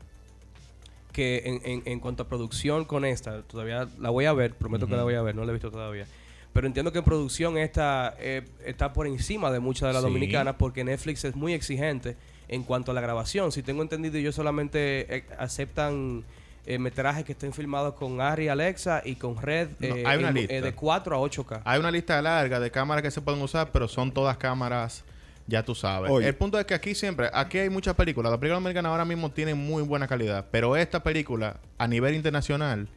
que 1.13 1.43
en, 1.45 1.61
en- 1.65 1.83
en 1.85 2.01
cuanto 2.01 2.23
a 2.23 2.29
producción 2.29 2.85
con 2.85 3.05
esta, 3.05 3.43
todavía 3.43 3.89
la 3.99 4.11
voy 4.11 4.25
a 4.27 4.33
ver, 4.33 4.55
prometo 4.55 4.87
que 4.87 4.97
la 4.97 5.03
voy 5.03 5.15
a 5.15 5.23
ver, 5.23 5.35
no 5.35 5.45
la 5.45 5.51
he 5.51 5.55
visto 5.55 5.71
todavía. 5.71 6.07
Pero 6.53 6.67
entiendo 6.67 6.91
que 6.93 6.99
en 6.99 7.05
producción 7.05 7.57
esta 7.59 8.15
eh, 8.19 8.43
está 8.65 8.93
por 8.93 9.07
encima 9.07 9.51
de 9.53 9.61
muchas 9.61 9.89
de 9.89 9.93
las 9.93 10.03
Sí. 10.03 10.09
dominicanas 10.09 10.57
porque 10.59 10.83
Netflix 10.85 11.25
es 11.25 11.37
muy 11.37 11.53
exigente 11.55 12.17
en 12.49 12.65
cuanto 12.65 12.91
a 12.91 12.95
la 12.95 13.01
grabación. 13.01 13.53
Si 13.53 13.63
tengo 13.63 13.83
entendido, 13.83 14.17
ellos 14.19 14.35
solamente 14.35 15.17
eh, 15.17 15.25
aceptan 15.39 16.25
eh, 16.67 16.79
metrajes 16.79 17.25
que 17.25 17.33
estén 17.33 17.53
filmados 17.53 17.95
con 17.95 18.21
Ari, 18.21 18.49
Alexa 18.49 19.01
y 19.05 19.15
con 19.17 19.41
Red 19.41 19.69
No, 19.79 19.97
eh, 19.97 20.03
hay 20.07 20.19
una 20.19 20.29
en- 20.29 20.35
lista. 20.35 20.55
eh, 20.55 20.61
de 20.61 20.73
4 20.75 21.17
a 21.17 21.19
8K. 21.21 21.63
Hay 21.65 21.79
una 21.81 21.91
lista 21.91 22.21
larga 22.21 22.61
de 22.61 22.71
cámaras 22.71 23.03
que 23.03 23.11
se 23.11 23.21
pueden 23.23 23.41
usar, 23.41 23.71
pero 23.73 23.89
son 23.89 24.13
todas 24.13 24.37
cámaras, 24.37 25.05
ya 25.47 25.63
tú 25.65 25.75
sabes. 25.75 26.11
Oye. 26.11 26.27
El 26.29 26.35
punto 26.35 26.59
es 26.59 26.67
que 26.67 26.75
aquí 26.75 26.95
siempre, 26.95 27.31
aquí 27.33 27.59
hay 27.59 27.71
muchas 27.71 27.95
películas. 27.95 28.31
Las 28.31 28.39
películas 28.41 28.59
americanas 28.61 28.91
ahora 28.91 29.05
mismo 29.07 29.31
tienen 29.31 29.57
muy 29.57 29.83
buena 29.83 30.07
calidad, 30.07 30.47
pero 30.51 30.77
esta 30.77 31.03
película, 31.03 31.57
a 31.79 31.87
nivel 31.89 32.15
internacional, 32.15 32.89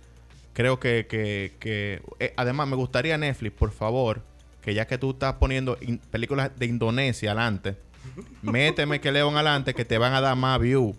creo 0.54 0.80
que, 0.80 1.06
que, 1.10 1.54
que- 1.60 2.02
eh, 2.20 2.34
además 2.38 2.68
me 2.68 2.76
gustaría 2.76 3.18
Netflix, 3.18 3.54
por 3.56 3.72
favor, 3.72 4.22
que 4.62 4.74
ya 4.74 4.86
que 4.88 4.98
tú 4.98 5.12
estás 5.12 5.34
poniendo 5.34 5.78
in- 5.82 6.00
películas 6.12 6.52
de 6.58 6.66
Indonesia 6.68 7.32
adelante, 7.32 7.76
méteme 8.42 9.00
que 9.02 9.12
León 9.12 9.36
adelante, 9.36 9.74
que 9.74 9.86
te 9.86 9.98
van 9.98 10.14
a 10.14 10.22
dar 10.22 10.36
más 10.36 10.60
view. 10.60 10.96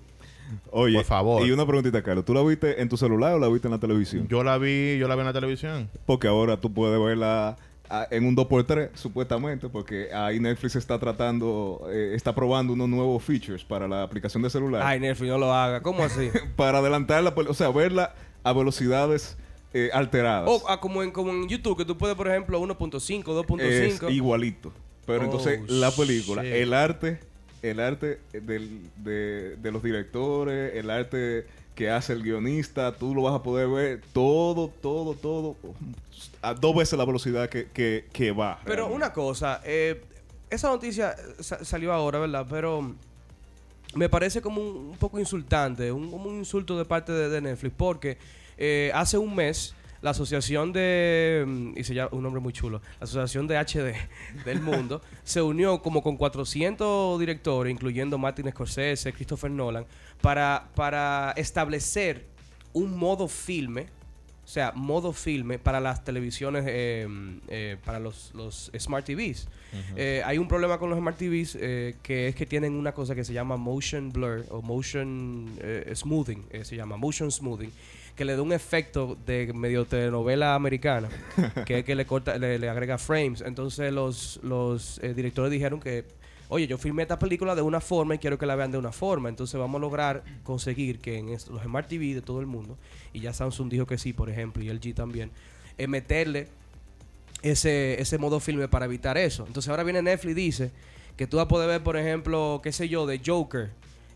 Oye, 0.70 0.96
Por 0.96 1.04
favor. 1.06 1.46
Y 1.46 1.50
una 1.52 1.64
preguntita, 1.66 2.02
Carlos. 2.02 2.24
¿Tú 2.24 2.34
la 2.34 2.42
viste 2.42 2.80
en 2.82 2.88
tu 2.88 2.96
celular 2.98 3.32
o 3.34 3.38
la 3.38 3.48
viste 3.48 3.66
en 3.66 3.72
la 3.72 3.78
televisión? 3.80 4.28
Yo 4.28 4.44
la 4.44 4.58
vi, 4.58 4.98
yo 4.98 5.08
la 5.08 5.14
vi 5.14 5.20
en 5.20 5.26
la 5.26 5.32
televisión. 5.32 5.88
Porque 6.04 6.28
ahora 6.28 6.58
tú 6.60 6.72
puedes 6.72 7.00
verla 7.02 7.56
ah, 7.88 8.06
en 8.10 8.26
un 8.26 8.36
2x3, 8.36 8.90
supuestamente, 8.94 9.70
porque 9.70 10.12
ahí 10.12 10.38
Netflix 10.40 10.76
está 10.76 10.98
tratando, 10.98 11.86
eh, 11.90 12.12
está 12.14 12.34
probando 12.34 12.74
unos 12.74 12.88
nuevos 12.90 13.22
features 13.24 13.64
para 13.64 13.88
la 13.88 14.02
aplicación 14.02 14.42
de 14.42 14.50
celular. 14.50 14.82
Ay, 14.84 15.00
Netflix, 15.00 15.30
no 15.30 15.38
lo 15.38 15.52
haga. 15.52 15.80
¿Cómo 15.80 16.04
así? 16.04 16.30
Para 16.56 16.78
adelantar 16.78 17.22
la 17.24 17.34
pel- 17.34 17.48
o 17.48 17.54
sea, 17.54 17.70
verla 17.70 18.14
a 18.44 18.52
velocidades 18.52 19.38
eh, 19.74 19.90
alteradas. 19.92 20.48
O 20.48 20.62
ah, 20.68 20.80
como, 20.80 21.02
en, 21.02 21.10
como 21.10 21.30
en 21.32 21.48
YouTube, 21.48 21.76
que 21.76 21.84
tú 21.84 21.98
puedes, 21.98 22.16
por 22.16 22.28
ejemplo, 22.28 22.58
1.5, 22.60 23.60
es 23.60 24.00
2.5. 24.00 24.10
igualito. 24.12 24.72
Pero 25.06 25.20
Oh, 25.20 25.24
entonces 25.24 25.60
la 25.68 25.90
película, 25.90 26.42
shit. 26.42 26.52
el 26.52 26.72
arte, 26.72 27.18
el 27.60 27.78
arte 27.80 28.20
del- 28.32 28.80
de, 28.96 29.56
de 29.56 29.70
los 29.72 29.82
directores, 29.82 30.74
el 30.76 30.88
arte 30.90 31.46
que 31.74 31.90
hace 31.90 32.12
el 32.14 32.22
guionista, 32.22 32.92
tú 32.96 33.14
lo 33.14 33.22
vas 33.22 33.34
a 33.34 33.42
poder 33.42 33.68
ver 33.68 34.00
todo, 34.12 34.68
todo, 34.80 35.14
todo, 35.14 35.56
a 36.40 36.54
dos 36.54 36.74
veces 36.76 36.96
la 36.98 37.04
velocidad 37.04 37.48
que, 37.50 37.66
que, 37.66 38.06
que 38.12 38.30
va. 38.32 38.60
Pero 38.64 38.76
realmente. 38.84 38.96
una 38.96 39.12
cosa, 39.12 39.60
eh, 39.64 40.00
esa 40.50 40.68
noticia 40.68 41.10
eh, 41.18 41.42
sa- 41.42 41.64
salió 41.64 41.92
ahora, 41.92 42.20
¿verdad? 42.20 42.46
Pero 42.48 42.94
me 43.94 44.08
parece 44.08 44.40
como 44.40 44.60
un, 44.62 44.76
un 44.90 44.96
poco 44.96 45.18
insultante, 45.18 45.90
un, 45.92 46.10
como 46.10 46.30
un 46.30 46.36
insulto 46.38 46.78
de 46.78 46.84
parte 46.84 47.12
de, 47.12 47.28
de 47.28 47.40
Netflix, 47.40 47.74
porque 47.76 48.16
eh, 48.56 48.90
hace 48.94 49.18
un 49.18 49.34
mes 49.34 49.74
la 50.04 50.10
asociación 50.10 50.70
de, 50.70 51.44
mm, 51.46 51.78
y 51.78 51.84
se 51.84 51.94
llama 51.94 52.10
un 52.12 52.22
nombre 52.22 52.40
muy 52.40 52.52
chulo, 52.52 52.82
la 53.00 53.04
asociación 53.04 53.46
de 53.46 53.56
HD 53.56 53.94
del 54.44 54.60
mundo, 54.60 55.00
se 55.22 55.40
unió 55.40 55.80
como 55.80 56.02
con 56.02 56.18
400 56.18 57.18
directores, 57.18 57.72
incluyendo 57.72 58.18
Martin 58.18 58.50
Scorsese, 58.50 59.14
Christopher 59.14 59.50
Nolan, 59.50 59.86
para, 60.20 60.68
para 60.74 61.32
establecer 61.36 62.26
un 62.74 62.98
modo 62.98 63.28
filme, 63.28 63.86
o 64.44 64.48
sea, 64.48 64.72
modo 64.72 65.12
filme 65.12 65.58
para 65.58 65.80
las 65.80 66.04
televisiones, 66.04 66.64
eh, 66.68 67.08
eh, 67.48 67.76
para 67.84 67.98
los, 67.98 68.30
los 68.34 68.70
Smart 68.78 69.04
TVs. 69.06 69.48
Eh, 69.96 70.22
hay 70.24 70.38
un 70.38 70.46
problema 70.46 70.78
con 70.78 70.90
los 70.90 70.98
Smart 70.98 71.16
TVs 71.16 71.56
eh, 71.60 71.96
que 72.02 72.28
es 72.28 72.34
que 72.34 72.44
tienen 72.44 72.74
una 72.74 72.92
cosa 72.92 73.14
que 73.14 73.24
se 73.24 73.32
llama 73.32 73.56
motion 73.56 74.12
blur 74.12 74.44
o 74.50 74.60
motion 74.60 75.58
smoothing, 75.94 76.44
se 76.62 76.76
llama 76.76 76.96
motion 76.98 77.32
smoothing, 77.32 77.72
que 78.14 78.24
le 78.24 78.36
da 78.36 78.42
un 78.42 78.52
efecto 78.52 79.16
de 79.26 79.50
medio 79.54 79.86
telenovela 79.86 80.54
americana, 80.54 81.08
que 81.64 81.78
es 81.78 81.84
que 81.84 81.94
le 81.94 82.04
corta, 82.04 82.36
le, 82.36 82.58
le 82.58 82.68
agrega 82.68 82.98
frames. 82.98 83.40
Entonces 83.40 83.92
los, 83.92 84.40
los 84.42 85.00
directores 85.02 85.50
dijeron 85.50 85.80
que 85.80 86.04
oye, 86.54 86.68
yo 86.68 86.78
filmé 86.78 87.02
esta 87.02 87.18
película 87.18 87.56
de 87.56 87.62
una 87.62 87.80
forma 87.80 88.14
y 88.14 88.18
quiero 88.18 88.38
que 88.38 88.46
la 88.46 88.54
vean 88.54 88.70
de 88.70 88.78
una 88.78 88.92
forma. 88.92 89.28
Entonces 89.28 89.58
vamos 89.58 89.80
a 89.80 89.82
lograr 89.82 90.22
conseguir 90.44 91.00
que 91.00 91.18
en 91.18 91.32
los 91.32 91.62
Smart 91.62 91.88
TV 91.88 92.14
de 92.14 92.22
todo 92.22 92.38
el 92.40 92.46
mundo, 92.46 92.78
y 93.12 93.20
ya 93.20 93.32
Samsung 93.32 93.68
dijo 93.68 93.86
que 93.86 93.98
sí, 93.98 94.12
por 94.12 94.30
ejemplo, 94.30 94.62
y 94.62 94.68
LG 94.68 94.94
también, 94.94 95.32
eh, 95.78 95.88
meterle 95.88 96.46
ese, 97.42 98.00
ese 98.00 98.18
modo 98.18 98.38
filme 98.38 98.68
para 98.68 98.84
evitar 98.84 99.18
eso. 99.18 99.44
Entonces 99.48 99.68
ahora 99.68 99.82
viene 99.82 100.00
Netflix 100.00 100.30
y 100.30 100.34
dice 100.34 100.70
que 101.16 101.26
tú 101.26 101.38
vas 101.38 101.46
a 101.46 101.48
poder 101.48 101.68
ver, 101.68 101.82
por 101.82 101.96
ejemplo, 101.96 102.60
qué 102.62 102.70
sé 102.70 102.88
yo, 102.88 103.04
de 103.04 103.20
Joker, 103.24 103.70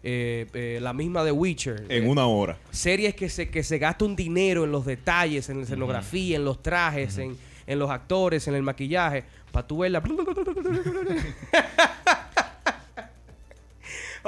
eh, 0.04 0.46
eh, 0.54 0.78
la 0.80 0.92
misma 0.92 1.24
de 1.24 1.32
Witcher. 1.32 1.86
En 1.88 2.04
eh, 2.04 2.08
una 2.08 2.26
hora. 2.26 2.56
series 2.70 3.16
que 3.16 3.28
se, 3.28 3.50
que 3.50 3.64
se 3.64 3.78
gasta 3.78 4.04
un 4.04 4.14
dinero 4.14 4.62
en 4.64 4.70
los 4.70 4.86
detalles, 4.86 5.48
en 5.48 5.58
la 5.58 5.64
escenografía, 5.64 6.36
en 6.36 6.44
los 6.44 6.62
trajes, 6.62 7.18
en, 7.18 7.36
en 7.66 7.78
los 7.78 7.90
actores, 7.90 8.46
en 8.46 8.54
el 8.54 8.62
maquillaje, 8.62 9.24
para 9.50 9.66
tú 9.66 9.78
verla. 9.78 10.02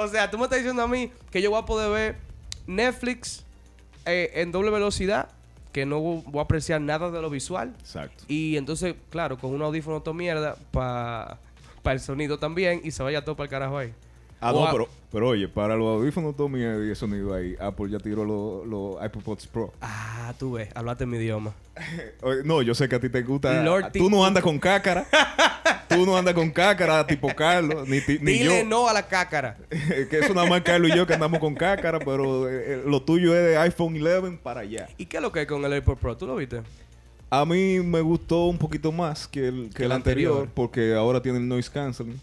o 0.01 0.07
sea, 0.07 0.29
tú 0.29 0.37
me 0.37 0.45
estás 0.45 0.59
diciendo 0.59 0.81
a 0.81 0.87
mí 0.87 1.11
que 1.29 1.41
yo 1.41 1.51
voy 1.51 1.59
a 1.59 1.65
poder 1.65 1.91
ver 1.91 2.15
Netflix 2.67 3.43
eh, 4.05 4.31
en 4.35 4.51
doble 4.51 4.71
velocidad, 4.71 5.29
que 5.71 5.85
no 5.85 5.99
voy 5.99 6.39
a 6.39 6.41
apreciar 6.41 6.81
nada 6.81 7.11
de 7.11 7.21
lo 7.21 7.29
visual. 7.29 7.73
Exacto. 7.79 8.23
Y 8.27 8.57
entonces, 8.57 8.95
claro, 9.09 9.37
con 9.37 9.53
un 9.53 9.61
audífono 9.61 10.01
todo 10.01 10.13
mierda 10.13 10.55
para 10.71 11.39
el 11.85 11.99
sonido 11.99 12.39
también 12.39 12.81
y 12.83 12.91
se 12.91 13.03
vaya 13.03 13.23
todo 13.23 13.35
para 13.35 13.45
el 13.45 13.49
carajo 13.51 13.77
ahí. 13.77 13.93
Ah, 14.41 14.51
no, 14.51 14.67
pero, 14.71 14.87
pero 15.11 15.27
oye, 15.29 15.47
para 15.47 15.75
los 15.75 15.87
audífonos 15.99 16.35
Tommy 16.35 16.59
y 16.61 16.63
el 16.63 16.95
sonido 16.95 17.33
ahí, 17.33 17.55
Apple 17.59 17.89
ya 17.91 17.99
tiró 17.99 18.25
los 18.25 18.65
los 18.67 19.05
iPods 19.05 19.47
Pro. 19.47 19.71
Ah, 19.81 20.33
tú 20.39 20.53
ves, 20.53 20.69
hablaste 20.73 21.05
mi 21.05 21.17
idioma. 21.17 21.53
Oye, 22.23 22.41
No, 22.43 22.61
yo 22.61 22.73
sé 22.75 22.89
que 22.89 22.95
a 22.95 22.99
ti 22.99 23.09
te 23.09 23.21
gusta. 23.21 23.61
Lord 23.63 23.91
tú 23.93 24.09
no 24.09 24.25
andas 24.25 24.43
con 24.43 24.57
cácara. 24.59 25.05
tú 25.89 26.05
no 26.05 26.17
andas 26.17 26.33
con 26.33 26.49
cácara 26.51 27.05
tipo 27.05 27.27
Carlos, 27.35 27.87
ni, 27.87 28.01
ti- 28.01 28.17
ni 28.21 28.33
Dile 28.33 28.63
yo. 28.63 28.65
no 28.69 28.87
a 28.87 28.93
la 28.93 29.07
cácara. 29.07 29.57
que 29.69 30.19
eso 30.19 30.33
nada 30.33 30.49
más 30.49 30.61
Carlos 30.61 30.91
y 30.91 30.97
yo 30.97 31.05
que 31.05 31.13
andamos 31.13 31.39
con 31.39 31.53
cácara, 31.55 31.99
pero 31.99 32.49
eh, 32.49 32.73
eh, 32.75 32.83
lo 32.85 33.01
tuyo 33.03 33.35
es 33.35 33.43
de 33.45 33.57
iPhone 33.57 33.95
11 34.01 34.39
para 34.41 34.61
allá. 34.61 34.87
¿Y 34.97 35.05
qué 35.05 35.17
es 35.17 35.23
lo 35.23 35.31
que 35.31 35.41
es 35.41 35.47
con 35.47 35.63
el 35.63 35.71
AirPod 35.73 35.97
Pro? 35.97 36.17
¿Tú 36.17 36.25
lo 36.27 36.35
viste? 36.35 36.61
A 37.29 37.45
mí 37.45 37.79
me 37.79 38.01
gustó 38.01 38.45
un 38.47 38.57
poquito 38.57 38.91
más 38.91 39.27
que 39.27 39.47
el, 39.47 39.69
que 39.69 39.75
Que 39.75 39.83
el 39.83 39.91
el 39.91 39.91
anterior, 39.93 40.31
anterior. 40.33 40.53
porque 40.53 40.93
ahora 40.95 41.21
tiene 41.21 41.37
el 41.37 41.47
noise 41.47 41.69
canceling. 41.71 42.19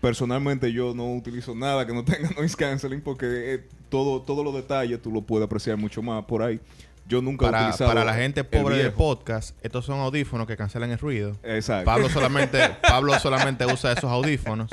Personalmente 0.00 0.72
yo 0.72 0.94
no 0.94 1.12
utilizo 1.14 1.54
nada 1.54 1.86
que 1.86 1.92
no 1.92 2.04
tenga 2.04 2.30
noise 2.36 2.56
canceling 2.56 3.00
porque 3.00 3.26
eh, 3.54 3.68
todo, 3.88 4.22
todos 4.22 4.44
los 4.44 4.54
detalles 4.54 5.02
tú 5.02 5.10
lo 5.10 5.22
puedes 5.22 5.44
apreciar 5.46 5.76
mucho 5.76 6.02
más 6.02 6.24
por 6.24 6.42
ahí. 6.42 6.60
Yo 7.08 7.22
nunca 7.22 7.46
he 7.46 7.50
Para, 7.50 7.62
utilizado 7.64 7.90
para 7.90 8.04
la 8.04 8.14
gente 8.14 8.44
pobre 8.44 8.76
del 8.76 8.86
viejo. 8.88 8.96
podcast, 8.98 9.56
estos 9.64 9.86
son 9.86 9.98
audífonos 10.00 10.46
que 10.46 10.56
cancelan 10.58 10.90
el 10.90 10.98
ruido. 10.98 11.36
Exacto. 11.42 11.86
Pablo 11.86 12.08
solamente, 12.10 12.58
Pablo 12.82 13.18
solamente 13.18 13.64
usa 13.66 13.92
esos 13.92 14.10
audífonos. 14.10 14.70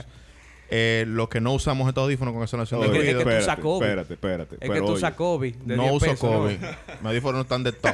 Eh, 0.70 1.06
los 1.08 1.30
que 1.30 1.40
no 1.40 1.54
usamos 1.54 1.88
estos 1.88 2.04
audífonos 2.04 2.34
con 2.34 2.42
cancelación 2.42 2.82
de 2.82 2.88
Es 2.88 2.92
que- 2.92 3.00
Oye, 3.00 3.10
es 3.12 3.16
que 3.16 3.20
tú 3.24 3.26
ruido. 3.30 3.40
espérate, 3.40 3.52
usas 3.54 3.64
Kobe. 3.64 3.86
espérate, 3.86 4.14
espérate. 4.16 4.56
Es 4.60 4.72
que 4.72 4.80
tú 4.80 4.92
usas 4.94 5.14
Kobe. 5.14 5.56
de 5.64 5.78
No 5.78 5.84
10 5.84 5.94
uso 5.96 6.06
pesos, 6.08 6.32
¿no? 6.32 6.38
COVID. 6.40 6.58
Mis 6.58 7.06
audífonos 7.06 7.36
no 7.36 7.42
están 7.42 7.64
de 7.64 7.72
todo. 7.72 7.94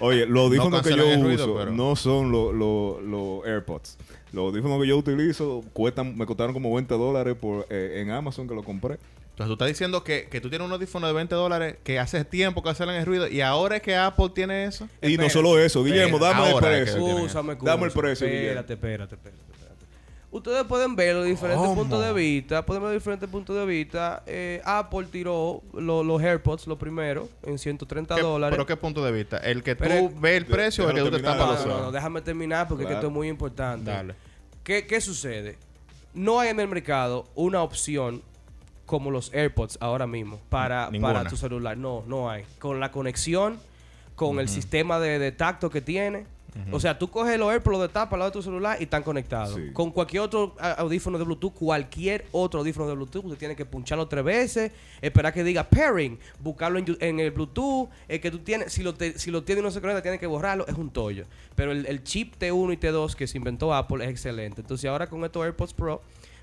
Oye, 0.00 0.26
los 0.26 0.44
audífonos 0.46 0.82
que 0.82 0.90
yo 0.96 0.96
ruido, 1.22 1.44
uso 1.46 1.56
pero- 1.58 1.70
no 1.72 1.96
son 1.96 2.30
los 2.32 2.54
los- 2.54 3.02
los 3.02 3.44
AirPods. 3.46 3.98
Los 4.32 4.46
audífonos 4.46 4.80
que 4.80 4.88
yo 4.88 4.96
utilizo 4.96 5.62
cuestan, 5.72 6.16
me 6.16 6.26
costaron 6.26 6.52
como 6.54 6.74
20 6.74 6.94
dólares 6.94 7.36
por, 7.38 7.66
eh, 7.68 8.00
en 8.00 8.10
Amazon 8.10 8.48
que 8.48 8.54
lo 8.54 8.62
compré. 8.62 8.98
Entonces 9.32 9.46
tú 9.46 9.52
estás 9.52 9.68
diciendo 9.68 10.04
que, 10.04 10.28
que 10.28 10.40
tú 10.40 10.50
tienes 10.50 10.66
un 10.66 10.72
audífono 10.72 11.06
de 11.06 11.12
20 11.14 11.34
dólares 11.34 11.76
que 11.84 11.98
hace 11.98 12.24
tiempo 12.24 12.62
que 12.62 12.66
cancelan 12.66 12.96
el 12.96 13.06
ruido 13.06 13.28
y 13.28 13.40
ahora 13.40 13.76
es 13.76 13.82
que 13.82 13.96
Apple 13.96 14.30
tiene 14.34 14.64
eso. 14.64 14.88
Y 15.00 15.16
no 15.16 15.28
solo 15.30 15.58
eso, 15.58 15.82
Guillermo, 15.82 16.16
espérate, 16.16 16.38
dame 16.38 16.48
el 16.48 16.54
ahora 16.54 16.78
es 16.78 16.90
que 16.90 16.96
precio. 16.96 17.16
Úsame, 17.24 17.56
Dame 17.62 17.84
el 17.86 17.92
precio, 17.92 18.26
espérate, 18.26 18.74
espérate, 18.74 19.14
espérate. 19.14 19.51
Ustedes 20.32 20.64
pueden 20.64 20.96
ver 20.96 21.14
los 21.14 21.26
diferentes 21.26 21.62
¿Cómo? 21.68 21.74
puntos 21.82 22.02
de 22.02 22.12
vista. 22.14 22.64
Pueden 22.64 22.82
ver 22.82 22.92
los 22.94 23.00
diferentes 23.02 23.28
puntos 23.28 23.54
de 23.54 23.66
vista. 23.66 24.22
Eh, 24.26 24.62
Apple 24.64 25.06
tiró 25.12 25.62
lo- 25.74 26.02
los 26.02 26.22
AirPods, 26.22 26.66
lo 26.66 26.78
primero, 26.78 27.28
en 27.42 27.58
130 27.58 28.14
¿Qué- 28.16 28.22
dólares. 28.22 28.54
¿Pero 28.56 28.64
qué 28.64 28.76
punto 28.78 29.04
de 29.04 29.12
vista? 29.12 29.36
¿El 29.36 29.62
que 29.62 29.76
Pero- 29.76 30.08
tú 30.08 30.20
ves 30.20 30.38
el 30.38 30.46
precio 30.46 30.86
o 30.86 30.88
el 30.88 30.96
que 30.96 31.02
tú 31.02 31.10
te 31.10 31.22
tapas 31.22 31.66
No, 31.66 31.72
no, 31.74 31.80
no, 31.82 31.92
déjame 31.92 32.22
terminar 32.22 32.66
porque 32.66 32.84
es 32.84 32.86
que 32.86 32.92
Claro. 32.94 33.00
esto 33.00 33.06
es 33.08 33.12
muy 33.14 33.28
importante. 33.28 33.90
Dale. 33.90 34.14
¿Qué, 34.64 34.86
qué 34.86 35.02
sucede? 35.02 35.58
No 36.14 36.40
hay 36.40 36.48
en 36.48 36.60
el 36.60 36.68
mercado 36.68 37.26
una 37.34 37.62
opción 37.62 38.22
como 38.86 39.10
los 39.10 39.32
AirPods 39.34 39.76
ahora 39.80 40.06
mismo 40.06 40.40
para, 40.48 40.90
Ninguna. 40.90 41.12
para 41.12 41.28
tu 41.28 41.36
celular. 41.36 41.76
No, 41.76 42.04
no 42.06 42.30
hay. 42.30 42.44
Con 42.58 42.80
la 42.80 42.90
conexión, 42.90 43.58
con 44.16 44.38
el 44.40 44.48
sistema 44.48 44.98
de, 44.98 45.18
de 45.18 45.30
tacto 45.32 45.68
que 45.68 45.80
tiene. 45.82 46.26
O 46.70 46.78
sea, 46.78 46.98
tú 46.98 47.08
coges 47.08 47.38
los 47.38 47.50
AirPods, 47.50 47.72
los 47.72 47.82
destapas 47.82 48.12
al 48.12 48.18
lado 48.20 48.30
de 48.30 48.34
tu 48.34 48.42
celular 48.42 48.76
y 48.78 48.84
están 48.84 49.02
conectados. 49.02 49.54
Sí. 49.54 49.72
Con 49.72 49.90
cualquier 49.90 50.22
otro 50.22 50.54
audífono 50.76 51.16
de 51.18 51.24
Bluetooth, 51.24 51.54
cualquier 51.54 52.26
otro 52.32 52.60
audífono 52.60 52.86
de 52.88 52.94
Bluetooth, 52.94 53.24
usted 53.24 53.38
tiene 53.38 53.56
que 53.56 53.64
puncharlo 53.64 54.06
tres 54.06 54.22
veces, 54.22 54.72
esperar 55.00 55.32
que 55.32 55.42
diga 55.44 55.64
pairing, 55.64 56.18
buscarlo 56.40 56.78
en, 56.78 57.20
el 57.20 57.30
Bluetooth, 57.30 57.88
el 58.06 58.20
que 58.20 58.30
tú 58.30 58.40
tienes, 58.40 58.72
si 58.72 58.82
lo, 58.82 58.94
te- 58.94 59.18
si 59.18 59.30
lo 59.30 59.42
tiene 59.44 59.60
y 59.62 59.64
no 59.64 59.70
se 59.70 59.80
conecta, 59.80 60.02
tiene 60.02 60.18
que 60.18 60.26
borrarlo, 60.26 60.66
es 60.66 60.74
un 60.74 60.90
tollo. 60.90 61.24
Pero 61.54 61.72
el, 61.72 61.86
el 61.86 62.02
chip 62.04 62.34
T1 62.38 62.74
y 62.74 62.76
T2 62.76 63.14
que 63.14 63.26
se 63.26 63.38
inventó 63.38 63.72
Apple 63.74 64.04
es 64.04 64.10
excelente. 64.10 64.60
Entonces 64.60 64.90
ahora 64.90 65.08
con 65.08 65.24
estos 65.24 65.42
AirPods 65.44 65.72
Pro, 65.72 66.02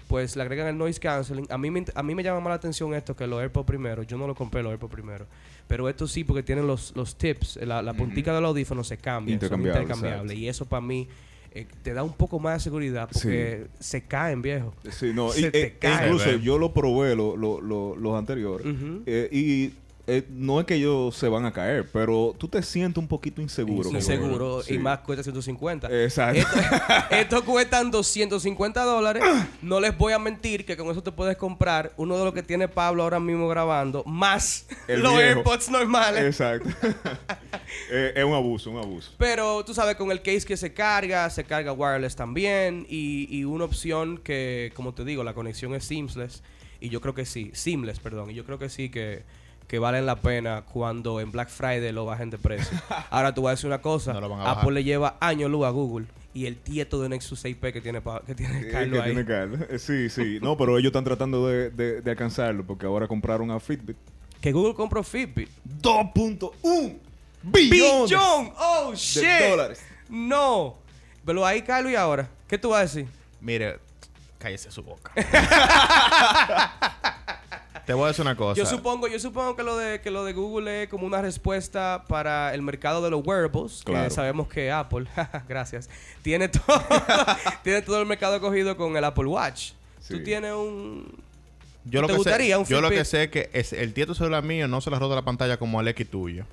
pues 0.09 0.35
le 0.35 0.41
agregan 0.41 0.67
el 0.67 0.77
noise 0.77 0.99
canceling. 0.99 1.45
A 1.49 1.57
mí 1.59 1.69
me, 1.69 1.85
a 1.93 2.01
mí 2.03 2.15
me 2.15 2.23
llama 2.23 2.39
más 2.39 2.49
la 2.49 2.55
atención 2.55 2.93
esto 2.95 3.15
que 3.15 3.27
los 3.27 3.39
AirPods 3.39 3.65
primero. 3.67 4.01
Yo 4.03 4.17
no 4.17 4.25
lo 4.27 4.33
compré 4.33 4.61
los 4.63 4.71
AirPods 4.71 4.91
primero. 4.91 5.27
Pero 5.67 5.87
esto 5.87 6.07
sí, 6.07 6.23
porque 6.23 6.41
tienen 6.41 6.65
los, 6.65 6.93
los 6.95 7.15
tips, 7.15 7.57
la, 7.61 7.83
la 7.83 7.93
puntica 7.93 8.33
del 8.33 8.43
audífono 8.43 8.83
se 8.83 8.97
cambia. 8.97 9.33
son 9.33 9.35
Intercambiable, 9.35 9.81
intercambiables. 9.83 10.23
exacto. 10.31 10.39
Y 10.41 10.49
eso 10.49 10.65
para 10.65 10.81
mí 10.81 11.07
eh, 11.51 11.67
te 11.83 11.93
da 11.93 12.01
un 12.03 12.13
poco 12.13 12.39
más 12.39 12.55
de 12.55 12.59
seguridad 12.63 13.07
porque 13.13 13.67
se 13.79 14.01
caen, 14.01 14.41
viejo. 14.41 14.73
Sí, 14.91 15.11
no, 15.13 15.29
Se 15.31 15.41
y, 15.47 15.51
te 15.51 15.61
eh, 15.67 15.75
cae. 15.79 16.07
incluso 16.07 16.31
yo 16.37 16.57
lo 16.57 16.73
probé 16.73 17.15
lo- 17.15 17.37
lo- 17.37 17.61
lo- 17.61 17.95
los 17.95 18.17
anteriores 18.17 18.65
eh, 19.05 19.29
y 19.31 19.73
eh, 20.17 20.25
no 20.29 20.59
es 20.59 20.65
que 20.65 20.75
ellos 20.75 21.15
se 21.15 21.27
van 21.27 21.45
a 21.45 21.51
caer, 21.53 21.87
pero 21.91 22.35
tú 22.37 22.47
te 22.47 22.61
sientes 22.63 22.97
un 23.01 23.07
poquito 23.07 23.41
inseguro. 23.41 23.89
Inseguro. 23.89 24.61
Sí. 24.63 24.73
Y 24.75 24.77
más 24.79 24.99
cuesta 24.99 25.23
150. 25.23 25.87
Exacto. 26.03 26.39
Esto- 26.39 27.15
Estos 27.15 27.41
cuestan 27.43 27.91
250 27.91 28.83
dólares. 28.83 29.23
No 29.61 29.79
les 29.79 29.97
voy 29.97 30.13
a 30.13 30.19
mentir 30.19 30.65
que 30.65 30.75
con 30.75 30.87
eso 30.89 31.03
te 31.03 31.11
puedes 31.11 31.37
comprar 31.37 31.93
uno 31.97 32.17
de 32.17 32.25
los 32.25 32.33
que 32.33 32.43
tiene 32.43 32.67
Pablo 32.67 33.03
ahora 33.03 33.19
mismo 33.19 33.47
grabando, 33.47 34.03
más 34.05 34.65
El 34.87 35.01
los 35.01 35.13
viejo. 35.13 35.37
AirPods 35.39 35.69
normales. 35.69 36.23
Exacto. 36.23 36.69
Eh, 37.91 38.13
es 38.15 38.23
un 38.23 38.33
abuso, 38.33 38.71
un 38.71 38.77
abuso. 38.77 39.11
Pero 39.17 39.63
tú 39.63 39.73
sabes, 39.73 39.95
con 39.95 40.11
el 40.11 40.21
case 40.21 40.41
que 40.45 40.57
se 40.57 40.73
carga, 40.73 41.29
se 41.29 41.43
carga 41.43 41.71
wireless 41.71 42.15
también. 42.15 42.85
Y, 42.89 43.27
y 43.29 43.43
una 43.43 43.65
opción 43.65 44.17
que, 44.17 44.71
como 44.75 44.93
te 44.93 45.05
digo, 45.05 45.23
la 45.23 45.33
conexión 45.33 45.73
es 45.75 45.85
seamless. 45.85 46.41
Y 46.79 46.89
yo 46.89 46.99
creo 47.01 47.13
que 47.13 47.25
sí, 47.25 47.51
seamless, 47.53 47.99
perdón. 47.99 48.31
Y 48.31 48.33
yo 48.33 48.43
creo 48.45 48.57
que 48.57 48.69
sí 48.69 48.89
que, 48.89 49.23
que 49.69 49.79
valen 49.79 50.05
la 50.05 50.17
pena 50.17 50.63
cuando 50.63 51.21
en 51.21 51.31
Black 51.31 51.47
Friday 51.47 51.93
lo 51.93 52.03
bajen 52.03 52.29
de 52.29 52.37
precio. 52.37 52.77
Ahora 53.09 53.33
tú 53.33 53.43
vas 53.43 53.51
a 53.51 53.55
decir 53.55 53.67
una 53.67 53.81
cosa: 53.81 54.11
No 54.11 54.19
lo 54.19 54.27
van 54.29 54.41
a 54.41 54.43
bajar. 54.43 54.57
Apple 54.59 54.71
le 54.73 54.83
lleva 54.83 55.15
años 55.21 55.49
luz 55.49 55.65
a 55.65 55.69
Google. 55.69 56.07
Y 56.33 56.45
el 56.45 56.57
tieto 56.57 57.01
de 57.01 57.09
Nexus 57.09 57.43
6P 57.43 57.73
que 57.73 57.81
tiene, 57.81 58.01
pa- 58.01 58.21
que 58.25 58.35
tiene 58.35 58.61
Eh, 58.61 58.69
Carlos 58.71 58.99
que 58.99 58.99
ahí. 58.99 59.05
tiene 59.15 59.25
Carlos. 59.25 59.59
Eh, 59.69 59.79
Sí, 59.79 60.09
sí. 60.09 60.39
No, 60.41 60.55
pero 60.57 60.77
ellos 60.77 60.89
están 60.89 61.03
tratando 61.03 61.47
de, 61.47 61.69
de- 61.71 62.01
de 62.01 62.11
alcanzarlo 62.11 62.63
porque 62.65 62.85
ahora 62.85 63.07
compraron 63.07 63.49
a 63.51 63.59
Fitbit. 63.59 63.97
Que 64.41 64.51
Google 64.51 64.73
compró 64.75 65.03
Fitbit. 65.03 65.49
2.1 65.81 66.97
billones 67.41 68.09
¡Billón! 68.09 68.53
¡Oh, 68.57 68.93
shit! 68.95 69.23
de 69.23 69.49
dólares. 69.49 69.81
No. 70.07 70.75
Pero 71.25 71.45
ahí, 71.45 71.61
Carlos, 71.63 71.91
¿y 71.91 71.95
ahora? 71.95 72.29
¿Qué 72.47 72.57
tú 72.57 72.69
vas 72.69 72.79
a 72.79 72.81
decir? 72.83 73.07
Mire, 73.41 73.79
cállese 74.37 74.71
su 74.71 74.83
boca. 74.83 75.11
Te 77.89 77.95
voy 77.95 78.03
a 78.03 78.07
decir 78.09 78.21
una 78.21 78.35
cosa. 78.35 78.55
Yo 78.55 78.67
supongo, 78.67 79.07
yo 79.07 79.19
supongo 79.19 79.55
que 79.55 79.63
lo 79.63 79.75
de 79.75 79.99
que 79.99 80.11
lo 80.11 80.23
de 80.23 80.33
Google 80.33 80.83
es 80.83 80.89
como 80.89 81.07
una 81.07 81.23
respuesta 81.23 82.03
para 82.07 82.53
el 82.53 82.61
mercado 82.61 83.01
de 83.01 83.09
los 83.09 83.25
wearables. 83.25 83.79
Que 83.83 83.91
Claro. 83.93 84.11
sabemos 84.11 84.47
que 84.47 84.71
Apple, 84.71 85.07
gracias, 85.49 85.89
tiene 86.21 86.49
todo, 86.49 86.83
tiene 87.63 87.81
todo 87.81 87.99
el 87.99 88.05
mercado 88.05 88.39
cogido 88.41 88.77
con 88.77 88.95
el 88.95 89.03
Apple 89.03 89.25
Watch. 89.25 89.71
Sí. 90.01 90.13
Tú 90.13 90.23
tienes 90.23 90.53
un 90.53 91.11
Yo 91.83 92.01
lo 92.01 92.05
¿Te 92.07 92.13
que 92.13 92.17
gustaría 92.17 92.55
sé, 92.57 92.61
un 92.61 92.65
yo 92.67 92.79
lo 92.79 92.91
que 92.91 93.03
sé 93.05 93.23
es 93.23 93.29
que 93.31 93.49
es 93.53 93.73
el 93.73 93.91
tieto 93.95 94.13
celular 94.13 94.43
mío 94.43 94.67
no 94.67 94.81
se 94.81 94.91
le 94.91 94.99
rota 94.99 95.15
la 95.15 95.23
pantalla 95.23 95.57
como 95.57 95.81
el 95.81 95.87
X 95.87 96.11
tuyo. 96.11 96.45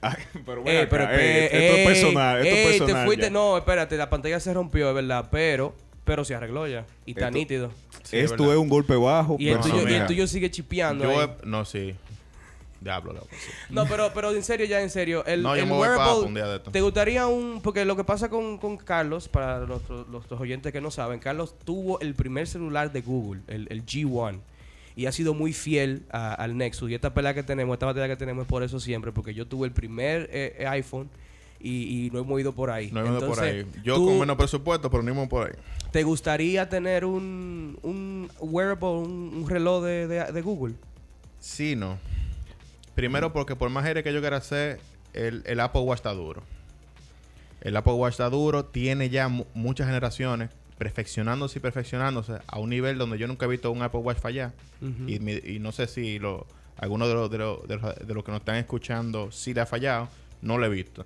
Ay, 0.00 0.16
pero 0.44 0.64
ven 0.64 0.74
Ey, 0.74 0.82
acá, 0.82 0.90
pero, 0.90 1.04
ey, 1.08 1.20
ey, 1.20 1.44
esto 1.44 1.56
es 1.56 1.62
ey, 1.78 1.86
personal, 1.86 2.44
esto 2.44 2.56
es 2.58 2.66
personal. 2.78 2.96
te 3.02 3.06
fuiste, 3.06 3.24
ya. 3.26 3.30
no, 3.30 3.56
espérate, 3.56 3.96
la 3.96 4.10
pantalla 4.10 4.40
se 4.40 4.52
rompió, 4.52 4.88
es 4.88 4.94
verdad, 4.96 5.28
pero 5.30 5.72
pero 6.10 6.24
se 6.24 6.34
arregló 6.34 6.66
ya 6.66 6.84
y 7.06 7.12
está 7.12 7.26
Esto- 7.26 7.38
nítido. 7.38 7.70
Sí, 8.02 8.16
Esto 8.18 8.50
es 8.52 8.58
un 8.58 8.68
golpe 8.68 8.96
bajo. 8.96 9.36
Y 9.38 9.48
el, 9.50 9.58
no, 9.58 9.60
tuyo, 9.62 9.88
y 9.88 9.92
el 9.94 10.06
tuyo 10.06 10.26
sigue 10.26 10.50
chipeando. 10.50 11.04
Yo 11.04 11.20
ahí. 11.20 11.28
no, 11.44 11.64
sí. 11.64 11.94
Diablo, 12.80 13.12
loco. 13.12 13.28
sí. 13.30 13.50
No, 13.68 13.86
pero, 13.86 14.10
pero 14.14 14.32
en 14.34 14.42
serio, 14.42 14.66
ya 14.66 14.80
en 14.80 14.90
serio. 14.90 15.24
El, 15.26 15.42
No, 15.42 15.54
yo 15.54 15.62
el 15.62 15.68
me 15.68 15.74
voy 15.76 15.86
wearable, 15.86 16.26
un 16.26 16.34
día 16.34 16.46
de 16.48 16.56
esto. 16.56 16.70
¿Te 16.72 16.80
gustaría 16.80 17.26
un...? 17.28 17.60
Porque 17.62 17.84
lo 17.84 17.94
que 17.94 18.02
pasa 18.04 18.28
con, 18.30 18.58
con 18.58 18.76
Carlos, 18.78 19.28
para 19.28 19.60
los, 19.60 19.82
los- 19.88 20.28
los 20.30 20.40
oyentes 20.40 20.72
que 20.72 20.80
no 20.80 20.90
saben, 20.90 21.20
Carlos 21.20 21.54
tuvo 21.64 22.00
el 22.00 22.14
primer 22.14 22.46
celular 22.48 22.90
de 22.90 23.02
Google, 23.02 23.42
el, 23.48 23.68
el 23.70 23.84
G1. 23.86 24.40
Y 24.96 25.06
ha 25.06 25.12
sido 25.12 25.34
muy 25.34 25.52
fiel 25.52 26.02
a- 26.10 26.34
al 26.34 26.56
Nexus. 26.56 26.90
Y 26.90 26.94
esta 26.94 27.14
pelea 27.14 27.34
que 27.34 27.42
tenemos, 27.44 27.74
esta 27.74 27.86
batalla 27.86 28.08
que 28.08 28.16
tenemos 28.16 28.42
es 28.42 28.48
por 28.48 28.62
eso 28.64 28.80
siempre. 28.80 29.12
Porque 29.12 29.34
yo 29.34 29.46
tuve 29.46 29.66
el 29.68 29.72
primer 29.72 30.22
eh, 30.32 30.56
eh, 30.58 30.66
iPhone 30.66 31.08
y, 31.60 32.06
y 32.06 32.10
no 32.10 32.20
hemos 32.20 32.40
ido 32.40 32.52
por 32.54 32.70
ahí. 32.70 32.90
No 32.92 33.00
hemos 33.00 33.20
ido 33.20 33.28
por 33.28 33.40
ahí. 33.40 33.66
Yo 33.84 33.96
con 33.96 34.18
menos 34.18 34.36
presupuesto, 34.36 34.90
pero 34.90 35.02
no 35.02 35.10
hemos 35.10 35.28
por 35.28 35.48
ahí. 35.48 35.54
¿Te 35.90 36.02
gustaría 36.04 36.68
tener 36.68 37.04
un, 37.04 37.78
un 37.82 38.30
wearable, 38.40 38.88
un, 38.88 39.32
un 39.42 39.48
reloj 39.48 39.84
de, 39.84 40.06
de- 40.06 40.32
de 40.32 40.40
Google? 40.42 40.74
Sí, 41.40 41.74
no. 41.76 41.98
Primero 42.94 43.32
porque 43.32 43.56
por 43.56 43.70
más 43.70 43.84
aire 43.86 44.02
que 44.02 44.12
yo 44.12 44.20
quiera 44.20 44.36
hacer, 44.38 44.80
el, 45.14 45.42
el 45.46 45.60
Apple 45.60 45.80
Watch 45.82 45.98
está 45.98 46.12
duro. 46.12 46.42
El 47.60 47.76
Apple 47.76 47.92
Watch 47.94 48.12
está 48.12 48.30
duro, 48.30 48.64
tiene 48.64 49.10
ya 49.10 49.28
mu- 49.28 49.44
muchas 49.54 49.86
generaciones 49.86 50.50
perfeccionándose 50.78 51.58
y 51.58 51.62
perfeccionándose 51.62 52.38
a 52.46 52.58
un 52.58 52.70
nivel 52.70 52.96
donde 52.96 53.18
yo 53.18 53.26
nunca 53.26 53.44
he 53.46 53.48
visto 53.48 53.70
un 53.70 53.82
Apple 53.82 54.00
Watch 54.00 54.18
fallar. 54.18 54.52
Ujú. 54.80 55.08
y, 55.08 55.18
mi- 55.20 55.40
y 55.44 55.58
no 55.58 55.72
sé 55.72 55.86
si 55.86 56.18
lo, 56.18 56.46
alguno 56.78 57.06
de 57.06 57.14
los 57.14 57.30
de 57.30 57.38
los- 57.38 57.68
de 57.68 57.76
los- 57.76 57.96
de 58.06 58.14
los 58.14 58.24
que 58.24 58.30
nos 58.32 58.40
están 58.40 58.56
escuchando 58.56 59.30
sí 59.30 59.52
le 59.52 59.60
ha 59.60 59.66
fallado, 59.66 60.08
no 60.42 60.56
lo 60.58 60.64
he 60.66 60.70
visto. 60.70 61.04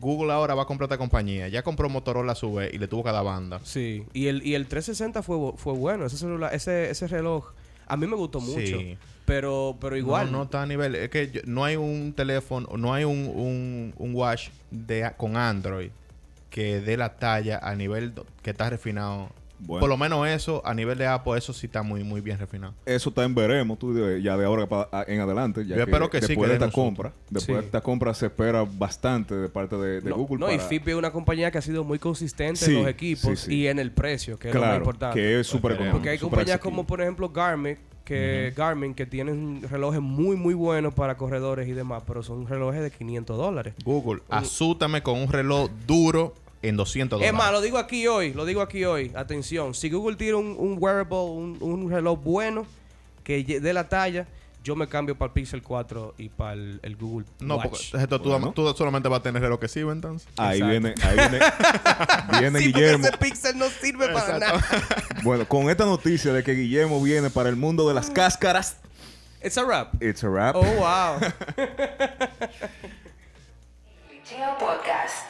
Google 0.00 0.32
ahora 0.32 0.54
va 0.54 0.62
a 0.62 0.66
comprar 0.66 0.86
esta 0.86 0.98
compañía. 0.98 1.48
Ya 1.48 1.62
compró 1.62 1.88
Motorola 1.88 2.32
a 2.32 2.34
su 2.34 2.52
vez 2.54 2.72
y 2.74 2.78
le 2.78 2.88
tuvo 2.88 3.02
cada 3.02 3.22
banda. 3.22 3.60
Sí, 3.64 4.04
y 4.12 4.26
el, 4.28 4.46
y 4.46 4.54
el 4.54 4.66
360 4.66 5.22
fue, 5.22 5.52
fue 5.56 5.72
bueno. 5.72 6.06
Ese, 6.06 6.16
celular, 6.18 6.54
ese, 6.54 6.90
ese 6.90 7.06
reloj 7.08 7.52
a 7.86 7.96
mí 7.96 8.06
me 8.06 8.16
gustó 8.16 8.40
mucho. 8.40 8.58
Sí. 8.78 8.98
Pero, 9.24 9.76
pero 9.80 9.96
igual. 9.96 10.30
No, 10.30 10.38
no 10.38 10.44
está 10.44 10.62
a 10.62 10.66
nivel. 10.66 10.94
Es 10.94 11.08
que 11.10 11.30
yo- 11.30 11.40
no 11.46 11.64
hay 11.64 11.76
un 11.76 12.12
teléfono, 12.14 12.68
no 12.76 12.94
hay 12.94 13.04
un, 13.04 13.26
un, 13.34 13.94
un 13.96 14.14
watch 14.14 14.48
de, 14.70 15.10
con 15.16 15.36
Android 15.36 15.90
que 16.50 16.80
dé 16.80 16.96
la 16.96 17.16
talla 17.16 17.58
a 17.62 17.74
nivel 17.74 18.12
que 18.42 18.50
está 18.50 18.70
refinado. 18.70 19.30
Bueno. 19.58 19.80
Por 19.80 19.88
lo 19.88 19.96
menos 19.96 20.26
eso, 20.28 20.62
a 20.66 20.74
nivel 20.74 20.98
de 20.98 21.06
Apple, 21.06 21.36
eso 21.38 21.52
sí 21.52 21.66
está 21.66 21.82
muy, 21.82 22.04
muy 22.04 22.20
bien 22.20 22.38
refinado. 22.38 22.74
Eso 22.84 23.08
está 23.08 23.24
en 23.24 23.34
veremos, 23.34 23.78
tú 23.78 23.94
ya 24.18 24.36
de 24.36 24.44
ahora 24.44 24.66
en 25.06 25.20
adelante. 25.20 25.64
Ya 25.66 25.76
Yo 25.76 25.82
espero 25.82 26.10
que 26.10 26.20
sí, 26.20 26.28
después 26.28 26.46
que 26.46 26.48
de 26.48 26.54
esta 26.54 26.66
un 26.66 26.72
compra, 26.72 27.12
después 27.30 27.44
Sí. 27.44 27.52
de 27.52 27.66
esta 27.66 27.80
compra 27.80 28.12
se 28.14 28.26
espera 28.26 28.64
bastante 28.70 29.34
de 29.34 29.48
parte 29.48 29.76
de, 29.76 30.00
de 30.00 30.10
no, 30.10 30.16
Google. 30.16 30.38
no, 30.38 30.52
y 30.52 30.58
Fitbit 30.58 30.88
es 30.88 30.94
una 30.96 31.10
compañía 31.10 31.50
que 31.50 31.58
ha 31.58 31.62
sido 31.62 31.84
muy 31.84 31.98
consistente 31.98 32.60
Sí, 32.64 32.72
en 32.74 32.82
los 32.82 32.88
equipos 32.88 33.40
sí, 33.40 33.46
sí. 33.46 33.54
y 33.54 33.66
en 33.68 33.78
el 33.78 33.90
precio, 33.92 34.38
que 34.38 34.48
es 34.48 34.54
lo 34.54 34.60
más 34.60 34.76
importante. 34.78 35.18
que 35.18 35.40
es 35.40 35.46
súper 35.46 35.72
económico. 35.72 35.96
Porque 35.98 36.10
hay 36.10 36.18
compañías 36.18 36.58
como, 36.60 36.86
por 36.86 37.00
ejemplo, 37.00 37.28
Garmin, 37.30 37.78
que 38.04 38.52
Garmin, 38.56 38.94
que 38.94 39.04
tienen 39.06 39.62
relojes 39.68 40.00
muy, 40.00 40.36
muy 40.36 40.54
buenos 40.54 40.94
para 40.94 41.16
corredores 41.16 41.66
y 41.66 41.72
demás, 41.72 42.04
pero 42.06 42.22
son 42.22 42.46
relojes 42.46 42.80
de 42.82 42.90
500 42.90 43.36
dólares. 43.36 43.74
Google, 43.84 44.22
asústame 44.28 45.02
con 45.02 45.18
un 45.20 45.28
reloj 45.32 45.70
duro 45.86 46.34
en 46.68 46.76
200 46.76 47.16
Es 47.20 47.26
dólares. 47.28 47.36
más, 47.38 47.52
lo 47.52 47.60
digo 47.60 47.78
aquí 47.78 48.06
hoy, 48.06 48.32
lo 48.32 48.44
digo 48.44 48.60
aquí 48.62 48.84
hoy. 48.84 49.12
Atención, 49.14 49.74
si 49.74 49.90
Google 49.90 50.16
tira 50.16 50.36
un, 50.36 50.54
un 50.58 50.76
wearable, 50.78 51.16
un, 51.18 51.58
un 51.60 51.90
reloj 51.90 52.18
bueno 52.22 52.66
que 53.24 53.42
dé 53.44 53.72
la 53.72 53.88
talla, 53.88 54.26
yo 54.62 54.74
me 54.74 54.88
cambio 54.88 55.16
para 55.16 55.28
el 55.28 55.32
Pixel 55.32 55.62
4 55.62 56.14
y 56.18 56.28
para 56.28 56.54
el, 56.54 56.80
el 56.82 56.96
Google 56.96 57.24
No, 57.38 57.56
Watch. 57.56 57.90
porque 57.92 58.02
esto 58.02 58.20
tú, 58.20 58.30
Bueno. 58.30 58.52
tú 58.52 58.74
solamente 58.76 59.08
vas 59.08 59.20
a 59.20 59.22
tener 59.22 59.40
reloj 59.40 59.60
que 59.60 59.68
sirve 59.68 59.92
entonces. 59.92 60.28
Ahí 60.36 60.58
Exacto. 60.60 60.70
viene, 60.70 60.94
ahí 61.04 61.16
viene, 61.16 61.38
viene 62.40 62.58
Sí, 62.58 62.64
Guillermo. 62.72 63.06
ese 63.06 63.16
Pixel 63.16 63.58
no 63.58 63.66
sirve 63.70 64.08
para 64.08 64.38
nada. 64.38 64.64
Bueno, 65.22 65.46
con 65.48 65.70
esta 65.70 65.84
noticia 65.84 66.32
de 66.32 66.42
que 66.44 66.52
Guillermo 66.52 67.00
viene 67.02 67.30
para 67.30 67.48
el 67.48 67.56
mundo 67.56 67.86
de 67.88 67.94
las 67.94 68.10
cáscaras, 68.10 68.76
It's 69.44 69.56
a 69.58 69.64
wrap. 69.64 70.02
it's 70.02 70.24
a 70.24 70.28
wrap. 70.28 70.56
Oh, 70.56 70.62
wow. 70.62 71.20
Podcast. 74.58 75.24